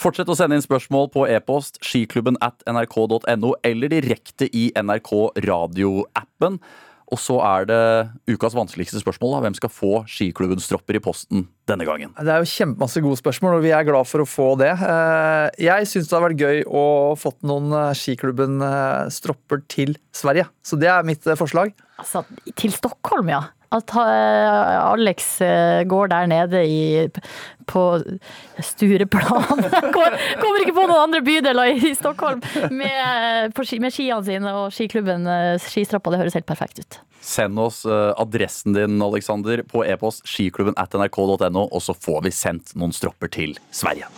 Fortsett 0.00 0.30
å 0.32 0.36
sende 0.36 0.56
inn 0.56 0.64
spørsmål 0.64 1.10
på 1.12 1.26
e-post 1.28 1.76
skiklubben 1.84 2.38
at 2.40 2.62
nrk.no 2.70 3.52
eller 3.68 3.92
direkte 3.92 4.48
i 4.48 4.70
NRK 4.72 5.12
radioappen. 5.44 6.56
Og 7.12 7.20
så 7.20 7.36
er 7.44 7.66
det 7.68 7.80
ukas 8.32 8.56
vanskeligste 8.56 9.02
spørsmål. 9.02 9.34
Da. 9.36 9.40
Hvem 9.44 9.56
skal 9.58 9.72
få 9.72 9.92
skiklubbens 10.08 10.68
tropper 10.70 10.96
i 10.96 11.02
posten 11.04 11.46
denne 11.68 11.86
gangen? 11.88 12.14
Det 12.16 12.32
er 12.32 12.40
jo 12.40 12.48
kjempemasse 12.48 13.02
gode 13.04 13.20
spørsmål, 13.20 13.58
og 13.58 13.66
vi 13.66 13.74
er 13.76 13.86
glad 13.86 14.08
for 14.08 14.24
å 14.24 14.28
få 14.28 14.48
det. 14.60 14.72
Eh, 14.72 15.48
jeg 15.68 15.90
syns 15.90 16.08
det 16.08 16.16
har 16.16 16.24
vært 16.24 16.44
gøy 16.44 16.62
å 16.66 16.84
fått 17.20 17.40
noen 17.48 17.72
eh, 17.76 17.90
skiklubben 17.98 18.62
eh, 18.64 19.10
stropper 19.12 19.60
til 19.72 19.98
Sverige. 20.16 20.48
Så 20.64 20.80
det 20.80 20.88
er 20.92 21.04
mitt 21.06 21.28
forslag. 21.36 21.76
Altså, 22.00 22.24
til 22.56 22.72
Stockholm, 22.74 23.28
ja 23.32 23.44
at 23.72 23.94
Alex 23.96 25.38
går 25.88 26.12
der 26.12 26.28
nede 26.30 26.62
i, 26.68 26.82
på 27.66 27.82
Stureplan 28.62 29.62
Kommer 29.94 30.60
ikke 30.62 30.74
på 30.76 30.86
noen 30.86 30.98
andre 31.06 31.22
bydeler 31.24 31.76
i 31.76 31.94
Stockholm 31.96 32.42
med, 32.70 33.54
med 33.54 33.94
skiene 33.94 34.22
sine 34.26 34.56
og 34.56 34.74
skiklubben 34.74 35.28
Skistroppa. 35.62 36.12
Det 36.12 36.22
høres 36.24 36.36
helt 36.38 36.48
perfekt 36.48 36.82
ut. 36.82 37.00
Send 37.22 37.60
oss 37.62 37.84
adressen 37.86 38.74
din, 38.74 38.98
Alexander, 39.04 39.62
på 39.62 39.84
e-post 39.86 40.26
skiklubben 40.28 40.76
at 40.80 40.96
nrk.no, 40.98 41.68
og 41.68 41.80
så 41.84 41.94
får 41.94 42.26
vi 42.26 42.34
sendt 42.34 42.74
noen 42.78 42.94
stropper 42.96 43.30
til 43.32 43.56
Sverige. 43.70 44.10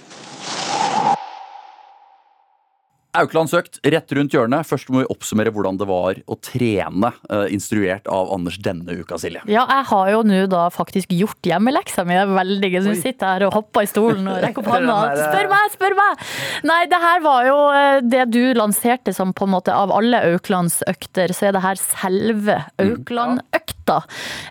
Auklandsøkt 3.19 3.81
rett 3.95 4.15
rundt 4.17 4.35
hjørnet. 4.35 4.67
Først 4.67 4.91
må 4.91 5.03
vi 5.03 5.09
oppsummere 5.13 5.53
hvordan 5.55 5.79
det 5.81 5.89
var 5.89 6.19
å 6.27 6.39
trene, 6.43 7.13
uh, 7.31 7.45
instruert 7.53 8.09
av 8.11 8.33
Anders 8.35 8.59
denne 8.63 8.97
uka, 8.99 9.19
Silje. 9.21 9.45
Ja, 9.51 9.65
jeg 9.71 9.87
har 9.91 10.11
jo 10.13 10.23
nå 10.27 10.41
da 10.51 10.67
faktisk 10.75 11.15
gjort 11.15 11.47
hjemmeleksa 11.47 12.07
mi. 12.09 12.19
Veldig 12.35 12.71
gøy. 12.73 12.81
Du 12.89 12.99
sitter 12.99 13.31
her 13.31 13.47
og 13.49 13.55
hopper 13.59 13.87
i 13.87 13.91
stolen 13.91 14.29
og 14.31 14.41
rekker 14.45 14.65
opp 14.65 14.73
hånda. 14.75 14.99
Spør 15.21 15.51
meg, 15.53 15.75
spør 15.77 15.99
meg! 15.99 16.27
Nei, 16.67 16.81
det 16.91 17.01
her 17.05 17.25
var 17.25 17.49
jo 17.49 17.59
eh, 17.77 18.01
det 18.05 18.27
du 18.35 18.43
lanserte 18.59 19.15
som 19.17 19.35
på 19.37 19.47
en 19.49 19.55
måte 19.55 19.75
av 19.75 19.93
alle 19.95 20.23
Auklandsøkter, 20.35 21.35
så 21.37 21.49
er 21.49 21.57
det 21.57 21.65
her 21.65 21.81
selve 21.81 22.59
Auklandøkta. 23.85 24.05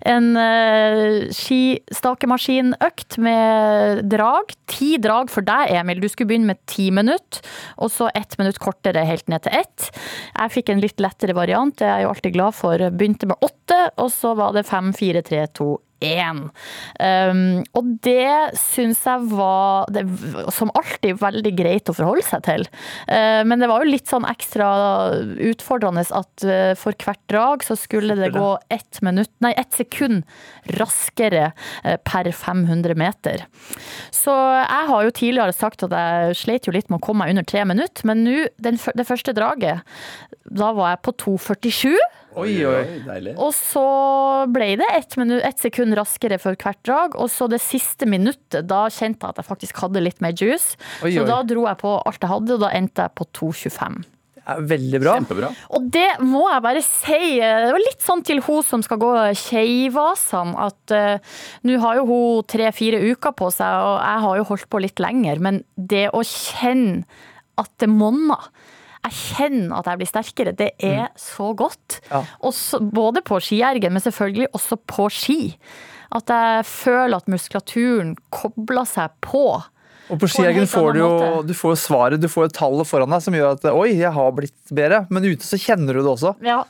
En 0.06 0.36
uh, 0.38 1.30
skistakemaskinøkt 1.34 3.17
med 3.17 4.04
drag. 4.10 4.54
Ti 4.67 4.98
drag 5.02 5.30
for 5.30 5.43
deg, 5.46 5.72
Emil. 5.74 6.02
Du 6.02 6.10
skulle 6.10 6.30
begynne 6.30 6.54
med 6.54 6.62
ti 6.67 6.89
minutter, 6.91 7.41
og 7.78 7.91
så 7.91 8.10
ett 8.15 8.38
minutt 8.38 8.60
kortere 8.60 9.06
helt 9.06 9.28
ned 9.30 9.43
til 9.43 9.54
ett. 9.60 9.89
Jeg 10.38 10.54
fikk 10.54 10.69
en 10.69 10.82
litt 10.82 11.00
lettere 11.00 11.36
variant, 11.36 11.76
det 11.78 11.88
er 11.88 12.02
jeg 12.02 12.08
jo 12.08 12.13
alltid 12.13 12.36
glad 12.36 12.58
for. 12.58 12.89
Begynte 12.93 13.30
med 13.30 13.41
åtte, 13.41 13.80
og 13.98 14.12
så 14.12 14.34
var 14.38 14.54
det 14.54 14.67
fem, 14.67 14.93
fire, 14.93 15.24
tre, 15.26 15.46
to, 15.54 15.78
1. 16.04 16.42
Um, 17.00 17.42
og 17.78 17.92
det 18.06 18.56
syns 18.60 19.04
jeg 19.08 19.28
var 19.32 19.89
det, 19.94 20.06
som 20.56 20.72
alltid 20.78 21.20
veldig 21.22 21.54
greit 21.58 21.92
å 21.92 21.96
forholde 21.98 22.26
seg 22.28 22.46
til. 22.48 22.68
Uh, 23.08 23.42
men 23.48 23.63
det 23.63 23.70
var 23.72 23.84
jo 23.84 23.94
litt 23.94 24.12
sånn 24.12 24.27
ekstra 24.30 24.69
utfordrende 25.52 26.06
at 26.13 26.48
uh, 26.48 26.73
for 26.80 26.98
hvert 27.00 27.21
drag 27.32 27.65
så 27.65 27.77
skulle 27.80 28.17
det 28.19 28.34
gå 28.36 28.50
ett 28.73 29.02
minutt, 29.06 29.32
nei, 29.44 29.54
ett 29.60 29.73
sekund 29.75 30.23
raskere 30.80 31.52
uh, 31.86 31.98
per 32.04 32.32
500 32.34 32.98
meter. 33.00 33.46
Så 34.13 34.34
jeg 34.34 34.90
har 34.90 35.06
jo 35.06 35.15
tidligere 35.15 35.56
sagt 35.56 35.86
at 35.88 35.96
jeg 35.96 36.40
slet 36.44 36.67
jo 36.67 36.75
litt 36.75 36.90
med 36.92 37.02
å 37.02 37.06
komme 37.06 37.23
meg 37.23 37.36
under 37.36 37.48
tre 37.48 37.63
minutter, 37.69 38.08
men 38.10 38.25
nå, 38.25 38.48
det 38.60 39.08
første 39.08 39.36
draget, 39.36 39.84
da 40.44 40.73
var 40.75 40.94
jeg 40.94 41.04
på 41.06 41.15
2,47. 41.25 41.96
Oi, 42.40 42.54
oi. 42.65 43.02
Deilig. 43.06 43.36
Og 43.42 43.52
så 43.56 43.84
ble 44.54 44.73
det 44.81 44.88
ett, 44.96 45.17
et 45.19 45.62
sekund 45.62 45.96
raskere 45.98 46.40
for 46.42 46.58
hvert 46.58 46.81
drag. 46.86 47.17
Og 47.19 47.29
så 47.31 47.50
det 47.52 47.62
siste 47.63 48.08
minuttet, 48.10 48.65
da 48.69 48.86
kjente 48.90 49.23
jeg 49.23 49.36
at 49.36 49.44
jeg 49.44 49.50
faktisk 49.50 49.84
hadde 49.84 50.04
litt 50.04 50.23
mer 50.23 50.34
juice. 50.34 50.77
Oi, 51.04 51.13
Så 51.13 51.23
oi. 51.23 51.29
da 51.29 51.44
dro 51.48 51.67
jeg 51.69 51.79
på 51.84 51.94
alt 52.02 52.21
jeg 52.21 52.34
hadde, 52.34 52.58
og 52.58 52.65
da 52.65 52.73
endte 52.73 53.06
jeg 53.08 53.15
på 53.19 53.29
2,25. 53.40 54.04
Det 54.44 54.52
er 54.52 54.63
veldig 54.67 55.00
bra. 55.00 55.12
Kjempebra. 55.21 55.50
Og 55.77 55.86
det 55.96 56.10
må 56.27 56.42
jeg 56.52 56.63
bare 56.65 56.81
si, 56.84 57.19
det 57.40 57.69
var 57.71 57.79
litt 57.79 58.04
sånn 58.04 58.23
til 58.27 58.42
hun 58.44 58.65
som 58.67 58.81
skal 58.84 59.00
gå 59.00 59.12
Keivasene, 59.40 60.58
at 60.65 60.96
uh, 60.98 61.38
nå 61.63 61.77
har 61.79 62.02
jo 62.02 62.08
hun 62.10 62.50
tre-fire 62.52 63.00
uker 63.13 63.31
på 63.40 63.48
seg, 63.56 63.86
og 63.88 63.96
jeg 64.02 64.25
har 64.25 64.42
jo 64.42 64.50
holdt 64.52 64.67
på 64.67 64.84
litt 64.84 65.00
lenger, 65.00 65.40
men 65.40 65.62
det 65.79 66.10
å 66.12 66.25
kjenne 66.27 67.06
at 67.62 67.71
det 67.79 67.88
monner 67.88 68.50
jeg 69.04 69.15
kjenner 69.17 69.79
at 69.79 69.89
jeg 69.91 69.99
blir 69.99 70.10
sterkere. 70.10 70.54
Det 70.56 70.69
er 70.83 71.10
så 71.19 71.51
godt. 71.58 71.99
Ja. 72.10 72.23
Også, 72.45 72.79
både 72.79 73.23
på 73.25 73.39
skiergen, 73.43 73.93
men 73.93 74.04
selvfølgelig 74.04 74.47
også 74.56 74.79
på 74.87 75.10
ski. 75.12 75.41
At 76.13 76.29
jeg 76.29 76.65
føler 76.69 77.17
at 77.17 77.29
muskulaturen 77.31 78.15
kobler 78.33 78.87
seg 78.87 79.13
på. 79.25 79.60
Og 80.12 80.19
på 80.19 80.27
helt 80.43 80.69
får 80.69 80.93
du 80.95 80.99
jo 80.99 81.12
du 81.47 81.54
får 81.56 81.77
svaret, 81.79 82.21
du 82.21 82.27
får 82.31 82.51
tallet 82.56 82.87
foran 82.87 83.13
deg 83.13 83.23
som 83.23 83.35
gjør 83.37 83.56
at 83.56 83.67
oi, 83.71 83.89
jeg 83.95 84.12
har 84.12 84.31
blitt 84.35 84.73
bedre. 84.73 85.06
Men 85.13 85.27
ute 85.29 85.47
så 85.47 85.60
kjenner 85.60 85.95
du 85.95 86.04
det 86.04 86.12
også. 86.12 86.35
Ja. 86.43 86.63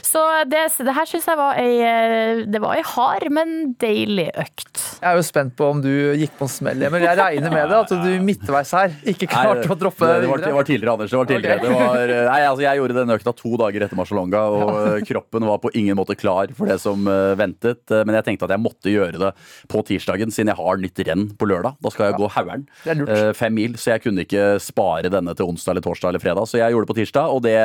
Så 0.00 0.20
det, 0.48 0.62
det 0.80 0.92
her 0.96 1.08
syns 1.08 1.26
jeg 1.28 1.36
var 1.36 1.58
ei, 1.60 1.74
eh, 1.84 2.38
det 2.48 2.60
var 2.62 2.78
ei 2.78 2.84
hard, 2.88 3.26
men 3.34 3.74
deilig 3.80 4.30
økt. 4.40 4.80
Jeg 5.02 5.10
er 5.10 5.18
jo 5.18 5.24
spent 5.26 5.52
på 5.58 5.68
om 5.74 5.82
du 5.84 5.90
gikk 6.16 6.38
på 6.38 6.46
en 6.46 6.52
smell, 6.52 6.84
men 6.88 7.04
jeg 7.04 7.18
regner 7.20 7.52
med 7.52 7.68
det. 7.68 7.80
At 7.84 7.92
du 7.92 8.24
midtveis 8.24 8.72
her 8.74 8.94
ikke 9.12 9.28
klarte 9.28 9.68
å 9.68 9.76
droppe 9.78 10.08
det, 10.08 10.22
det, 10.24 10.30
var, 10.30 10.42
det 10.42 10.54
var 10.56 10.68
tidligere, 10.68 10.94
Anders. 10.96 11.12
Det 11.12 11.20
var 11.20 11.28
tidligere. 11.28 11.58
Okay. 11.60 11.68
Det 11.68 11.76
var, 11.76 12.14
nei, 12.30 12.38
altså, 12.48 12.64
jeg 12.64 12.80
gjorde 12.80 12.96
den 12.96 13.14
økta 13.18 13.34
to 13.42 13.52
dager 13.60 13.84
etter 13.86 14.00
Marcialonga, 14.00 14.42
og 14.48 14.64
ja. 14.72 14.96
kroppen 15.10 15.48
var 15.50 15.60
på 15.62 15.72
ingen 15.78 16.00
måte 16.00 16.16
klar 16.18 16.54
for 16.56 16.72
det 16.72 16.78
som 16.82 17.04
eh, 17.04 17.34
ventet. 17.38 17.84
Eh, 17.92 18.06
Men 18.08 18.18
jeg 18.18 18.28
tenkte 18.30 18.48
at 18.48 18.56
jeg 18.56 18.64
måtte 18.64 18.94
gjøre 18.94 19.20
det 19.20 19.34
på 19.68 19.84
tirsdagen, 19.92 20.32
siden 20.34 20.54
jeg 20.54 20.60
har 20.62 20.80
nytt 20.80 21.04
renn 21.10 21.28
på 21.36 21.50
lørdag. 21.52 21.76
Da 21.84 21.92
skal 21.92 22.08
jeg 22.08 22.18
gå 22.22 22.32
Hauger'n. 22.38 22.64
Eh, 22.86 23.32
Fem 23.34 23.54
mil, 23.54 23.74
så 23.78 23.94
jeg 23.94 24.04
kunne 24.04 24.22
ikke 24.24 24.58
spare 24.62 25.10
denne 25.12 25.34
til 25.36 25.48
onsdag 25.50 25.74
eller 25.74 25.84
torsdag 25.84 26.12
eller 26.12 26.22
fredag. 26.22 26.46
Så 26.48 26.60
jeg 26.60 26.72
gjorde 26.72 26.86
det 26.86 26.92
på 26.92 26.98
tirsdag, 27.00 27.32
og 27.34 27.42
det, 27.42 27.56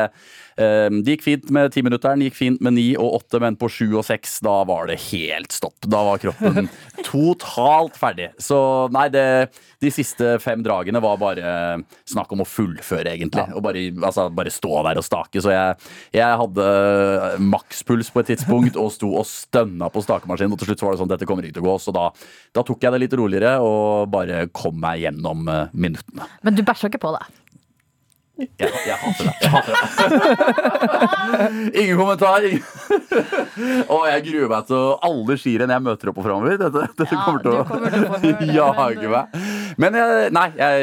eh, 0.58 0.90
det 0.90 1.16
gikk 1.18 1.26
fint 1.28 1.52
med 1.54 1.72
timinutteren, 1.76 2.24
gikk 2.26 2.38
fint 2.38 2.62
med 2.66 2.74
ni 2.78 2.88
og 2.98 3.20
åtte, 3.22 3.40
men 3.44 3.58
på 3.60 3.70
sju 3.72 3.98
og 4.00 4.06
seks, 4.08 4.40
da 4.46 4.64
var 4.68 4.88
det 4.90 5.00
helt 5.12 5.54
stopp. 5.54 5.78
Da 5.86 6.02
var 6.08 6.22
kroppen 6.24 6.70
totalt 7.06 7.98
ferdig. 8.00 8.32
Så 8.42 8.58
nei, 8.94 9.08
det, 9.14 9.26
de 9.84 9.92
siste 9.94 10.38
fem 10.44 10.64
dragene 10.66 11.02
var 11.04 11.22
bare 11.22 11.84
snakk 12.10 12.34
om 12.34 12.44
å 12.44 12.50
fullføre, 12.50 13.14
egentlig. 13.14 13.46
Og 13.54 13.64
bare, 13.66 13.86
altså, 14.02 14.28
bare 14.34 14.54
stå 14.54 14.82
der 14.90 15.02
og 15.02 15.06
stake. 15.06 15.44
Så 15.44 15.54
jeg, 15.54 15.78
jeg 16.18 16.42
hadde 16.42 16.68
makspuls 17.44 18.10
på 18.14 18.24
et 18.24 18.34
tidspunkt 18.34 18.78
og 18.80 18.92
sto 18.96 19.12
og 19.20 19.28
stønna 19.30 19.90
på 19.94 20.04
stakemaskinen. 20.04 20.56
Og 20.56 20.62
til 20.62 20.72
slutt 20.72 20.82
så 20.82 20.88
var 20.90 20.96
det 20.96 21.04
sånn 21.04 21.14
dette 21.14 21.28
kommer 21.30 21.46
ikke 21.46 21.60
til 21.60 21.66
å 21.66 21.70
gå. 21.72 21.78
Så 21.84 21.94
da, 21.96 22.10
da 22.56 22.66
tok 22.66 22.84
jeg 22.84 22.96
det 22.96 23.04
litt 23.06 23.18
roligere 23.20 23.56
og 23.64 24.10
bare 24.14 24.46
kom 24.56 24.78
meg 24.82 25.03
gjennom 25.04 25.48
eh, 25.52 25.68
minuttene. 25.74 26.24
Men 26.44 26.56
du 26.58 26.62
bæsja 26.68 26.88
ikke 26.92 27.02
på 27.04 27.12
deg? 27.18 27.26
Jeg, 28.34 28.72
jeg 28.88 28.98
hater 28.98 29.26
det. 29.28 29.34
Jeg 29.44 29.52
hater 29.54 29.74
det. 29.78 29.84
Ingen 31.84 31.98
kommentar. 32.00 32.42
Og 33.94 34.02
jeg 34.10 34.24
gruer 34.26 34.50
meg 34.50 34.62
til 34.72 34.82
alle 35.10 35.34
skirenn 35.38 35.70
jeg 35.76 35.86
møter 35.86 36.10
opp 36.10 36.18
på 36.18 36.26
framover. 36.26 36.58
Dette, 36.58 36.82
dette 36.98 37.14
Ja, 37.14 37.20
kommer 37.28 37.42
til 37.46 37.54
å 37.54 37.62
kommer 37.70 37.90
til 37.94 38.04
å 38.08 38.10
høre 38.24 38.48
jage 38.58 39.06
meg. 39.14 39.24
Men 39.86 39.92
jeg, 40.02 40.08
nei, 40.34 40.48
jeg, 40.58 40.74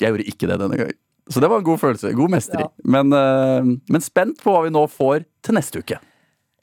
jeg 0.00 0.08
gjorde 0.14 0.28
ikke 0.32 0.48
det 0.50 0.56
denne 0.64 0.76
gangen. 0.80 0.98
Så 1.30 1.36
det 1.44 1.50
var 1.52 1.58
en 1.60 1.68
god 1.68 1.78
følelse. 1.84 2.14
God 2.18 2.30
mestring. 2.32 2.64
Ja. 2.64 2.72
Men, 2.96 3.06
eh, 3.14 3.60
men 3.92 4.00
spent 4.02 4.40
på 4.42 4.48
hva 4.56 4.64
vi 4.64 4.72
nå 4.74 4.82
får 4.90 5.18
til 5.46 5.54
neste 5.60 5.84
uke. 5.84 6.00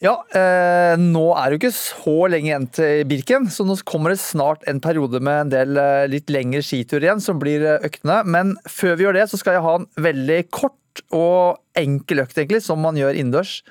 Ja, 0.04 0.14
eh, 0.38 0.94
nå 1.02 1.24
er 1.34 1.50
det 1.50 1.56
jo 1.56 1.60
ikke 1.64 1.74
så 1.74 2.16
lenge 2.30 2.52
igjen 2.52 2.68
til 2.70 3.00
Birken, 3.10 3.48
så 3.50 3.66
nå 3.66 3.80
kommer 3.88 4.14
det 4.14 4.20
snart 4.22 4.62
en 4.70 4.82
periode 4.84 5.18
med 5.26 5.48
en 5.48 5.54
del 5.54 5.80
eh, 5.82 6.06
litt 6.12 6.30
lengre 6.30 6.62
skiturer 6.62 7.08
igjen, 7.08 7.24
som 7.24 7.40
blir 7.42 7.66
eh, 7.66 7.88
øktene. 7.88 8.20
Men 8.30 8.54
før 8.70 8.94
vi 9.00 9.08
gjør 9.08 9.18
det, 9.18 9.26
så 9.32 9.42
skal 9.42 9.58
jeg 9.58 9.66
ha 9.66 9.74
en 9.80 9.88
veldig 10.06 10.40
kort 10.54 11.02
og 11.14 11.58
enkel 11.78 12.22
økt, 12.22 12.38
egentlig, 12.38 12.62
som 12.66 12.82
man 12.86 13.00
gjør 13.00 13.18
innendørs. 13.18 13.64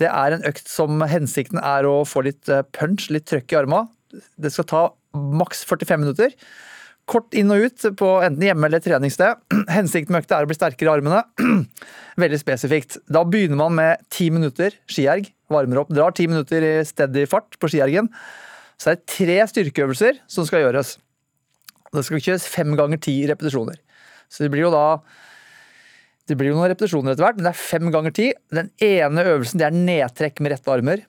Det 0.00 0.08
er 0.08 0.36
en 0.36 0.48
økt 0.48 0.68
som 0.68 1.04
hensikten 1.08 1.60
er 1.60 1.88
å 1.88 1.98
få 2.08 2.24
litt 2.24 2.48
eh, 2.48 2.64
punch, 2.76 3.10
litt 3.12 3.28
trøkk 3.28 3.52
i 3.52 3.60
arma. 3.60 3.84
Det 4.40 4.52
skal 4.56 4.70
ta 4.72 4.82
maks 5.12 5.64
45 5.68 6.04
minutter. 6.06 6.32
Kort 7.06 7.36
inn 7.36 7.52
og 7.52 7.68
ut 7.68 7.84
på 8.00 8.10
enten 8.24 8.48
hjemme 8.48 8.66
eller 8.70 8.80
treningssted. 8.82 9.44
Hensikten 9.76 10.16
med 10.16 10.24
økta 10.24 10.40
er 10.40 10.48
å 10.48 10.50
bli 10.50 10.56
sterkere 10.56 10.88
i 10.88 10.96
armene. 10.96 11.20
Veldig 12.24 12.40
spesifikt. 12.40 13.02
Da 13.12 13.28
begynner 13.28 13.60
man 13.60 13.76
med 13.76 14.08
ti 14.08 14.32
minutter 14.32 14.74
skierg. 14.90 15.35
Varmer 15.52 15.82
opp. 15.82 15.92
Drar 15.94 16.14
ti 16.16 16.26
minutter 16.30 16.64
i 16.64 16.74
steady 16.86 17.26
fart 17.30 17.58
på 17.60 17.70
skiergen. 17.70 18.10
Så 18.80 18.92
er 18.92 18.98
det 18.98 19.08
tre 19.10 19.38
styrkeøvelser 19.52 20.20
som 20.30 20.46
skal 20.48 20.66
gjøres. 20.66 20.96
Det 21.94 22.04
skal 22.04 22.22
kjøres 22.22 22.48
fem 22.50 22.74
ganger 22.78 23.00
ti 23.02 23.16
repetisjoner. 23.30 23.78
Så 24.28 24.44
det 24.44 24.52
blir 24.52 24.66
jo 24.66 24.74
da 24.74 24.86
det 26.26 26.34
blir 26.34 26.50
jo 26.50 26.56
noen 26.56 26.72
repetisjoner 26.72 27.14
etter 27.14 27.22
hvert, 27.22 27.36
men 27.38 27.46
det 27.46 27.52
er 27.52 27.60
fem 27.60 27.90
ganger 27.94 28.14
ti. 28.14 28.32
Den 28.50 28.72
ene 28.82 29.22
øvelsen 29.30 29.60
det 29.60 29.68
er 29.68 29.76
nedtrekk 29.76 30.40
med 30.42 30.56
rette 30.56 30.72
armer. 30.72 31.04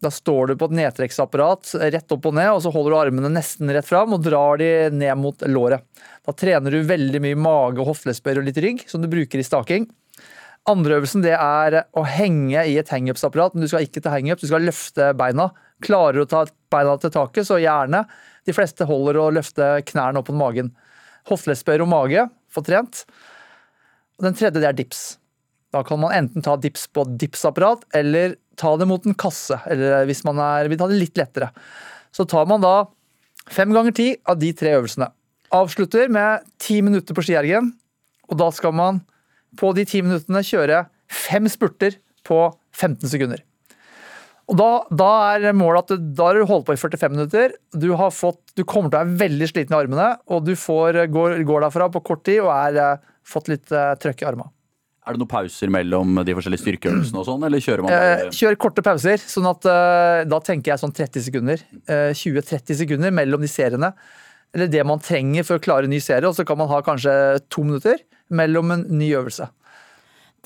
Da 0.00 0.08
står 0.12 0.50
du 0.50 0.58
på 0.60 0.68
et 0.68 0.76
nedtrekksapparat 0.78 1.74
rett 1.92 2.12
opp 2.12 2.28
og 2.28 2.36
ned, 2.36 2.48
og 2.52 2.60
så 2.64 2.72
holder 2.72 2.92
du 2.92 2.98
armene 2.98 3.30
nesten 3.32 3.72
rett 3.72 3.88
fram 3.88 4.12
og 4.16 4.22
drar 4.24 4.60
de 4.60 4.68
ned 4.92 5.16
mot 5.20 5.44
låret. 5.48 5.84
Da 6.24 6.32
trener 6.36 6.72
du 6.72 6.84
veldig 6.88 7.20
mye 7.24 7.40
mage, 7.40 7.84
hoftelesper 7.84 8.40
og 8.40 8.48
litt 8.48 8.60
rygg, 8.60 8.84
som 8.88 9.04
du 9.04 9.08
bruker 9.12 9.40
i 9.40 9.44
staking. 9.44 9.88
Andre 10.70 10.98
øvelsen 11.00 11.24
det 11.24 11.34
er 11.34 11.76
å 11.96 12.04
henge 12.06 12.62
i 12.68 12.76
et 12.78 12.90
hangups-apparat, 12.92 13.56
men 13.56 13.64
du 13.64 13.70
skal 13.70 13.86
ikke 13.86 14.02
ta 14.04 14.12
hangups, 14.14 14.44
du 14.44 14.50
skal 14.50 14.66
løfte 14.66 15.10
beina. 15.18 15.48
Klarer 15.82 16.22
å 16.22 16.28
ta 16.28 16.44
beina 16.72 16.96
til 17.00 17.12
taket, 17.14 17.48
så 17.48 17.58
gjerne. 17.58 18.04
De 18.46 18.54
fleste 18.54 18.86
holder 18.88 19.18
å 19.18 19.30
løfte 19.34 19.72
knærne 19.88 20.20
opp 20.20 20.30
mot 20.30 20.40
magen. 20.44 20.70
Hoftelesbøyer 21.30 21.84
og 21.84 21.90
mage, 21.90 22.26
få 22.52 22.62
trent. 22.66 23.02
Den 24.20 24.36
tredje 24.36 24.60
det 24.60 24.68
er 24.68 24.76
dips. 24.76 25.02
Da 25.74 25.82
kan 25.86 26.00
man 26.02 26.14
enten 26.14 26.44
ta 26.44 26.56
dips 26.60 26.88
på 26.92 27.06
dipsapparat, 27.18 27.86
eller 27.96 28.36
ta 28.60 28.74
det 28.76 28.88
mot 28.90 29.04
en 29.06 29.16
kasse. 29.16 29.60
Eller 29.70 30.04
hvis 30.08 30.24
man 30.26 30.40
er, 30.42 30.68
vil 30.70 30.80
ta 30.80 30.90
det 30.90 30.98
litt 31.00 31.18
lettere. 31.18 31.50
Så 32.14 32.26
tar 32.28 32.48
man 32.50 32.62
da 32.62 32.74
fem 33.50 33.72
ganger 33.74 33.94
ti 33.96 34.12
av 34.28 34.40
de 34.42 34.50
tre 34.56 34.74
øvelsene. 34.78 35.08
Avslutter 35.54 36.10
med 36.12 36.46
ti 36.62 36.78
minutter 36.84 37.16
på 37.16 37.24
skiergen, 37.26 37.72
og 38.30 38.38
da 38.38 38.50
skal 38.54 38.74
man 38.76 39.00
på 39.58 39.72
de 39.76 39.86
ti 39.88 40.02
minuttene 40.04 40.42
kjøre 40.46 40.84
fem 41.10 41.48
spurter 41.50 41.98
på 42.26 42.42
15 42.76 43.08
sekunder. 43.10 43.42
Og 44.50 44.56
da, 44.58 44.68
da 44.90 45.10
er 45.36 45.54
målet 45.54 45.86
at 45.86 45.92
du, 45.94 46.06
da 46.18 46.30
har 46.30 46.38
du 46.38 46.48
holdt 46.48 46.66
på 46.66 46.74
i 46.74 46.80
45 46.80 47.12
minutter. 47.14 47.52
Du, 47.70 47.92
har 47.98 48.10
fått, 48.14 48.40
du 48.58 48.64
kommer 48.66 48.90
til 48.90 48.98
å 48.98 49.02
være 49.04 49.20
veldig 49.20 49.48
sliten 49.52 49.76
i 49.76 49.78
armene, 49.78 50.08
og 50.26 50.42
du 50.48 50.56
får, 50.58 51.04
går, 51.14 51.36
går 51.46 51.66
derfra 51.68 51.86
på 51.94 52.02
kort 52.08 52.24
tid 52.26 52.42
og 52.42 52.50
har 52.50 52.78
uh, 52.78 53.12
fått 53.26 53.50
litt 53.52 53.70
uh, 53.70 53.92
trøkk 54.02 54.24
i 54.24 54.30
armene. 54.32 54.50
Er 55.06 55.16
det 55.16 55.22
noen 55.22 55.30
pauser 55.30 55.70
mellom 55.72 56.18
de 56.26 56.34
forskjellige 56.36 56.62
styrkeøvelsene 56.64 57.22
og 57.22 57.24
sånn, 57.26 57.44
eller 57.46 57.62
kjører 57.62 57.86
man 57.86 57.94
Eh, 57.94 58.00
bare 58.00 58.34
kjør 58.36 58.58
korte 58.60 58.82
pauser, 58.84 59.22
sånn 59.22 59.48
at 59.48 59.68
eh, 59.70 60.24
da 60.28 60.40
tenker 60.44 60.74
jeg 60.74 60.82
sånn 60.82 60.92
30 60.94 61.24
sekunder. 61.30 61.62
Eh, 61.86 62.10
20-30 62.18 62.82
sekunder 62.82 63.14
mellom 63.14 63.42
de 63.42 63.48
seriene. 63.50 63.94
Eller 64.54 64.68
det 64.70 64.82
man 64.84 65.00
trenger 65.02 65.46
for 65.46 65.56
å 65.56 65.62
klare 65.62 65.88
en 65.88 65.94
ny 65.94 66.02
serie, 66.04 66.28
og 66.28 66.36
så 66.36 66.44
kan 66.46 66.58
man 66.60 66.68
ha 66.70 66.82
kanskje 66.84 67.14
to 67.48 67.64
minutter 67.64 68.02
mellom 68.30 68.70
en 68.74 68.86
ny 68.98 69.10
øvelse. 69.18 69.48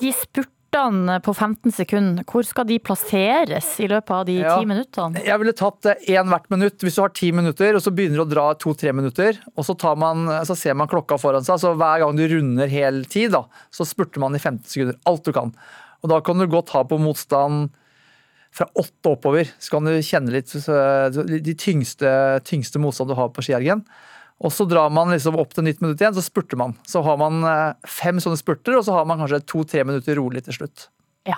De 0.01 0.11
spurtene 0.11 1.21
på 1.23 1.31
15 1.31 1.71
sekunder, 1.71 2.25
hvor 2.27 2.43
skal 2.43 2.65
de 2.67 2.79
plasseres 2.83 3.69
i 3.79 3.87
løpet 3.87 4.11
av 4.11 4.25
de 4.27 4.39
Ja. 4.41 4.57
ti 4.59 4.65
minuttene? 4.67 5.23
Jeg 5.23 5.39
ville 5.39 5.53
tatt 5.55 5.81
én 6.09 6.27
hvert 6.27 6.49
minutt. 6.51 6.77
Hvis 6.83 6.95
du 6.95 7.01
har 7.01 7.09
ti 7.15 7.31
minutter, 7.31 7.75
og 7.75 7.81
så 7.81 7.93
begynner 7.95 8.17
du 8.19 8.25
å 8.25 8.33
dra 8.33 8.53
to-tre 8.55 8.91
minutter, 8.91 9.39
og 9.55 9.63
så, 9.63 9.77
tar 9.77 9.95
man, 9.95 10.25
så 10.43 10.57
ser 10.57 10.75
man 10.75 10.87
klokka 10.91 11.17
foran 11.17 11.45
seg, 11.45 11.61
så 11.63 11.75
hver 11.77 11.99
gang 12.03 12.15
du 12.17 12.27
runder 12.27 12.67
hel 12.67 13.05
tid, 13.05 13.31
da, 13.31 13.45
så 13.71 13.85
spurter 13.87 14.19
man 14.19 14.35
i 14.35 14.39
15 14.39 14.65
sekunder. 14.67 14.99
Alt 15.05 15.23
du 15.23 15.31
kan. 15.31 15.53
Og 16.03 16.09
da 16.09 16.19
kan 16.19 16.37
du 16.37 16.45
godt 16.47 16.69
ha 16.75 16.83
på 16.83 16.99
motstand 16.99 17.71
fra 18.51 18.67
åtte 18.75 19.09
oppover. 19.15 19.49
Så 19.59 19.71
kan 19.71 19.83
du 19.83 19.91
kjenne 19.99 20.31
litt 20.31 20.51
de 20.51 21.55
tyngste, 21.55 22.11
tyngste 22.43 22.79
motstand 22.79 23.09
du 23.09 23.15
har 23.15 23.29
på 23.29 23.43
skiergen. 23.43 23.81
Og 24.43 24.51
så 24.51 24.65
drar 24.67 24.91
man 24.91 25.13
liksom 25.13 25.37
opp 25.39 25.53
til 25.55 25.63
nytt 25.63 25.79
minutt 25.83 26.01
igjen, 26.01 26.15
så 26.17 26.23
spurter 26.25 26.59
man. 26.59 26.75
Så 26.87 27.01
har 27.05 27.19
man 27.21 27.39
eh, 27.47 27.87
fem 27.87 28.19
sånne 28.19 28.39
spurter, 28.39 28.75
og 28.75 28.83
så 28.87 28.97
har 28.97 29.07
man 29.07 29.21
kanskje 29.21 29.43
to-tre 29.47 29.85
minutter 29.87 30.19
rolig 30.19 30.43
til 30.45 30.57
slutt. 30.57 30.89
Ja. 31.27 31.37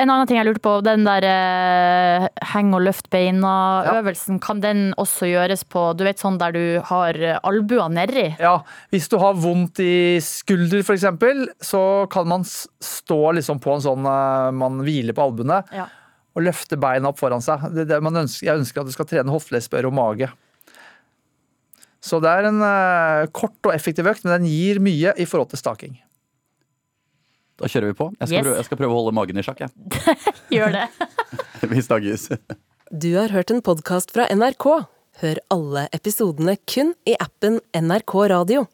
En 0.00 0.08
annen 0.10 0.26
ting 0.26 0.38
jeg 0.38 0.48
lurte 0.48 0.62
på, 0.64 0.72
den 0.82 1.04
der 1.06 1.26
eh, 1.28 2.24
heng 2.54 2.72
og 2.74 2.82
løft 2.86 3.10
beina-øvelsen, 3.12 4.40
kan 4.42 4.62
den 4.64 4.88
også 4.98 5.28
gjøres 5.28 5.62
på 5.68 5.84
du 5.98 6.02
vet 6.08 6.22
sånn 6.22 6.40
der 6.40 6.56
du 6.56 6.64
har 6.88 7.14
albuene 7.14 7.44
albua 7.52 7.86
nedi? 7.92 8.24
Ja, 8.40 8.56
Hvis 8.90 9.10
du 9.12 9.18
har 9.20 9.36
vondt 9.38 9.82
i 9.84 10.18
skulder 10.24 10.82
f.eks., 10.82 11.06
så 11.68 11.82
kan 12.10 12.28
man 12.32 12.48
stå 12.48 13.20
liksom 13.38 13.60
på 13.62 13.76
en 13.76 13.84
sånn 13.84 14.08
eh, 14.08 14.50
Man 14.56 14.80
hviler 14.86 15.14
på 15.16 15.28
albuene 15.28 15.62
Ja. 15.76 15.86
og 16.34 16.44
løfte 16.48 16.80
beina 16.80 17.12
opp 17.12 17.20
foran 17.20 17.44
seg. 17.44 17.68
Det, 17.74 17.84
er 17.84 17.92
det 17.96 18.02
man 18.08 18.24
ønsker, 18.24 18.48
jeg 18.48 18.64
ønsker 18.64 18.82
at 18.82 18.88
du 18.90 18.96
skal 18.96 19.08
trene 19.10 19.34
hofteleddsbør 19.36 19.92
og 19.92 19.98
mage. 20.00 20.32
Så 22.04 22.20
det 22.22 22.30
er 22.30 22.46
en 22.50 22.60
eh, 22.62 23.24
kort 23.34 23.56
og 23.66 23.72
effektiv 23.74 24.06
økt, 24.06 24.22
men 24.24 24.36
den 24.38 24.46
gir 24.50 24.78
mye 24.84 25.14
i 25.18 25.26
forhold 25.26 25.50
til 25.50 25.58
staking. 25.60 25.96
Da 27.58 27.66
kjører 27.66 27.90
vi 27.90 27.96
på. 27.98 28.06
Jeg 28.20 28.28
skal, 28.28 28.36
Yes. 28.38 28.44
prøve, 28.46 28.56
jeg 28.60 28.66
skal 28.68 28.78
prøve 28.78 28.94
å 28.94 28.98
holde 29.00 29.14
magen 29.18 29.40
i 29.40 29.42
sjakk. 29.42 29.64
Jeg. 29.64 29.72
Gjør 30.54 30.76
det. 30.76 30.84
Vi 31.74 31.82
snakkes. 31.82 32.28
Du 32.94 33.08
har 33.18 33.34
hørt 33.34 33.50
en 33.50 33.62
podkast 33.66 34.14
fra 34.14 34.28
NRK. 34.30 34.66
Hør 35.24 35.40
alle 35.50 35.88
episodene 35.92 36.54
kun 36.70 36.92
i 37.10 37.16
appen 37.18 37.58
NRK 37.74 38.14
Radio. 38.30 38.68